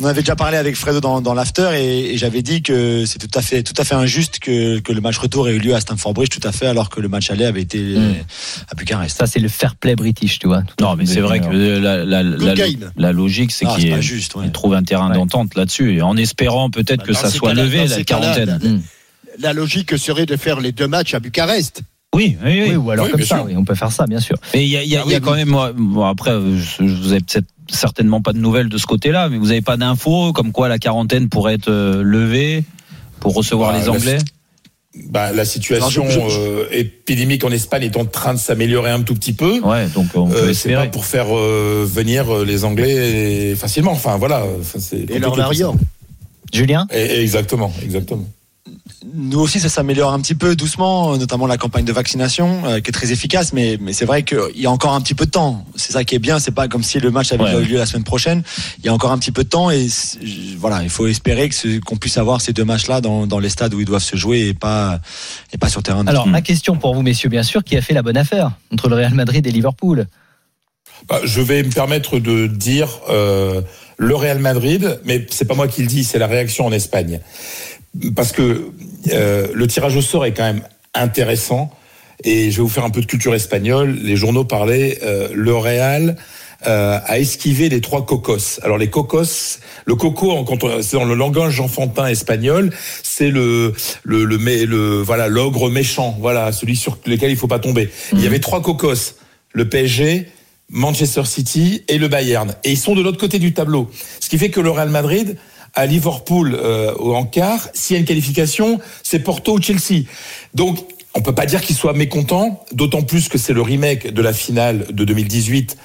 on 0.00 0.06
avait 0.06 0.22
déjà 0.22 0.34
parlé 0.36 0.56
avec 0.56 0.74
Fredo 0.76 1.00
dans, 1.00 1.20
dans 1.20 1.34
l'after 1.34 1.70
et, 1.76 2.14
et 2.14 2.18
j'avais 2.18 2.42
dit 2.42 2.62
que 2.62 3.04
c'est 3.06 3.18
tout 3.18 3.38
à 3.38 3.42
fait, 3.42 3.62
tout 3.62 3.74
à 3.80 3.84
fait 3.84 3.94
injuste 3.94 4.38
que, 4.40 4.80
que 4.80 4.92
le 4.92 5.00
match 5.00 5.18
retour 5.18 5.48
ait 5.48 5.54
eu 5.54 5.58
lieu 5.58 5.74
à 5.74 5.80
Stamford 5.80 6.14
Bridge, 6.14 6.30
tout 6.30 6.46
à 6.46 6.52
fait, 6.52 6.66
alors 6.66 6.90
que 6.90 7.00
le 7.00 7.08
match 7.08 7.30
aller 7.30 7.44
avait 7.44 7.62
été 7.62 7.78
Mm. 7.78 7.96
euh, 7.96 8.12
à 8.70 8.74
Bucarest. 8.74 9.16
Ça 9.18 9.26
c'est 9.26 9.38
le 9.40 9.48
fair 9.48 9.76
play 9.76 9.94
british, 9.94 10.38
tu 10.40 10.46
vois. 10.48 10.62
Non, 10.80 10.96
mais 10.96 11.06
c'est 11.06 11.20
vrai 11.20 11.40
que 11.40 11.46
la, 11.46 12.04
la, 12.04 13.12
logique, 13.12 13.52
c'est 13.52 13.66
Ah, 13.68 13.76
qu'il 13.76 13.92
ouais. 13.94 14.50
trouve 14.52 14.74
un 14.74 14.82
terrain 14.82 15.08
Ouais. 15.10 15.14
d'entente 15.14 15.54
là-dessus, 15.54 16.00
en 16.02 16.16
espérant 16.16 16.70
peut-être 16.70 17.00
Bah, 17.00 17.04
que 17.06 17.12
ça 17.12 17.30
soit 17.30 17.54
levé, 17.54 17.86
la 17.86 18.02
quarantaine. 18.04 18.58
la- 18.62 18.68
Mm. 18.68 18.82
La 19.40 19.52
logique 19.52 19.98
serait 19.98 20.26
de 20.26 20.36
faire 20.36 20.60
les 20.60 20.70
deux 20.72 20.86
matchs 20.86 21.14
à 21.14 21.20
Bucarest. 21.20 21.82
Oui, 22.14 22.36
oui, 22.44 22.60
oui. 22.62 22.64
Oui, 22.70 22.76
ou 22.76 22.90
alors 22.92 23.06
Oui, 23.06 23.10
comme 23.12 23.22
ça, 23.22 23.42
oui, 23.44 23.54
on 23.56 23.64
peut 23.64 23.74
faire 23.74 23.90
ça, 23.90 24.06
bien 24.06 24.20
sûr. 24.20 24.36
Mais 24.54 24.64
il 24.64 24.70
y 24.70 24.76
a, 24.76 24.84
il 24.84 24.88
y 24.88 24.96
a- 24.96 25.00
Ah 25.00 25.04
il 25.06 25.10
y 25.10 25.14
a 25.16 25.18
oui, 25.18 25.24
quand 25.24 25.32
oui. 25.32 25.38
même, 25.38 25.48
moi, 25.48 25.72
bon, 25.76 26.04
après, 26.04 26.30
je, 26.56 26.86
je- 26.86 26.94
vous 27.02 27.10
avez 27.10 27.20
peut-être 27.20 27.46
certainement 27.70 28.20
pas 28.20 28.32
de 28.32 28.38
nouvelles 28.38 28.68
de 28.68 28.78
ce 28.78 28.86
côté-là, 28.86 29.28
mais 29.28 29.38
vous 29.38 29.50
avez 29.50 29.62
pas 29.62 29.76
d'infos 29.76 30.32
comme 30.32 30.52
quoi 30.52 30.68
la 30.68 30.78
quarantaine 30.78 31.28
pourrait 31.28 31.54
être 31.54 31.68
euh, 31.70 32.02
levée 32.02 32.64
pour 33.20 33.34
recevoir 33.34 33.72
Bah, 33.72 33.78
les 33.78 33.84
la- 33.86 33.90
Anglais 33.92 34.18
Bah, 35.08 35.32
la 35.32 35.44
situation 35.44 36.04
Alors, 36.06 36.28
je- 36.30 36.34
je- 36.36 36.40
euh, 36.40 36.66
épidémique 36.70 37.42
en 37.44 37.50
Espagne 37.50 37.82
est 37.84 37.96
en 37.96 38.04
train 38.04 38.34
de 38.34 38.38
s'améliorer 38.38 38.90
un 38.90 39.02
tout 39.02 39.14
petit 39.14 39.32
peu. 39.32 39.60
Ouais, 39.60 39.88
donc 39.88 40.06
on 40.14 40.28
peut 40.28 40.36
Euh, 40.36 40.52
c'est 40.54 40.72
pas 40.72 40.86
pour 40.86 41.04
faire 41.04 41.26
euh, 41.36 41.84
venir 41.88 42.44
les 42.44 42.64
Anglais 42.64 43.54
facilement. 43.56 43.92
Enfin 43.92 44.16
voilà, 44.18 44.44
Enfin, 44.60 44.78
Et 44.96 45.18
leur 45.18 45.34
variant. 45.34 45.74
Julien? 46.52 46.86
Et- 46.92 47.16
et 47.16 47.20
exactement, 47.22 47.72
exactement. 47.82 48.24
Nous 49.12 49.38
aussi, 49.38 49.60
ça 49.60 49.68
s'améliore 49.68 50.12
un 50.12 50.20
petit 50.20 50.34
peu 50.34 50.56
doucement, 50.56 51.16
notamment 51.18 51.46
la 51.46 51.58
campagne 51.58 51.84
de 51.84 51.92
vaccination, 51.92 52.62
euh, 52.64 52.80
qui 52.80 52.88
est 52.88 52.92
très 52.92 53.12
efficace, 53.12 53.52
mais, 53.52 53.76
mais 53.80 53.92
c'est 53.92 54.06
vrai 54.06 54.22
qu'il 54.22 54.38
y 54.56 54.66
a 54.66 54.70
encore 54.70 54.94
un 54.94 55.00
petit 55.02 55.14
peu 55.14 55.26
de 55.26 55.30
temps. 55.30 55.64
C'est 55.76 55.92
ça 55.92 56.04
qui 56.04 56.14
est 56.14 56.18
bien, 56.18 56.38
c'est 56.38 56.52
pas 56.52 56.68
comme 56.68 56.82
si 56.82 56.98
le 57.00 57.10
match 57.10 57.30
avait 57.32 57.44
Ouais. 57.44 57.62
lieu 57.64 57.76
la 57.76 57.86
semaine 57.86 58.04
prochaine. 58.04 58.42
Il 58.78 58.86
y 58.86 58.88
a 58.88 58.94
encore 58.94 59.12
un 59.12 59.18
petit 59.18 59.30
peu 59.32 59.44
de 59.44 59.48
temps 59.48 59.70
et 59.70 59.86
voilà, 60.58 60.82
il 60.82 60.88
faut 60.90 61.06
espérer 61.06 61.48
que 61.50 61.78
qu'on 61.80 61.96
puisse 61.96 62.16
avoir 62.16 62.40
ces 62.40 62.52
deux 62.54 62.64
matchs-là 62.64 63.00
dans, 63.02 63.26
dans 63.26 63.38
les 63.40 63.50
stades 63.50 63.74
où 63.74 63.80
ils 63.80 63.84
doivent 63.86 64.02
se 64.02 64.16
jouer 64.16 64.48
et 64.48 64.54
pas, 64.54 65.00
et 65.52 65.58
pas 65.58 65.68
sur 65.68 65.82
terrain. 65.82 66.06
Alors 66.06 66.26
Mm. 66.26 66.32
la 66.32 66.40
question 66.42 66.76
pour 66.76 66.94
vous 66.94 67.02
messieurs, 67.02 67.28
bien 67.28 67.42
sûr, 67.42 67.62
qui 67.62 67.76
a 67.76 67.82
fait 67.82 67.92
la 67.94 68.02
bonne 68.02 68.16
affaire 68.16 68.52
entre 68.72 68.88
le 68.88 68.96
Real 68.96 69.12
Madrid 69.14 69.46
et 69.46 69.50
Liverpool? 69.50 70.06
Bah, 71.08 71.20
je 71.24 71.42
vais 71.42 71.62
me 71.62 71.70
permettre 71.70 72.18
de 72.18 72.46
dire 72.46 72.88
euh, 73.10 73.60
le 73.98 74.14
Real 74.16 74.38
Madrid, 74.38 74.98
mais 75.04 75.26
c'est 75.30 75.44
pas 75.44 75.54
moi 75.54 75.68
qui 75.68 75.82
le 75.82 75.88
dis, 75.88 76.04
c'est 76.04 76.18
la 76.18 76.26
réaction 76.26 76.64
en 76.64 76.72
Espagne. 76.72 77.20
Parce 78.16 78.32
que 78.32 78.70
euh, 79.12 79.48
le 79.52 79.66
tirage 79.66 79.96
au 79.96 80.02
sort 80.02 80.24
est 80.24 80.32
quand 80.32 80.44
même 80.44 80.62
intéressant. 80.94 81.70
Et 82.22 82.50
je 82.50 82.58
vais 82.58 82.62
vous 82.62 82.68
faire 82.68 82.84
un 82.84 82.90
peu 82.90 83.00
de 83.00 83.06
culture 83.06 83.34
espagnole. 83.34 83.98
Les 84.02 84.16
journaux 84.16 84.44
parlaient, 84.44 84.98
euh, 85.02 85.28
le 85.34 85.54
Real 85.54 86.16
euh, 86.66 86.98
a 87.04 87.18
esquivé 87.18 87.68
les 87.68 87.80
trois 87.80 88.06
cocos. 88.06 88.60
Alors 88.62 88.78
les 88.78 88.88
cocos, 88.88 89.58
le 89.84 89.94
coco, 89.96 90.46
c'est 90.80 90.96
dans 90.96 91.04
le 91.04 91.14
langage 91.14 91.60
enfantin 91.60 92.06
espagnol, 92.06 92.72
c'est 93.02 93.30
le 93.30 93.74
le 94.04 94.24
le, 94.24 95.02
voilà 95.02 95.28
l'ogre 95.28 95.68
méchant, 95.68 96.16
voilà 96.20 96.52
celui 96.52 96.76
sur 96.76 96.96
lequel 97.04 97.30
il 97.30 97.36
faut 97.36 97.48
pas 97.48 97.58
tomber. 97.58 97.90
Il 98.12 98.22
y 98.22 98.26
avait 98.26 98.38
trois 98.38 98.62
cocos, 98.62 99.16
le 99.52 99.68
PSG, 99.68 100.28
Manchester 100.70 101.24
City 101.24 101.82
et 101.88 101.98
le 101.98 102.08
Bayern. 102.08 102.54
Et 102.64 102.70
ils 102.72 102.78
sont 102.78 102.94
de 102.94 103.02
l'autre 103.02 103.18
côté 103.18 103.38
du 103.38 103.52
tableau. 103.52 103.90
Ce 104.20 104.30
qui 104.30 104.38
fait 104.38 104.50
que 104.50 104.60
le 104.60 104.70
Real 104.70 104.88
Madrid 104.88 105.36
à 105.74 105.86
Liverpool 105.86 106.56
euh, 106.60 106.92
en 106.98 107.24
quart, 107.24 107.68
s'il 107.74 107.94
y 107.94 107.96
a 107.96 108.00
une 108.00 108.06
qualification, 108.06 108.78
c'est 109.02 109.18
Porto 109.20 109.56
ou 109.58 109.62
Chelsea. 109.62 110.04
Donc 110.54 110.78
on 111.14 111.20
peut 111.22 111.34
pas 111.34 111.46
dire 111.46 111.60
qu'ils 111.60 111.76
soient 111.76 111.92
mécontents, 111.92 112.64
d'autant 112.72 113.02
plus 113.02 113.28
que 113.28 113.38
c'est 113.38 113.52
le 113.52 113.62
remake 113.62 114.12
de 114.12 114.22
la 114.22 114.32
finale 114.32 114.86
de 114.90 115.04
2018. 115.04 115.76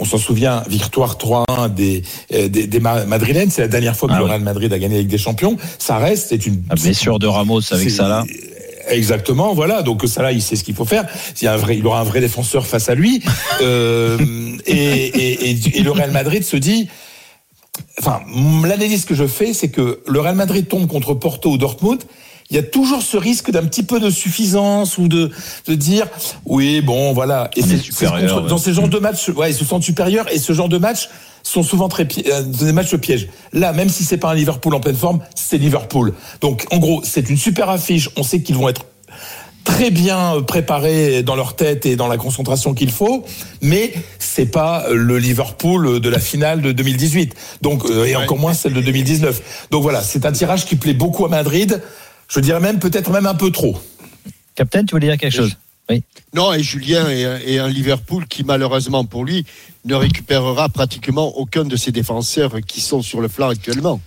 On 0.00 0.04
s'en 0.04 0.16
souvient, 0.18 0.62
victoire 0.68 1.16
3-1 1.18 1.74
des, 1.74 2.02
euh, 2.32 2.48
des, 2.48 2.66
des 2.68 2.78
Ma- 2.80 3.04
Madrilènes. 3.04 3.50
C'est 3.50 3.62
la 3.62 3.68
dernière 3.68 3.96
fois 3.96 4.08
que 4.08 4.14
Ah 4.14 4.18
le 4.18 4.24
ouais. 4.24 4.30
Real 4.30 4.42
Madrid 4.42 4.72
a 4.72 4.78
gagné 4.78 4.94
avec 4.96 5.08
des 5.08 5.18
champions. 5.18 5.56
Ça 5.78 5.98
reste, 5.98 6.28
c'est 6.28 6.46
une 6.46 6.62
La 6.70 6.76
blessure 6.76 7.18
de 7.18 7.26
Ramos 7.26 7.60
avec 7.72 7.90
là. 7.96 8.24
Exactement, 8.90 9.54
voilà. 9.54 9.82
Donc 9.82 10.02
Salah, 10.06 10.32
il 10.32 10.40
sait 10.40 10.56
ce 10.56 10.64
qu'il 10.64 10.74
faut 10.74 10.84
faire. 10.86 11.06
Il, 11.40 11.44
y 11.44 11.48
a 11.48 11.52
un 11.52 11.56
vrai, 11.56 11.76
il 11.76 11.86
aura 11.86 12.00
un 12.00 12.04
vrai 12.04 12.20
défenseur 12.20 12.66
face 12.66 12.88
à 12.88 12.94
lui. 12.94 13.22
Euh, 13.60 14.16
et, 14.66 14.74
et, 14.74 15.50
et- 15.50 15.78
et 15.78 15.82
le 15.82 15.90
Real 15.90 16.10
Madrid 16.12 16.42
se 16.44 16.56
dit. 16.56 16.88
Enfin, 17.98 18.20
l'analyse 18.64 19.04
que 19.04 19.14
je 19.14 19.26
fais, 19.26 19.52
c'est 19.52 19.68
que 19.68 20.00
le 20.06 20.20
Real 20.20 20.34
Madrid 20.34 20.68
tombe 20.68 20.86
contre 20.86 21.14
Porto 21.14 21.50
ou 21.50 21.58
Dortmund. 21.58 22.02
Il 22.50 22.56
y 22.56 22.58
a 22.58 22.62
toujours 22.62 23.02
ce 23.02 23.18
risque 23.18 23.50
d'un 23.50 23.64
petit 23.64 23.82
peu 23.82 24.00
de 24.00 24.08
suffisance 24.08 24.96
ou 24.96 25.06
de, 25.06 25.30
de 25.66 25.74
dire 25.74 26.06
oui 26.46 26.80
bon 26.80 27.12
voilà 27.12 27.50
et 27.56 27.60
c'est 27.60 28.08
ouais. 28.08 28.26
dans 28.48 28.56
ces 28.56 28.72
genres 28.72 28.88
de 28.88 28.98
matchs 28.98 29.28
ouais 29.28 29.50
ils 29.50 29.54
se 29.54 29.66
sentent 29.66 29.82
supérieurs 29.82 30.32
et 30.32 30.38
ce 30.38 30.54
genre 30.54 30.70
de 30.70 30.78
matchs 30.78 31.10
sont 31.42 31.62
souvent 31.62 31.88
très 31.88 32.08
euh, 32.26 32.42
des 32.42 32.72
matchs 32.72 32.96
pièges 32.96 33.28
là 33.52 33.74
même 33.74 33.90
si 33.90 34.02
c'est 34.02 34.16
pas 34.16 34.30
un 34.30 34.34
Liverpool 34.34 34.74
en 34.74 34.80
pleine 34.80 34.96
forme 34.96 35.20
c'est 35.34 35.58
Liverpool 35.58 36.14
donc 36.40 36.64
en 36.70 36.78
gros 36.78 37.02
c'est 37.04 37.28
une 37.28 37.36
super 37.36 37.68
affiche 37.68 38.08
on 38.16 38.22
sait 38.22 38.40
qu'ils 38.40 38.56
vont 38.56 38.70
être 38.70 38.86
très 39.68 39.90
bien 39.90 40.40
préparés 40.46 41.22
dans 41.22 41.36
leur 41.36 41.54
tête 41.54 41.84
et 41.84 41.94
dans 41.94 42.08
la 42.08 42.16
concentration 42.16 42.72
qu'il 42.72 42.90
faut, 42.90 43.24
mais 43.60 43.92
c'est 44.18 44.46
pas 44.50 44.86
le 44.90 45.18
Liverpool 45.18 46.00
de 46.00 46.08
la 46.08 46.18
finale 46.18 46.62
de 46.62 46.72
2018. 46.72 47.34
Donc 47.60 47.84
euh, 47.84 48.06
et 48.06 48.16
encore 48.16 48.38
moins 48.38 48.54
celle 48.54 48.72
de 48.72 48.80
2019. 48.80 49.68
Donc 49.70 49.82
voilà, 49.82 50.00
c'est 50.02 50.24
un 50.24 50.32
tirage 50.32 50.64
qui 50.64 50.76
plaît 50.76 50.94
beaucoup 50.94 51.26
à 51.26 51.28
Madrid. 51.28 51.82
Je 52.28 52.40
dirais 52.40 52.60
même 52.60 52.78
peut-être 52.78 53.10
même 53.10 53.26
un 53.26 53.34
peu 53.34 53.50
trop. 53.50 53.78
Captain, 54.54 54.84
tu 54.84 54.94
voulais 54.94 55.08
dire 55.08 55.18
quelque 55.18 55.36
chose? 55.36 55.54
Oui. 55.90 56.02
Non, 56.34 56.52
et 56.54 56.62
Julien 56.62 57.08
est, 57.10 57.24
un- 57.24 57.38
est 57.38 57.58
un 57.58 57.68
Liverpool 57.68 58.26
qui, 58.26 58.44
malheureusement 58.44 59.04
pour 59.04 59.24
lui, 59.24 59.44
ne 59.84 59.94
récupérera 59.94 60.68
pratiquement 60.70 61.36
aucun 61.38 61.64
de 61.64 61.76
ses 61.76 61.92
défenseurs 61.92 62.54
qui 62.66 62.80
sont 62.80 63.02
sur 63.02 63.20
le 63.20 63.28
flanc 63.28 63.48
actuellement. 63.50 64.00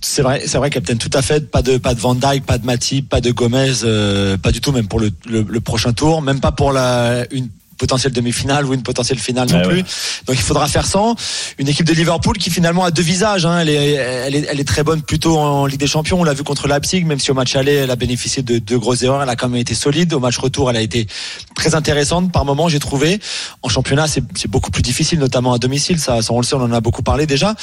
C'est 0.00 0.22
vrai, 0.22 0.42
c'est 0.46 0.58
vrai, 0.58 0.70
Captain, 0.70 0.96
tout 0.96 1.10
à 1.12 1.22
fait. 1.22 1.50
Pas 1.50 1.62
de, 1.62 1.76
pas 1.78 1.94
de 1.94 2.00
Van 2.00 2.14
Dijk, 2.14 2.44
pas 2.44 2.58
de 2.58 2.66
Matip, 2.66 3.08
pas 3.08 3.20
de 3.20 3.30
Gomez, 3.30 3.72
euh, 3.84 4.36
pas 4.36 4.50
du 4.50 4.60
tout, 4.60 4.72
même 4.72 4.88
pour 4.88 5.00
le, 5.00 5.10
le, 5.26 5.44
le 5.48 5.60
prochain 5.60 5.92
tour, 5.92 6.22
même 6.22 6.40
pas 6.40 6.52
pour 6.52 6.72
la, 6.72 7.24
une 7.30 7.48
potentielle 7.78 8.12
demi-finale 8.12 8.64
ou 8.66 8.74
une 8.74 8.82
potentielle 8.84 9.18
finale 9.18 9.48
non 9.50 9.56
Ouais, 9.58 9.62
plus. 9.64 9.76
ouais. 9.78 9.84
Donc 10.26 10.36
il 10.36 10.42
faudra 10.42 10.68
faire 10.68 10.86
sans. 10.86 11.16
Une 11.58 11.66
équipe 11.68 11.84
de 11.86 11.92
Liverpool 11.92 12.38
qui 12.38 12.48
finalement 12.48 12.84
a 12.84 12.92
deux 12.92 13.02
visages. 13.02 13.44
Hein. 13.44 13.58
Elle, 13.58 13.70
est, 13.70 13.92
elle, 13.94 14.34
est, 14.36 14.46
elle 14.48 14.60
est 14.60 14.64
très 14.68 14.84
bonne 14.84 15.02
plutôt 15.02 15.36
en 15.36 15.66
Ligue 15.66 15.80
des 15.80 15.88
Champions. 15.88 16.20
On 16.20 16.24
l'a 16.24 16.32
vu 16.34 16.44
contre 16.44 16.68
Leipzig, 16.68 17.02
même 17.04 17.18
si 17.18 17.32
au 17.32 17.34
match 17.34 17.56
aller, 17.56 17.72
elle 17.72 17.90
a 17.90 17.96
bénéficié 17.96 18.42
de 18.44 18.58
deux 18.58 18.78
grosses 18.78 19.02
erreurs. 19.02 19.20
Elle 19.22 19.28
a 19.28 19.34
quand 19.34 19.48
même 19.48 19.60
été 19.60 19.74
solide. 19.74 20.12
Au 20.14 20.20
match 20.20 20.38
retour, 20.38 20.70
elle 20.70 20.76
a 20.76 20.80
été 20.80 21.08
très 21.56 21.74
intéressante 21.74 22.30
par 22.30 22.44
moment, 22.44 22.68
j'ai 22.68 22.78
trouvé. 22.78 23.18
En 23.62 23.68
championnat, 23.68 24.06
c'est 24.06 24.22
c'est 24.36 24.48
beaucoup 24.50 24.70
plus 24.70 24.82
difficile, 24.82 25.18
notamment 25.18 25.52
à 25.52 25.58
domicile. 25.58 25.98
Ça, 25.98 26.22
ça, 26.22 26.32
on 26.32 26.38
le 26.38 26.44
sait, 26.46 26.54
on 26.54 26.62
en 26.62 26.72
a 26.72 26.80
beaucoup 26.80 27.02
parlé 27.02 27.26
déjà. 27.26 27.54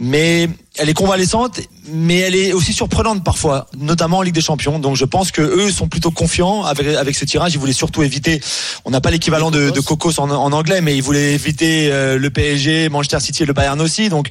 Mais 0.00 0.48
elle 0.78 0.88
est 0.88 0.94
convalescente, 0.94 1.60
mais 1.92 2.18
elle 2.18 2.36
est 2.36 2.52
aussi 2.52 2.72
surprenante 2.72 3.24
parfois, 3.24 3.66
notamment 3.76 4.18
en 4.18 4.22
Ligue 4.22 4.34
des 4.34 4.40
Champions. 4.40 4.78
Donc 4.78 4.96
je 4.96 5.04
pense 5.04 5.32
que 5.32 5.42
eux 5.42 5.70
sont 5.70 5.88
plutôt 5.88 6.10
confiants 6.10 6.64
avec 6.64 6.86
avec 6.86 7.16
ce 7.16 7.24
tirage. 7.24 7.54
Ils 7.54 7.58
voulaient 7.58 7.72
surtout 7.72 8.02
éviter. 8.02 8.40
On 8.84 8.90
n'a 8.90 9.00
pas 9.00 9.10
l'équivalent 9.10 9.50
de, 9.50 9.70
de 9.70 9.80
Cocos 9.80 10.20
en, 10.20 10.30
en 10.30 10.52
anglais, 10.52 10.80
mais 10.80 10.96
ils 10.96 11.02
voulaient 11.02 11.34
éviter 11.34 11.90
euh, 11.90 12.18
le 12.18 12.30
PSG, 12.30 12.88
Manchester 12.88 13.20
City 13.20 13.42
et 13.42 13.46
le 13.46 13.52
Bayern 13.52 13.80
aussi. 13.80 14.08
Donc 14.08 14.28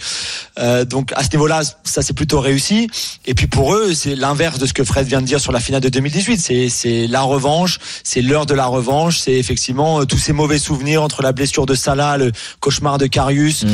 euh, 0.60 0.86
donc 0.86 1.12
à 1.16 1.24
ce 1.24 1.30
niveau-là, 1.32 1.62
ça 1.84 2.02
c'est 2.02 2.14
plutôt 2.14 2.40
réussi. 2.40 2.88
Et 3.26 3.34
puis 3.34 3.48
pour 3.48 3.76
eux, 3.76 3.94
c'est 3.94 4.16
l'inverse 4.16 4.58
de 4.58 4.66
ce 4.66 4.74
que 4.74 4.84
Fred 4.84 5.06
vient 5.06 5.22
de 5.22 5.28
dire 5.28 5.42
sur 5.42 5.52
la 5.52 5.60
finale 5.60 5.82
de 5.82 5.90
2018. 5.90 6.38
C'est 6.40 6.70
c'est 6.70 7.08
la 7.08 7.22
revanche, 7.22 7.80
c'est 8.04 8.22
l'heure 8.22 8.46
de 8.46 8.54
la 8.54 8.68
revanche. 8.68 9.20
C'est 9.20 9.34
effectivement 9.34 10.02
euh, 10.02 10.06
tous 10.06 10.18
ces 10.18 10.34
mauvais 10.34 10.60
souvenirs 10.60 11.04
entre 11.04 11.22
la 11.22 11.34
blessure 11.34 11.66
de 11.66 11.76
Salah, 11.76 12.18
le 12.18 12.32
cauchemar 12.62 12.98
de 12.98 13.08
Karius. 13.08 13.66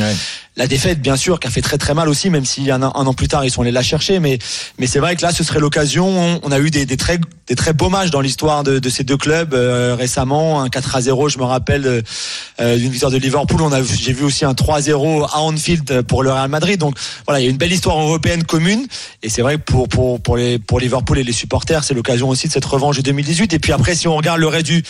La 0.56 0.68
défaite, 0.68 1.00
bien 1.00 1.16
sûr, 1.16 1.40
qui 1.40 1.48
a 1.48 1.50
fait 1.50 1.62
très 1.62 1.78
très 1.78 1.94
mal 1.94 2.08
aussi, 2.08 2.30
même 2.30 2.44
si 2.44 2.70
un, 2.70 2.80
an- 2.82 3.14
plus 3.14 3.26
tard 3.26 3.44
ils 3.44 3.50
sont 3.50 3.62
allés 3.62 3.72
la 3.72 3.82
chercher. 3.82 4.20
Mais 4.20 4.38
mais 4.78 4.86
c'est 4.86 5.00
vrai 5.00 5.16
que 5.16 5.22
là, 5.22 5.32
ce 5.32 5.42
serait 5.42 5.58
l'occasion. 5.58 6.40
On, 6.44 6.52
a 6.52 6.60
eu 6.60 6.70
des, 6.70 6.86
très 6.96 7.18
des 7.48 7.56
très 7.56 7.72
beaux 7.72 7.88
matchs 7.88 8.10
dans 8.10 8.20
l'histoire 8.20 8.62
de, 8.62 8.88
ces 8.88 9.02
deux 9.02 9.16
clubs 9.16 9.52
euh, 9.52 9.96
récemment. 9.98 10.62
Un 10.62 10.68
4 10.68 10.94
à 10.94 11.00
0, 11.00 11.28
je 11.28 11.38
me 11.38 11.44
rappelle 11.44 11.86
euh, 11.86 12.02
euh, 12.60 12.76
d'une 12.76 12.92
victoire 12.92 13.10
de 13.10 13.16
Liverpool. 13.16 13.60
J'ai 13.98 14.12
vu 14.12 14.22
aussi 14.22 14.44
un 14.44 14.54
3 14.54 14.76
à 14.76 14.80
0 14.80 15.24
à 15.24 15.40
Anfield 15.40 16.02
pour 16.02 16.22
le 16.22 16.30
Real 16.30 16.48
Madrid. 16.48 16.78
Donc 16.78 16.96
voilà, 17.26 17.40
il 17.40 17.44
y 17.44 17.46
a 17.48 17.50
une 17.50 17.56
belle 17.56 17.72
histoire 17.72 17.98
européenne 17.98 18.44
commune. 18.44 18.86
Et 19.24 19.30
c'est 19.30 19.42
vrai 19.42 19.56
que 19.56 19.62
pour 19.62 19.88
pour 19.88 20.20
pour 20.20 20.36
les 20.36 20.60
pour 20.60 20.78
Liverpool 20.78 21.18
et 21.18 21.24
les 21.24 21.32
supporters, 21.32 21.82
c'est 21.82 21.94
l'occasion 21.94 22.28
aussi 22.28 22.46
de 22.46 22.52
cette 22.52 22.64
revanche 22.64 22.96
de 22.98 23.02
2018. 23.02 23.52
Et 23.54 23.58
puis 23.58 23.72
après, 23.72 23.96
si 23.96 24.06
on 24.06 24.14
regarde 24.16 24.38
le 24.38 24.46
reste 24.46 24.66
du 24.66 24.84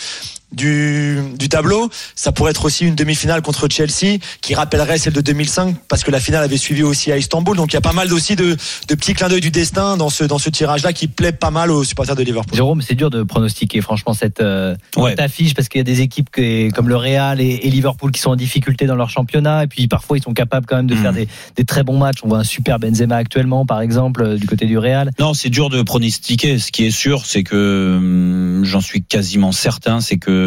du, 0.51 1.19
du 1.37 1.49
tableau. 1.49 1.89
Ça 2.15 2.31
pourrait 2.31 2.51
être 2.51 2.65
aussi 2.65 2.85
une 2.85 2.95
demi-finale 2.95 3.41
contre 3.41 3.67
Chelsea 3.69 4.17
qui 4.41 4.55
rappellerait 4.55 4.97
celle 4.97 5.13
de 5.13 5.21
2005 5.21 5.75
parce 5.87 6.03
que 6.03 6.11
la 6.11 6.19
finale 6.19 6.43
avait 6.43 6.57
suivi 6.57 6.83
aussi 6.83 7.11
à 7.11 7.17
Istanbul. 7.17 7.57
Donc 7.57 7.71
il 7.71 7.75
y 7.75 7.77
a 7.77 7.81
pas 7.81 7.93
mal 7.93 8.11
aussi 8.13 8.35
de, 8.35 8.55
de 8.87 8.95
petits 8.95 9.13
clins 9.13 9.27
d'œil 9.29 9.41
du 9.41 9.51
destin 9.51 9.97
dans 9.97 10.09
ce, 10.09 10.23
dans 10.23 10.37
ce 10.39 10.49
tirage-là 10.49 10.93
qui 10.93 11.07
plaît 11.07 11.31
pas 11.31 11.51
mal 11.51 11.71
aux 11.71 11.83
supporters 11.83 12.15
de 12.15 12.23
Liverpool. 12.23 12.55
Jérôme, 12.55 12.81
c'est 12.81 12.95
dur 12.95 13.09
de 13.09 13.23
pronostiquer 13.23 13.81
franchement 13.81 14.13
cette, 14.13 14.41
euh, 14.41 14.75
Ouais. 14.95 15.11
cette 15.11 15.19
affiche 15.19 15.53
parce 15.53 15.67
qu'il 15.67 15.79
y 15.79 15.81
a 15.81 15.83
des 15.83 16.01
équipes 16.01 16.29
que- 16.31 16.69
comme 16.71 16.89
le 16.89 16.95
Real 16.95 17.41
et, 17.41 17.59
et 17.63 17.69
Liverpool 17.69 18.11
qui 18.11 18.21
sont 18.21 18.31
en 18.31 18.35
difficulté 18.35 18.85
dans 18.85 18.95
leur 18.95 19.09
championnat 19.09 19.63
et 19.63 19.67
puis 19.67 19.87
parfois 19.87 20.17
ils 20.17 20.23
sont 20.23 20.33
capables 20.33 20.65
quand 20.65 20.77
même 20.77 20.87
de 20.87 20.95
faire 20.95 21.13
des, 21.13 21.27
des 21.55 21.65
très 21.65 21.83
bons 21.83 21.97
matchs. 21.97 22.17
On 22.23 22.27
voit 22.29 22.39
un 22.39 22.43
super 22.43 22.79
Benzema 22.79 23.15
actuellement 23.17 23.65
par 23.65 23.81
exemple 23.81 24.21
euh, 24.23 24.37
du 24.37 24.47
côté 24.47 24.65
du 24.65 24.77
Real. 24.77 25.11
Non, 25.19 25.33
c'est 25.33 25.49
dur 25.49 25.69
de 25.69 25.81
pronostiquer. 25.81 26.59
Ce 26.59 26.71
qui 26.71 26.85
est 26.85 26.91
sûr, 26.91 27.25
c'est 27.25 27.43
que 27.43 27.95
hum, 27.97 28.63
j'en 28.63 28.81
suis 28.81 29.03
quasiment 29.03 29.51
certain, 29.51 29.99
c'est 30.01 30.17
que 30.17 30.44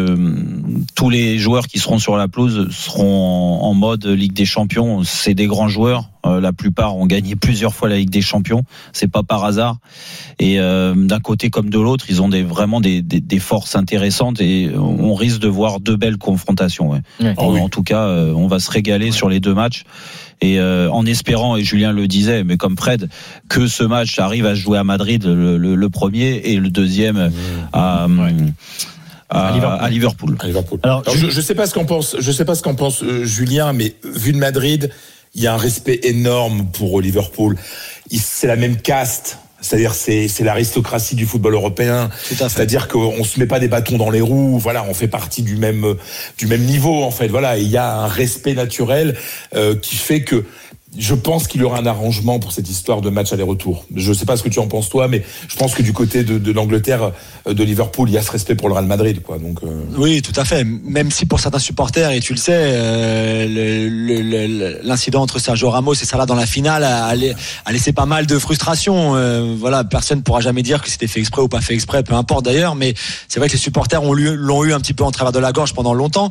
tous 0.95 1.09
les 1.09 1.37
joueurs 1.37 1.67
qui 1.67 1.79
seront 1.79 1.99
sur 1.99 2.17
la 2.17 2.27
pelouse 2.27 2.67
seront 2.71 3.59
en, 3.61 3.73
mode 3.73 4.05
Ligue 4.05 4.33
des 4.33 4.45
Champions. 4.45 5.03
C'est 5.03 5.33
des 5.33 5.47
grands 5.47 5.67
joueurs. 5.69 6.09
Euh, 6.25 6.41
la 6.41 6.51
plupart 6.51 6.97
ont 6.97 7.05
gagné 7.05 7.35
plusieurs 7.37 7.73
fois 7.73 7.87
la 7.87 7.95
Ligue 7.97 8.09
des 8.09 8.21
Champions. 8.21 8.63
C'est 8.91 9.07
pas 9.09 9.23
par 9.23 9.45
hasard. 9.45 9.77
Et 10.39 10.59
euh, 10.59 10.93
d'un 10.95 11.19
côté 11.21 11.49
comme 11.49 11.69
de 11.69 11.79
l'autre, 11.79 12.05
ils 12.09 12.21
ont 12.21 12.27
des, 12.29 12.43
vraiment 12.43 12.81
des, 12.81 13.01
des, 13.01 13.21
des 13.21 13.39
forces 13.39 13.75
intéressantes 13.75 14.41
et 14.41 14.69
on 14.75 15.13
risque 15.13 15.39
de 15.39 15.47
voir 15.47 15.79
deux 15.79 15.95
belles 15.95 16.17
confrontations. 16.17 16.89
ouais. 16.91 17.01
Ouais. 17.21 17.33
En, 17.37 17.55
en 17.55 17.69
tout 17.69 17.83
cas, 17.83 18.03
euh, 18.03 18.33
on 18.33 18.47
va 18.47 18.59
se 18.59 18.69
régaler 18.69 19.11
sur 19.11 19.29
les 19.29 19.39
deux 19.39 19.53
matchs. 19.53 19.83
Et 20.41 20.57
euh, 20.59 20.89
en 20.91 21.05
espérant, 21.05 21.57
et 21.57 21.63
Julien 21.63 21.91
le 21.91 22.07
disait, 22.07 22.45
mais 22.45 22.55
comme 22.55 22.77
Fred, 22.77 23.09
que 23.49 23.67
ce 23.67 23.83
match 23.83 24.19
arrive 24.19 24.45
à 24.45 24.55
se 24.55 24.61
jouer 24.61 24.77
à 24.77 24.85
Madrid 24.85 25.23
le, 25.25 25.57
le- 25.57 25.75
le 25.75 25.89
premier 25.89 26.35
et 26.45 26.55
le 26.57 26.69
deuxième 26.69 27.29
à, 27.73 28.07
à, 29.29 29.47
à 29.83 29.89
Liverpool. 29.89 30.35
À 30.39 30.47
Liverpool. 30.47 30.79
Alors, 30.83 31.03
Alors, 31.05 31.15
je, 31.17 31.29
je 31.29 31.41
sais 31.41 31.55
pas 31.55 31.67
ce 31.67 31.73
qu'en 31.73 31.85
pense, 31.85 32.15
je 32.19 32.31
sais 32.31 32.45
pas 32.45 32.55
ce 32.55 32.63
qu'en 32.63 32.75
pense 32.75 33.03
euh, 33.03 33.25
Julien, 33.25 33.73
mais 33.73 33.93
vu 34.03 34.31
de 34.33 34.37
Madrid, 34.37 34.89
il 35.35 35.43
y 35.43 35.47
a 35.47 35.53
un 35.53 35.57
respect 35.57 35.99
énorme 36.03 36.65
pour 36.71 36.99
Liverpool. 37.01 37.55
Il- 38.09 38.19
C'est 38.19 38.47
la 38.47 38.55
même 38.55 38.77
caste. 38.77 39.37
C'est-à-dire 39.61 39.93
c'est 39.93 40.29
c'est 40.29 40.45
l'aristocratie 40.45 41.15
du 41.15 41.25
football 41.25 41.53
européen. 41.53 42.09
C'est-à-dire 42.23 42.87
qu'on 42.87 43.25
se 43.25 43.37
met 43.41 43.45
pas 43.45 43.59
des 43.59 43.67
bâtons 43.67 43.97
dans 43.97 44.09
les 44.09 44.21
roues. 44.21 44.57
Voilà, 44.57 44.85
on 44.87 44.93
fait 44.93 45.09
partie 45.09 45.43
du 45.43 45.57
même 45.57 45.95
du 46.37 46.47
même 46.47 46.61
niveau 46.63 47.03
en 47.03 47.11
fait. 47.11 47.27
Voilà, 47.27 47.57
il 47.57 47.67
y 47.67 47.75
a 47.75 47.97
un 47.97 48.07
respect 48.07 48.53
naturel 48.53 49.17
euh, 49.55 49.75
qui 49.75 49.97
fait 49.97 50.21
que 50.21 50.45
je 50.97 51.13
pense 51.13 51.47
qu'il 51.47 51.61
y 51.61 51.63
aura 51.63 51.77
un 51.79 51.85
arrangement 51.85 52.39
pour 52.39 52.51
cette 52.51 52.69
histoire 52.69 53.01
de 53.01 53.09
match 53.09 53.31
aller-retour. 53.31 53.85
Je 53.95 54.11
sais 54.11 54.25
pas 54.25 54.35
ce 54.37 54.43
que 54.43 54.49
tu 54.49 54.57
en 54.59 54.67
penses 54.67 54.89
toi, 54.89 55.07
mais 55.07 55.23
je 55.47 55.55
pense 55.55 55.75
que 55.75 55.83
du 55.83 55.93
côté 55.93 56.23
de, 56.23 56.51
l'Angleterre, 56.51 57.11
euh, 57.47 57.53
de 57.53 57.63
Liverpool, 57.63 58.09
il 58.09 58.13
y 58.13 58.17
a 58.17 58.21
ce 58.23 58.31
respect 58.31 58.55
pour 58.55 58.69
le 58.69 58.73
Real 58.73 58.85
Madrid, 58.87 59.21
quoi. 59.21 59.37
Donc. 59.37 59.59
euh, 59.63 59.83
Oui, 59.97 60.21
tout 60.23 60.33
à 60.35 60.45
fait. 60.45 60.63
Même 60.63 61.11
si 61.11 61.27
pour 61.27 61.39
certains 61.39 61.59
supporters, 61.59 62.09
et 62.11 62.19
tu 62.21 62.33
le 62.33 62.39
sais, 62.39 62.55
euh, 62.57 64.79
l'incident 64.83 65.21
entre 65.21 65.39
Sergio 65.39 65.69
Ramos 65.69 65.93
et 65.93 66.05
Salah 66.05 66.25
dans 66.25 66.35
la 66.35 66.45
finale 66.45 66.83
a, 66.83 67.05
a 67.05 67.15
la- 67.15 67.33
a 67.65 67.71
laissé 67.71 67.91
pas 67.93 68.05
mal 68.05 68.25
de 68.25 68.37
frustration. 68.39 69.13
Voilà, 69.57 69.83
personne 69.83 70.19
ne 70.19 70.23
pourra 70.23 70.41
jamais 70.41 70.63
dire 70.63 70.81
que 70.81 70.89
c'était 70.89 71.07
fait 71.07 71.19
exprès 71.19 71.41
ou 71.41 71.47
pas 71.47 71.61
fait 71.61 71.73
exprès, 71.73 72.03
peu 72.03 72.13
importe 72.15 72.45
d'ailleurs. 72.45 72.75
Mais 72.75 72.93
c'est 73.27 73.39
vrai 73.39 73.47
que 73.47 73.53
les 73.53 73.59
supporters 73.59 74.01
l'ont 74.03 74.63
eu 74.63 74.73
un 74.73 74.79
petit 74.79 74.93
peu 74.93 75.03
en 75.03 75.11
travers 75.11 75.31
de 75.31 75.39
la 75.39 75.51
gorge 75.51 75.73
pendant 75.73 75.93
longtemps. 75.93 76.29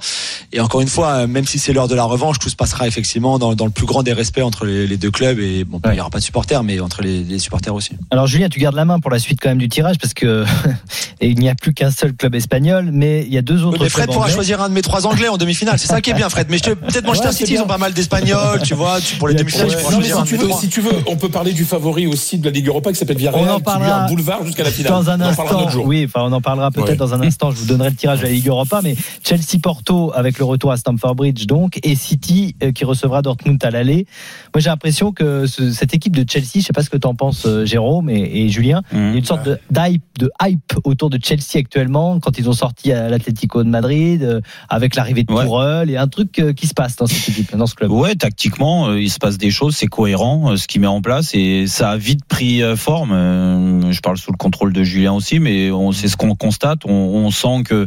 Et 0.53 0.61
encore 0.61 0.81
une 0.81 0.89
fois, 0.89 1.27
même 1.27 1.47
si 1.47 1.59
c'est 1.59 1.73
l'heure 1.73 1.89
de 1.89 1.95
la 1.95 2.05
revanche, 2.05 2.39
tout 2.39 2.49
se 2.49 2.57
passera 2.57 2.87
effectivement 2.87 3.39
dans, 3.39 3.55
dans 3.55 3.65
le 3.67 3.71
plus 3.71 3.87
grand 3.87 4.03
des 4.03 4.13
respects 4.13 4.43
entre 4.49 4.67
les, 4.67 4.87
les 4.87 4.97
deux 4.97 5.11
clubs. 5.13 5.39
Et 5.39 5.63
bon, 5.65 5.81
il 5.91 5.95
y 5.97 6.01
aura 6.01 6.11
pas 6.11 6.19
de 6.19 6.25
supporters, 6.25 6.63
mais 6.65 6.81
entre 6.81 7.03
les, 7.03 7.23
les 7.23 7.39
supporters 7.39 7.75
aussi. 7.75 7.91
Alors 8.11 8.27
Julien, 8.27 8.49
tu 8.49 8.59
gardes 8.59 8.75
la 8.75 8.85
main 8.85 8.99
pour 8.99 9.11
la 9.11 9.19
suite 9.21 9.39
quand 9.41 9.49
même 9.51 9.59
du 9.59 9.69
tirage 9.69 9.99
parce 9.99 10.15
que 10.15 10.45
et 11.21 11.29
il 11.29 11.39
n'y 11.39 11.49
a 11.49 11.55
plus 11.55 11.73
qu'un 11.75 11.91
seul 11.91 12.15
club 12.15 12.35
espagnol, 12.35 12.91
mais 12.93 13.23
il 13.27 13.33
y 13.33 13.39
a 13.39 13.43
deux 13.43 13.63
autres. 13.63 13.79
Oui, 13.79 13.85
mais 13.85 13.89
Fred 13.89 14.05
clubs 14.07 14.15
pourra 14.15 14.25
anglais. 14.27 14.35
choisir 14.35 14.61
un 14.63 14.69
de 14.69 14.75
mes 14.75 14.83
trois 14.83 15.07
anglais 15.07 15.29
en 15.29 15.37
demi-finale. 15.37 15.79
C'est 15.79 15.87
ça 15.89 16.01
qui 16.01 16.11
est 16.11 16.15
bien, 16.15 16.29
Fred. 16.29 16.49
Mais 16.51 16.59
peut-être 16.59 17.05
Manchester 17.05 17.29
Ouais, 17.29 17.33
City, 17.35 17.55
ils 17.55 17.61
ont 17.61 17.67
pas 17.67 17.79
mal 17.79 17.93
d'Espagnols, 17.93 18.63
tu 18.63 18.75
vois. 18.75 19.01
Tu, 19.01 19.17
pour 19.17 19.29
les 19.29 19.35
demi-finales, 19.35 19.69
tu 19.69 19.77
pourras 19.77 19.93
Non, 19.93 19.99
mais 19.99 20.05
choisir 20.09 20.19
un 20.21 20.25
si 20.25 20.31
tu, 20.31 20.37
veux, 20.37 20.49
trois. 20.49 20.61
si 20.61 20.69
tu 20.69 20.81
veux, 20.81 20.93
on 21.07 21.17
peut 21.17 21.29
parler 21.29 21.53
du 21.53 21.65
favori 21.65 22.07
aussi 22.07 22.39
de 22.39 22.45
la 22.45 22.51
Ligue 22.51 22.67
Europa 22.69 22.91
qui 22.93 22.99
s'appelle 22.99 23.17
Villarreal, 23.19 23.49
On 23.49 23.53
en 23.55 23.61
parlera 23.61 24.05
un 24.05 24.07
boulevard 24.09 24.45
jusqu'à 24.45 24.65
la 24.65 24.71
finale. 24.71 24.93
Dans 24.93 25.11
un 25.11 25.21
on 25.21 25.25
en 25.31 25.35
parlera 25.35 25.55
un 25.55 25.59
instant, 25.59 25.71
jour. 25.71 25.87
oui, 25.87 26.05
enfin 26.07 26.21
on 26.25 26.33
en 26.33 26.41
parlera 26.41 26.71
peut-être 26.71 26.89
Ouais. 26.91 26.97
dans 26.97 27.15
un 27.15 27.21
instant. 27.23 27.51
Je 27.51 27.57
vous 27.57 27.67
donnerai 27.67 27.91
le 27.91 27.97
tirage 27.97 28.21
de 28.21 28.25
la 28.25 28.31
Ligue 28.31 28.49
Europa, 28.49 28.81
mais 28.83 28.97
Chelsea 29.25 29.59
Porto 29.63 30.13
avec 30.15 30.39
le 30.39 30.45
retour 30.45 30.73
à 30.73 30.77
Stamford 30.77 31.15
Bridge 31.15 31.47
donc, 31.47 31.79
et 31.83 31.95
City 31.97 32.55
euh, 32.63 32.73
qui 32.73 32.85
recevra 32.85 33.23
Dortmund 33.23 33.63
à 33.65 33.71
l'aller. 33.71 34.07
Moi 34.55 34.61
j'ai 34.61 34.71
l'impression 34.71 35.13
que 35.13 35.47
ce- 35.47 35.71
cette 35.73 35.95
équipe 35.95 36.17
de 36.17 36.25
Chelsea, 36.29 36.49
je 36.57 36.61
sais 36.63 36.73
pas 36.73 36.83
ce 36.83 36.91
que 36.91 36.97
t'en 36.97 37.15
penses 37.15 37.45
euh, 37.47 37.65
Jérôme 37.65 38.09
et, 38.11 38.45
et 38.45 38.49
Julien, 38.49 38.83
il 38.93 38.99
y 38.99 39.03
a 39.03 39.15
une 39.15 39.25
sorte 39.25 39.45
de 39.45 39.59
d'hype, 39.71 40.03
de 40.19 40.31
hype 40.43 40.75
autour 40.85 41.11
de 41.11 41.19
Chelsea 41.23 41.57
actuellement 41.57 42.21
quand 42.21 42.39
ils 42.39 42.49
ont 42.49 42.53
sorti 42.55 42.93
à 42.93 43.09
l'Atlético 43.09 43.63
de 43.63 43.69
Madrid 43.69 44.23
euh, 44.23 44.41
avec 44.69 44.95
l'arrivée 44.97 45.23
de 45.25 45.33
Tourelle 45.45 45.91
et 45.91 45.97
un 45.97 46.09
truc 46.09 46.39
euh, 46.39 46.53
qui 46.53 46.67
se 46.67 46.75
passe 46.75 46.97
dans 46.97 47.07
cette 47.07 47.29
équipe, 47.29 47.55
dans 47.57 47.67
ce 47.67 47.75
club. 47.75 47.91
Ouais, 47.91 48.15
tactiquement, 48.15 48.89
euh, 48.89 49.01
il 49.01 49.11
se 49.11 49.19
passe 49.19 49.39
des 49.39 49.51
choses, 49.51 49.77
c'est 49.77 49.87
cohérent 49.87 50.53
euh, 50.53 50.57
ce 50.57 50.67
qu'il 50.67 50.81
met 50.81 50.87
en 50.87 51.01
place 51.01 51.35
et 51.35 51.67
ça 51.67 51.91
a 51.91 51.97
vite 51.97 52.25
pris 52.25 52.63
euh, 52.63 52.77
forme. 52.77 53.13
Euh, 53.13 53.93
Je 53.93 54.01
parle 54.01 54.19
sous 54.19 54.33
le 54.33 54.37
contrôle 54.37 54.73
de 54.73 54.83
Julien 54.83 55.13
aussi, 55.13 55.39
mais 55.41 55.71
on 55.71 55.93
c'est 55.93 56.09
ce 56.09 56.17
qu'on 56.17 56.35
constate. 56.35 56.81
On, 56.85 56.93
on 56.93 57.31
sent 57.31 57.63
que 57.65 57.87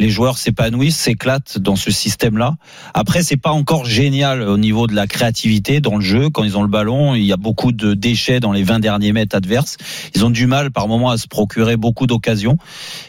les 0.00 0.08
joueurs 0.10 0.38
s'épanouissent, 0.38 0.96
s'éclatent 0.96 1.58
dans 1.58 1.76
ce 1.76 1.90
système-là. 1.90 2.56
Après, 2.94 3.22
c'est 3.22 3.36
pas 3.36 3.50
encore 3.52 3.84
génial 3.84 4.42
au 4.42 4.58
niveau 4.58 4.86
de 4.86 4.94
la 4.94 5.06
créativité 5.06 5.80
dans 5.80 5.91
le 5.96 6.04
jeu. 6.04 6.30
Quand 6.30 6.44
ils 6.44 6.56
ont 6.56 6.62
le 6.62 6.68
ballon, 6.68 7.14
il 7.14 7.24
y 7.24 7.32
a 7.32 7.36
beaucoup 7.36 7.72
de 7.72 7.94
déchets 7.94 8.40
dans 8.40 8.52
les 8.52 8.62
20 8.62 8.80
derniers 8.80 9.12
mètres 9.12 9.36
adverses. 9.36 9.76
Ils 10.14 10.24
ont 10.24 10.30
du 10.30 10.46
mal 10.46 10.70
par 10.70 10.88
moment 10.88 11.10
à 11.10 11.16
se 11.18 11.26
procurer 11.26 11.76
beaucoup 11.76 12.06
d'occasions. 12.06 12.56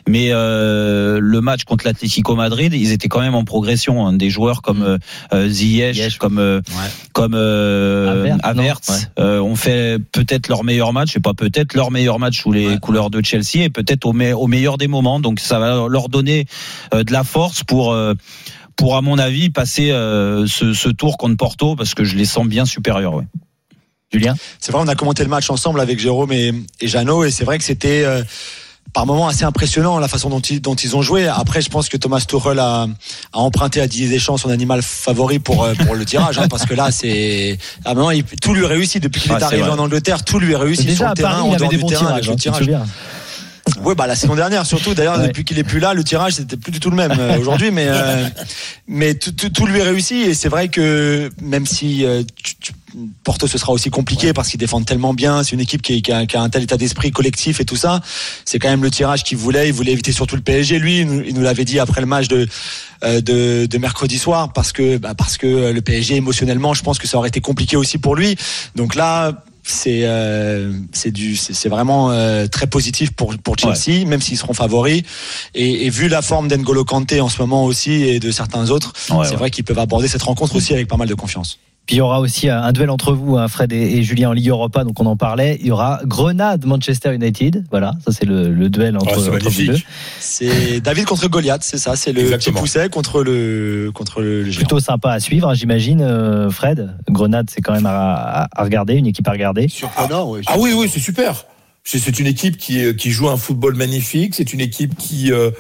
Mais 0.08 0.28
euh, 0.32 1.20
le 1.22 1.42
match 1.42 1.64
contre 1.64 1.86
l'Atlético 1.86 2.36
Madrid, 2.36 2.74
ils 2.74 2.92
étaient 2.92 3.08
quand 3.08 3.22
même 3.22 3.36
en 3.36 3.44
progression. 3.46 4.06
hein. 4.08 4.14
Des 4.14 4.30
joueurs 4.30 4.62
comme 4.62 4.82
euh, 4.84 4.98
euh, 5.34 5.48
Ziyech, 5.50 5.96
comme 6.18 6.40
euh, 6.40 6.62
comme 7.14 7.34
euh, 7.36 8.22
Havertz, 8.22 8.40
Havertz, 8.44 8.90
non 9.18 9.24
euh, 9.24 9.40
ont 9.40 9.56
fait 9.56 9.98
peut-être 10.12 10.48
leur 10.50 10.64
meilleur 10.64 10.94
match, 10.94 11.16
et 11.16 11.20
pas 11.20 11.34
peut-être 11.34 11.74
leur 11.74 11.92
meilleur 11.92 12.20
match 12.20 12.42
sous 12.42 12.52
les 12.52 12.78
couleurs 12.80 13.10
de 13.10 13.22
Chelsea, 13.24 13.64
et 13.64 13.70
peut-être 13.70 14.06
au, 14.06 14.14
me- 14.14 14.34
au 14.36 14.48
meilleur 14.48 14.78
des 14.78 14.88
moments. 14.88 15.20
Donc 15.20 15.40
ça 15.40 15.60
va 15.60 15.88
leur 15.88 16.10
donner 16.10 16.46
de 16.94 17.12
la 17.12 17.24
force 17.24 17.64
pour 17.64 17.94
euh, 17.94 18.14
pour 18.76 18.96
à 18.96 19.02
mon 19.02 19.18
avis 19.18 19.50
passer 19.50 19.92
euh, 19.92 20.46
ce, 20.48 20.74
ce 20.74 20.90
tour 20.90 21.18
contre 21.18 21.38
Porto, 21.38 21.76
parce 21.76 21.94
que 21.94 22.04
je 22.04 22.16
les 22.16 22.26
sens 22.26 22.46
bien 22.48 22.66
supérieurs. 22.66 23.14
Ouais. 23.16 23.26
Julien? 24.12 24.36
C'est 24.60 24.72
vrai, 24.72 24.82
on 24.84 24.88
a 24.88 24.96
commenté 24.96 25.24
le 25.24 25.30
match 25.30 25.50
ensemble 25.50 25.80
avec 25.80 26.00
Jérôme 26.00 26.32
et, 26.32 26.54
et 26.82 26.88
Jeannot, 26.88 27.24
et 27.24 27.32
c'est 27.32 27.46
vrai 27.46 27.58
que 27.58 27.64
c'était 27.64 28.04
euh, 28.06 28.24
par 28.94 29.08
moments 29.08 29.28
assez 29.28 29.44
impressionnant 29.44 29.98
la 29.98 30.08
façon 30.08 30.30
dont 30.30 30.40
ils, 30.40 30.62
dont 30.62 30.76
ils 30.76 30.96
ont 30.96 31.02
joué. 31.02 31.28
Après, 31.28 31.62
je 31.62 31.70
pense 31.70 31.90
que 31.90 31.98
Thomas 31.98 32.20
Tuchel 32.28 32.60
a, 32.60 32.84
a 32.84 33.40
emprunté 33.40 33.82
à 33.82 33.88
Didier 33.88 34.10
Deschamps 34.10 34.38
son 34.38 34.52
animal 34.52 34.84
favori 34.84 35.40
pour 35.40 35.64
euh, 35.64 35.74
pour 35.74 35.96
le 35.96 36.06
tirage, 36.06 36.38
hein, 36.38 36.48
parce 36.48 36.66
que 36.68 36.76
là, 36.76 36.92
c'est 36.92 37.58
ah, 37.86 37.96
maintenant, 37.96 38.12
il- 38.12 38.24
tout 38.24 38.54
lui 38.54 38.68
réussit 38.68 39.02
depuis 39.02 39.20
qu'il 39.20 39.32
Ah, 39.32 39.40
est 39.40 39.44
arrivé 39.44 39.64
en 39.64 39.80
Angleterre, 39.80 40.24
tout 40.24 40.38
lui 40.38 40.56
réussit 40.56 40.92
sur 40.96 41.08
le 41.08 41.14
terrain, 41.16 41.42
en 41.42 41.56
dehors 41.56 41.70
des 41.70 41.78
du 41.78 41.86
terrain, 41.86 42.08
avec 42.08 42.24
tirages, 42.24 42.28
le 42.28 42.34
hein, 42.34 42.36
tirage. 42.36 42.90
Ouais, 43.82 43.96
bah 43.96 44.08
la 44.08 44.16
saison 44.16 44.36
dernière 44.36 44.66
surtout. 44.66 44.94
D'ailleurs, 44.94 45.18
Ouais. 45.20 45.28
depuis 45.28 45.46
qu'il 45.46 45.58
est 45.58 45.64
plus 45.64 45.80
là, 45.80 45.94
le 45.94 46.04
tirage 46.04 46.34
c'était 46.34 46.58
plus 46.58 46.72
du 46.72 46.80
tout 46.80 46.90
le 46.90 46.96
même 46.98 47.14
euh, 47.18 47.38
aujourd'hui, 47.40 47.72
mais 47.72 47.86
euh, 47.88 48.28
mais 48.88 49.14
tout, 49.16 49.32
tout, 49.32 49.50
tout 49.50 49.66
lui 49.66 49.82
réussit 49.82 50.28
et 50.28 50.34
c'est 50.34 50.50
vrai 50.50 50.68
que 50.68 51.30
même 51.42 51.66
si 51.66 52.04
euh, 52.06 52.24
tu- 52.44 52.56
tu- 52.60 52.74
Porto 53.24 53.48
ce 53.48 53.58
sera 53.58 53.72
aussi 53.72 53.90
compliqué 53.90 54.34
parce 54.34 54.50
qu'ils 54.50 54.60
défendent 54.60 54.86
tellement 54.86 55.14
bien, 55.14 55.44
c'est 55.44 55.54
une 55.54 55.62
équipe 55.62 55.82
qui, 55.82 56.02
qui 56.02 56.12
a, 56.12 56.26
qui 56.28 56.38
a 56.38 56.42
un 56.42 56.50
tel 56.50 56.64
état 56.64 56.78
d'esprit 56.78 57.12
collectif 57.12 57.60
et 57.60 57.66
tout 57.66 57.76
ça. 57.78 58.02
C'est 58.46 58.60
quand 58.60 58.70
même 58.70 58.84
le 58.84 58.92
tirage 58.92 59.24
qu'il 59.24 59.38
voulait. 59.38 59.68
Il 59.70 59.74
voulait 59.74 59.94
éviter 59.94 60.12
surtout 60.12 60.36
le 60.36 60.44
PSG. 60.44 60.78
Lui, 60.78 61.00
il 61.00 61.08
nous, 61.08 61.24
nous 61.34 61.42
l'avait 61.42 61.66
dit 61.66 61.80
après 61.80 62.02
le 62.02 62.08
match 62.08 62.28
de 62.28 62.48
euh, 63.04 63.20
de, 63.22 63.66
de 63.66 63.78
mercredi 63.80 64.20
soir 64.20 64.54
parce 64.54 64.72
que 64.74 64.98
bah, 64.98 65.16
parce 65.18 65.38
que 65.38 65.72
le 65.72 65.82
PSG 65.82 66.18
émotionnellement, 66.18 66.74
je 66.76 66.84
pense 66.84 67.00
que 67.00 67.08
ça 67.08 67.18
aurait 67.18 67.30
été 67.30 67.42
compliqué 67.42 67.78
aussi 67.78 67.98
pour 67.98 68.16
lui. 68.16 68.36
Donc 68.76 68.94
là 68.94 69.44
c'est 69.64 70.02
euh, 70.04 70.74
c'est 70.92 71.12
du 71.12 71.36
c'est 71.36 71.70
vraiment 71.70 72.12
euh, 72.12 72.48
très 72.48 72.68
positif 72.68 73.12
pour 73.12 73.38
pour 73.38 73.58
Chelsea, 73.58 74.06
même 74.06 74.22
s'ils 74.22 74.38
seront 74.38 74.54
favoris. 74.54 75.04
Et, 75.56 75.86
et 75.86 75.90
vu 75.90 76.08
la 76.10 76.22
forme 76.22 76.48
d'Engolo 76.48 76.84
Kanté 76.86 77.22
en 77.22 77.30
ce 77.30 77.40
moment 77.42 77.64
aussi 77.66 77.92
et 78.04 78.20
de 78.20 78.32
certains 78.32 78.70
autres, 78.70 78.94
Ouais, 79.10 79.26
c'est 79.26 79.32
ouais. 79.32 79.38
vrai 79.38 79.52
qu'ils 79.52 79.64
peuvent 79.64 79.80
aborder 79.80 80.08
cette 80.08 80.24
rencontre 80.24 80.56
aussi 80.56 80.74
avec 80.74 80.88
pas 80.88 80.98
mal 80.98 81.08
de 81.08 81.16
confiance. 81.16 81.60
Puis 81.86 81.98
il 81.98 82.00
y 82.00 82.02
aura 82.02 82.22
aussi 82.22 82.48
un 82.48 82.72
duel 82.72 82.90
entre 82.90 83.12
vous, 83.12 83.38
hein, 83.38 83.50
Fred 83.50 83.74
et, 83.74 83.98
et 83.98 84.04
Julien 84.04 84.30
en 84.30 84.32
Ligue 84.34 84.48
Europa, 84.48 84.86
donc 84.86 85.00
on 85.02 85.06
en 85.06 85.18
parlait. 85.18 85.58
Il 85.60 85.68
y 85.68 85.72
aura 85.72 86.00
Grenade-Manchester 86.06 87.14
United. 87.14 87.66
Voilà, 87.72 87.94
ça 88.06 88.14
c'est 88.14 88.26
le, 88.26 88.50
le 88.54 88.70
duel 88.70 88.96
entre, 88.96 89.20
c'est 89.20 89.30
entre 89.30 89.50
vous 89.50 89.66
deux. 89.66 89.78
C'est 90.20 90.80
David 90.80 91.06
contre 91.06 91.28
Goliath, 91.28 91.62
c'est 91.64 91.78
ça, 91.78 91.96
c'est 91.98 92.12
le 92.14 92.22
petit 92.22 92.26
Exactement. 92.28 92.60
pousset 92.62 92.90
contre 92.90 93.22
le 93.24 93.92
contre 93.94 94.22
le 94.22 94.46
géant. 94.46 94.56
Plutôt 94.60 94.80
sympa 94.80 95.12
à 95.12 95.20
suivre, 95.20 95.50
hein, 95.50 95.54
j'imagine, 95.56 96.02
euh, 96.02 96.50
Fred. 96.50 96.96
Grenade, 97.10 97.50
c'est 97.54 97.62
quand 97.62 97.74
même 97.74 97.86
à, 97.86 98.14
à- 98.44 98.48
à 98.56 98.64
regarder, 98.64 98.94
une 98.94 99.08
équipe 99.08 99.28
à 99.28 99.32
regarder. 99.32 99.68
Surprenant, 99.68 100.32
oui. 100.32 100.40
Ah 100.48 100.56
oui, 100.58 100.72
oui, 100.74 100.90
c'est 100.92 101.02
super. 101.02 101.46
C'est 101.86 102.18
une 102.18 102.28
équipe 102.28 102.56
qui, 102.56 102.82
euh, 102.82 102.94
qui 102.94 103.12
joue 103.12 103.28
un 103.30 103.36
football 103.36 103.76
magnifique. 103.76 104.36
C'est 104.36 104.54
une 104.54 104.62
équipe 104.62 104.96
qui 104.98 105.34
euh, 105.34 105.52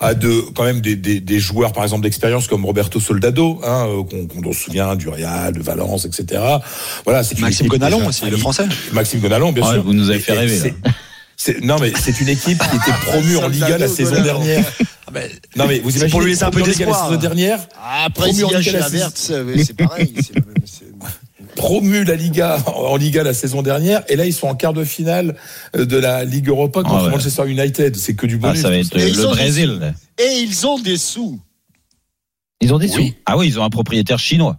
a 0.00 0.14
de, 0.14 0.42
quand 0.54 0.62
même 0.64 0.80
des, 0.80 0.94
des, 0.96 1.18
des 1.20 1.40
joueurs, 1.40 1.72
par 1.72 1.82
exemple, 1.82 2.02
d'expérience 2.04 2.46
comme 2.46 2.64
Roberto 2.64 3.00
Soldado, 3.00 3.60
hein, 3.64 3.86
euh, 3.88 4.02
qu'on 4.04 4.26
qu'on 4.42 4.52
se 4.52 4.60
souvient 4.60 4.94
du 4.94 5.08
Real, 5.08 5.52
de 5.54 5.60
Valence, 5.62 6.04
etc. 6.04 6.40
Voilà, 7.04 7.24
c'est 7.24 7.34
une 7.34 7.40
Maxime 7.40 7.66
équipe 7.66 7.80
Gonalon 7.80 7.98
déjà- 7.98 8.08
aussi, 8.08 8.30
le 8.30 8.36
français. 8.36 8.66
Maxime 8.92 9.20
Gonalon, 9.20 9.52
bien 9.52 9.64
Ouais, 9.66 9.72
sûr. 9.74 9.82
vous 9.82 9.92
nous 9.94 10.08
avez 10.10 10.20
fait 10.20 10.34
et 10.34 10.38
rêver, 10.38 10.74
non 11.62 11.78
mais 11.80 11.92
c'est 12.00 12.20
une 12.20 12.28
équipe 12.28 12.58
qui 12.58 12.76
était 12.76 12.98
promue 13.06 13.36
en 13.36 13.48
Liga 13.48 13.78
la 13.78 13.88
saison 13.88 14.20
dernière. 14.22 14.64
Non 15.56 15.66
mais 15.66 15.78
vous 15.78 15.90
imaginez 15.90 16.10
pour 16.10 16.20
lui 16.20 16.32
laisser 16.32 16.42
un 16.44 16.50
peu 16.50 16.58
promue 16.60 16.72
Liga 16.72 16.84
la 16.86 16.90
d'espoir. 16.92 17.08
saison 17.08 17.20
dernière, 17.20 17.58
Ah, 17.80 18.04
Après, 18.06 18.24
Promu 18.24 18.34
s'il 18.34 18.44
en 18.44 18.50
y 18.50 18.54
a 18.54 18.58
Liga 18.58 18.72
la 18.80 18.88
saison- 18.88 19.10
c'est 19.14 19.76
pareil. 19.76 20.12
Promu 21.56 22.04
la 22.04 22.14
Liga 22.14 22.58
en 22.66 22.96
Liga 22.96 23.22
la 23.22 23.34
saison 23.34 23.62
dernière 23.62 24.02
et 24.08 24.16
là 24.16 24.24
ils 24.26 24.32
sont 24.32 24.46
en 24.48 24.54
quart 24.54 24.72
de 24.72 24.84
finale 24.84 25.36
euh, 25.76 25.84
de 25.86 25.96
la 25.96 26.24
Ligue 26.24 26.48
Europa 26.48 26.82
contre 26.82 26.94
Ah 26.96 27.04
ouais. 27.04 27.10
Manchester 27.10 27.48
United. 27.48 27.96
C'est 27.96 28.14
que 28.14 28.26
du 28.26 28.36
Ah, 28.42 28.48
bonus. 28.48 28.62
ça 28.62 28.70
va 28.70 28.76
être. 28.78 28.96
Et 28.96 29.10
le 29.10 29.26
ont 29.26 29.30
des 29.30 29.36
Brésil. 29.36 29.94
Et 30.18 30.40
ils 30.42 30.66
ont 30.66 30.78
des 30.78 30.96
sous. 30.96 31.38
Ils 32.60 32.72
ont 32.74 32.78
des 32.78 32.88
sous. 32.88 32.98
Oui. 32.98 33.14
Ah 33.26 33.36
oui, 33.36 33.48
ils 33.48 33.58
ont 33.58 33.64
un 33.64 33.70
propriétaire 33.70 34.18
chinois. 34.18 34.58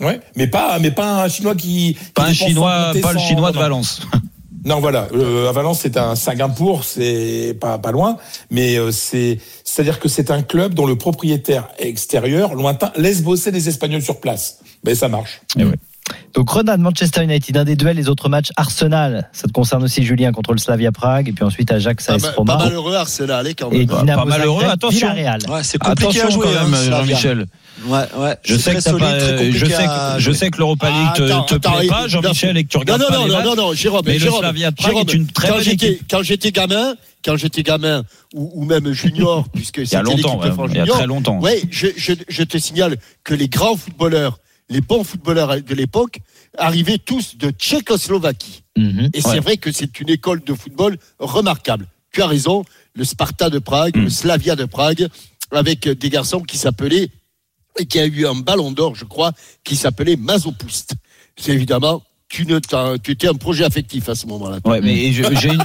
Ouais, 0.00 0.20
mais 0.36 0.46
pas 0.46 0.78
mais 0.78 0.90
pas 0.90 1.24
un 1.24 1.28
chinois 1.28 1.54
qui 1.54 1.96
Pas 2.14 2.24
qui 2.24 2.30
un 2.30 2.32
chinois, 2.46 2.92
pas 3.02 3.12
le 3.12 3.18
sans- 3.18 3.26
chinois 3.26 3.52
de. 3.52 3.58
Valence. 3.58 4.00
Non, 4.62 4.78
voilà. 4.78 5.08
Euh, 5.14 5.48
à 5.48 5.52
Valence, 5.52 5.78
c'est 5.80 5.96
un 5.96 6.14
Singapour, 6.14 6.84
c'est 6.84 7.56
pas 7.58 7.78
pas 7.78 7.92
loin, 7.92 8.18
mais 8.50 8.76
euh, 8.78 8.90
c'est 8.92 9.38
c'est-à-dire 9.64 9.98
que 9.98 10.06
c'est 10.10 10.30
un 10.30 10.42
club 10.42 10.74
dont 10.74 10.84
le 10.86 10.96
propriétaire 10.96 11.68
extérieur, 11.78 12.54
lointain, 12.54 12.92
laisse 12.98 13.22
bosser 13.22 13.52
les 13.52 13.70
Espagnols 13.70 14.02
sur 14.02 14.20
place. 14.20 14.58
Ben 14.84 14.94
ça 14.94 15.08
marche. 15.08 15.40
Donc 16.34 16.46
Grenade, 16.46 16.78
Manchester 16.80 17.24
United, 17.24 17.56
un 17.56 17.64
des 17.64 17.74
duels, 17.74 17.96
les 17.96 18.08
autres 18.08 18.28
matchs. 18.28 18.50
Arsenal, 18.56 19.28
ça 19.32 19.48
te 19.48 19.52
concerne 19.52 19.82
aussi 19.82 20.04
Julien 20.04 20.30
contre 20.30 20.52
le 20.52 20.58
Slavia 20.58 20.92
Prague, 20.92 21.28
et 21.28 21.32
puis 21.32 21.44
ensuite 21.44 21.72
Ajax, 21.72 22.06
Pas, 22.06 22.14
AS 22.14 22.22
mal- 22.22 22.34
Roma. 22.36 22.56
pas 22.56 22.64
malheureux 22.66 22.94
Arsenal, 22.94 23.46
eh, 23.48 23.54
quand 23.54 23.70
Et 23.72 23.78
même. 23.78 23.86
Dynamo 23.86 24.22
pas 24.22 24.24
malheureux, 24.28 24.60
Zagreb, 24.60 24.74
attention. 24.74 25.08
Ouais, 25.08 25.62
c'est 25.64 25.78
compliqué 25.78 26.06
à 26.06 26.10
Attention 26.22 26.30
jouer 26.30 26.46
quand 26.54 26.64
même, 26.64 26.74
hein, 26.74 26.76
Slavia. 26.76 26.96
Jean-Michel. 27.16 27.46
Ouais, 27.86 27.98
ouais. 28.16 28.36
Je 28.44 28.56
sais 28.56 28.74
que 28.74 28.80
solide, 28.80 29.00
pas, 29.00 29.50
je 29.50 29.66
sais 29.66 29.74
à 29.84 30.14
que, 30.16 30.20
je 30.22 30.32
sais 30.32 30.50
que 30.50 30.58
l'Europa 30.58 30.88
League 30.88 30.98
Ah, 31.08 31.12
te, 31.16 31.22
attends, 31.22 31.42
te 31.44 31.54
attends, 31.54 31.72
plaît 31.72 31.86
et- 31.86 31.88
pas, 31.88 32.08
Jean-Michel, 32.08 32.56
et 32.58 32.64
que 32.64 32.68
tu 32.68 32.76
Non, 32.76 32.80
regardes 32.82 33.00
non, 33.00 33.08
pas 33.08 33.14
non, 33.16 33.24
les 33.24 33.30
non, 33.30 33.36
matchs. 33.38 33.46
non, 33.46 33.56
non, 33.56 33.72
Jérôme, 33.74 34.02
Mais 34.06 34.12
le 34.14 34.18
Jérôme, 34.20 34.40
Slavia 34.40 34.70
de 34.70 34.76
Prague 34.76 34.90
Jérôme, 34.92 35.08
est 35.08 35.14
une 35.14 35.26
très 35.26 35.48
quand 35.48 35.54
bonne 35.54 35.64
j'étais, 35.64 35.92
équipe. 35.92 36.06
quand 36.10 36.22
j'étais 36.22 36.52
gamin, 36.52 36.94
quand 37.24 37.36
j'étais 37.36 37.62
gamin, 37.64 38.04
ou, 38.34 38.52
ou 38.54 38.64
même 38.66 38.92
junior, 38.92 39.48
puisque 39.52 39.78
Il 39.78 39.80
y 39.80 39.82
a 39.82 39.86
c'était 39.86 40.02
longtemps, 40.02 40.34
l'équipe 40.34 40.44
de 40.48 40.52
France 40.52 40.70
il 40.72 40.76
y 40.76 40.80
a 40.80 40.86
très 40.86 41.06
longtemps. 41.06 41.40
Ouais, 41.40 41.60
je, 41.70 41.88
je, 41.96 42.12
je 42.28 42.42
te 42.44 42.56
signale 42.58 42.98
que 43.24 43.34
les 43.34 43.48
grands 43.48 43.76
footballeurs, 43.76 44.38
les 44.70 44.80
bons 44.80 45.04
footballeurs 45.04 45.60
de 45.60 45.74
l'époque, 45.74 46.20
arrivaient 46.56 46.98
tous 46.98 47.36
de 47.36 47.50
Tchécoslovaquie. 47.50 48.62
Mhm. 48.76 49.10
Et 49.12 49.20
c'est 49.20 49.40
vrai 49.40 49.56
que 49.56 49.70
c'est 49.72 50.00
une 50.00 50.08
école 50.08 50.42
de 50.42 50.54
football 50.54 50.96
remarquable. 51.18 51.86
Tu 52.12 52.22
as 52.22 52.26
raison, 52.26 52.64
le 52.94 53.04
Sparta 53.04 53.50
de 53.50 53.58
Prague, 53.58 53.96
Mm. 53.96 54.04
le 54.04 54.10
Slavia 54.10 54.56
de 54.56 54.64
Prague, 54.64 55.08
avec 55.50 55.88
des 55.88 56.10
garçons 56.10 56.40
qui 56.40 56.56
s'appelaient, 56.56 57.08
et 57.78 57.86
qui 57.86 57.98
a 58.00 58.06
eu 58.06 58.26
un 58.26 58.34
ballon 58.34 58.72
d'or, 58.72 58.94
je 58.94 59.04
crois, 59.04 59.32
qui 59.64 59.76
s'appelait 59.76 60.16
Mazopoust. 60.16 60.94
C'est 61.36 61.52
évidemment, 61.52 62.02
tu, 62.30 62.46
ne 62.46 62.60
tu 62.98 63.10
étais 63.10 63.26
un 63.26 63.34
projet 63.34 63.64
affectif 63.64 64.08
à 64.08 64.14
ce 64.14 64.26
moment-là. 64.28 64.58
Ouais, 64.64 64.80
mais 64.80 65.12
j'ai 65.12 65.48
une, 65.48 65.64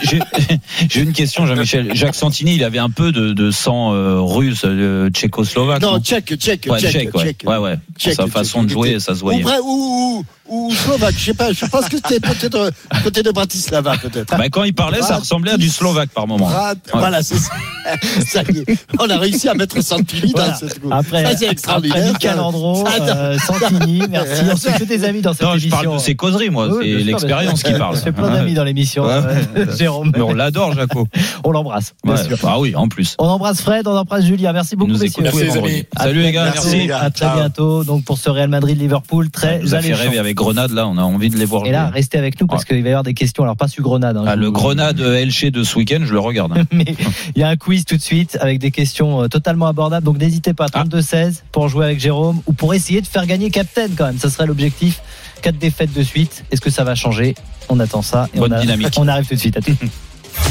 une 1.04 1.14
question, 1.14 1.46
Jean-Michel. 1.46 1.96
Jacques 1.96 2.16
Santini, 2.16 2.56
il 2.56 2.64
avait 2.64 2.80
un 2.80 2.90
peu 2.90 3.12
de, 3.12 3.34
de 3.34 3.52
sang 3.52 3.94
euh, 3.94 4.20
russe, 4.20 4.64
euh, 4.66 5.10
tchécoslovaque. 5.12 5.84
Non, 5.84 6.00
tchèque, 6.00 6.36
tchèque, 6.36 6.66
Ouais, 6.68 6.80
tchèque, 6.80 6.92
tchèque, 6.92 7.16
ouais. 7.16 7.24
tchèque. 7.24 7.44
Ouais, 7.46 7.58
ouais. 7.58 7.76
Tchèque, 8.00 8.16
Sa 8.16 8.26
façon 8.28 8.64
de 8.64 8.70
jouer, 8.70 9.00
ça 9.00 9.14
se 9.14 9.20
voyait. 9.20 9.46
ou, 9.64 10.26
ou 10.48 10.72
slovaque, 10.74 11.16
je 11.18 11.26
sais 11.26 11.34
pas, 11.34 11.52
je 11.54 11.66
pense 11.66 11.88
que 11.90 11.98
c'était 11.98 12.20
peut-être 12.20 12.72
côté 13.04 13.24
de 13.24 13.32
Bratislava, 13.32 13.98
peut-être. 13.98 14.38
Bah, 14.38 14.50
quand 14.52 14.64
il 14.64 14.74
parlait, 14.74 15.02
ça 15.02 15.18
ressemblait 15.18 15.52
à 15.52 15.58
du 15.58 15.70
slovaque 15.70 16.10
par 16.10 16.28
moment. 16.28 16.48
Brat- 16.48 16.74
Ouais. 16.76 17.00
Voilà, 17.00 17.24
c'est 17.24 17.38
ça. 17.38 17.52
Ça 18.28 18.42
y 18.52 18.60
est. 18.60 18.66
On 19.00 19.08
a 19.10 19.18
réussi 19.18 19.48
à 19.48 19.54
mettre 19.54 19.80
Santini 19.84 20.32
Voilà. 20.36 20.54
dans 20.54 20.56
cette 20.58 20.80
Après, 20.92 21.24
Ça, 21.24 21.30
c'est 21.30 21.36
après 21.46 21.52
extraordinaire. 21.52 22.12
Michael 22.14 22.40
Andro, 22.40 22.84
euh, 22.88 23.38
Santini, 23.38 24.02
merci. 24.10 24.42
On 24.52 24.56
se 24.56 24.70
fait 24.70 24.86
des 24.88 25.04
amis 25.04 25.22
dans 25.22 25.34
cette 25.34 25.44
Non, 25.44 25.52
je 25.54 25.68
émission. 25.68 25.78
parle 25.84 25.94
de 25.98 26.02
ses 26.02 26.16
causeries, 26.16 26.50
moi. 26.50 26.68
Oui, 26.68 26.96
c'est 26.98 27.04
l'expérience 27.04 27.62
qui 27.62 27.72
parle. 27.74 27.94
On 27.94 27.98
se 27.98 28.02
fait 28.04 28.12
plein 28.12 28.32
d'amis 28.32 28.56
dans 28.56 28.64
l'émission. 28.64 29.04
Ouais. 29.06 29.12
euh, 29.58 29.66
Jérôme. 29.78 30.12
Mais 30.16 30.22
on 30.22 30.34
l'adore, 30.34 30.74
Jaco. 30.74 31.08
On 31.44 31.52
l'embrasse, 31.52 31.94
bien 32.04 32.16
Ouais. 32.16 32.24
sûr. 32.24 32.38
Ah 32.44 32.60
oui, 32.60 32.76
en 32.76 32.88
plus. 32.88 33.16
On 33.20 33.28
embrasse 33.28 33.62
Fred, 33.62 33.88
on 33.88 33.96
embrasse 33.96 34.26
Julien. 34.26 34.52
Merci 34.52 34.76
beaucoup, 34.76 34.92
nous 34.92 34.98
messieurs. 34.98 35.24
tous 35.24 35.64
les. 35.66 35.88
À 35.96 36.04
Salut 36.06 36.22
les 36.24 36.32
gars, 36.32 36.46
merci. 36.46 36.90
À 36.92 37.12
très 37.12 37.26
Ciao. 37.26 37.38
bientôt. 37.38 37.84
Donc 37.84 38.04
pour 38.04 38.18
ce 38.18 38.32
Real 38.32 38.50
Madrid-Liverpool, 38.50 39.30
très 39.30 39.74
alléchant. 39.76 40.00
Rêver 40.40 40.60
avec 40.60 40.68
Grenade, 40.68 40.72
là, 40.72 40.88
on 40.88 40.98
a 40.98 41.02
envie 41.04 41.30
de 41.30 41.38
les 41.38 41.46
voir 41.46 41.64
Et 41.64 41.66
jouer. 41.66 41.72
là, 41.74 41.90
restez 41.90 42.18
avec 42.18 42.40
nous 42.40 42.48
parce 42.48 42.66
qu'il 42.66 42.82
va 42.82 42.90
y 42.90 42.92
avoir 42.92 43.04
des 43.04 43.14
questions. 43.14 43.44
Alors 43.44 43.56
pas 43.58 43.68
sur 43.68 43.84
Grenade. 43.84 44.18
hein, 44.18 44.24
Ah, 44.28 44.36
le 44.36 44.48
vous- 44.48 44.52
Grenade 44.52 45.00
Elche 45.00 45.46
de 45.46 45.64
ce 45.64 45.78
week-end, 45.78 46.02
je 46.04 46.14
le 46.14 46.20
regarde. 46.20 46.54
hein. 46.58 46.64
Mais 46.72 46.86
il 47.36 47.40
y 47.40 47.44
a 47.44 47.50
un 47.50 47.56
quiz 47.56 47.86
tout 47.86 47.96
de 47.98 48.02
suite 48.02 48.38
avec 48.42 48.60
des 48.60 48.72
questions 48.72 49.24
euh, 49.24 49.28
totalement 49.28 49.68
abordables. 49.68 50.06
Donc 50.06 50.18
n'hésitez 50.20 50.54
pas, 50.54 50.68
Ah. 50.74 50.84
32-16 50.84 51.44
pour 51.52 51.68
jouer 51.70 51.86
avec 51.86 52.00
Jérôme 52.00 52.42
ou 52.46 52.54
pour 52.54 52.74
essayer 52.74 53.02
de 53.02 53.08
faire 53.08 53.26
gagner 53.26 53.50
Captain 53.50 53.88
quand 53.96 54.06
même. 54.06 54.18
Ça 54.20 54.30
serait 54.30 54.46
l'objectif. 54.48 55.02
Quatre 55.42 55.58
défaites 55.58 55.94
de 55.94 56.04
suite. 56.04 56.44
Est-ce 56.52 56.62
que 56.62 56.70
ça 56.70 56.84
va 56.84 56.96
changer? 56.96 57.36
On 57.70 57.80
attend 57.80 58.02
ça. 58.02 58.28
Et 58.34 58.40
Bonne 58.40 58.54
on, 58.54 58.56
a- 58.58 58.62
dynamique. 58.62 58.90
on 58.98 59.08
arrive 59.08 59.28
tout 59.28 59.36
de 59.36 59.40
suite. 59.40 59.58
À 59.58 59.62
tout. 59.62 59.76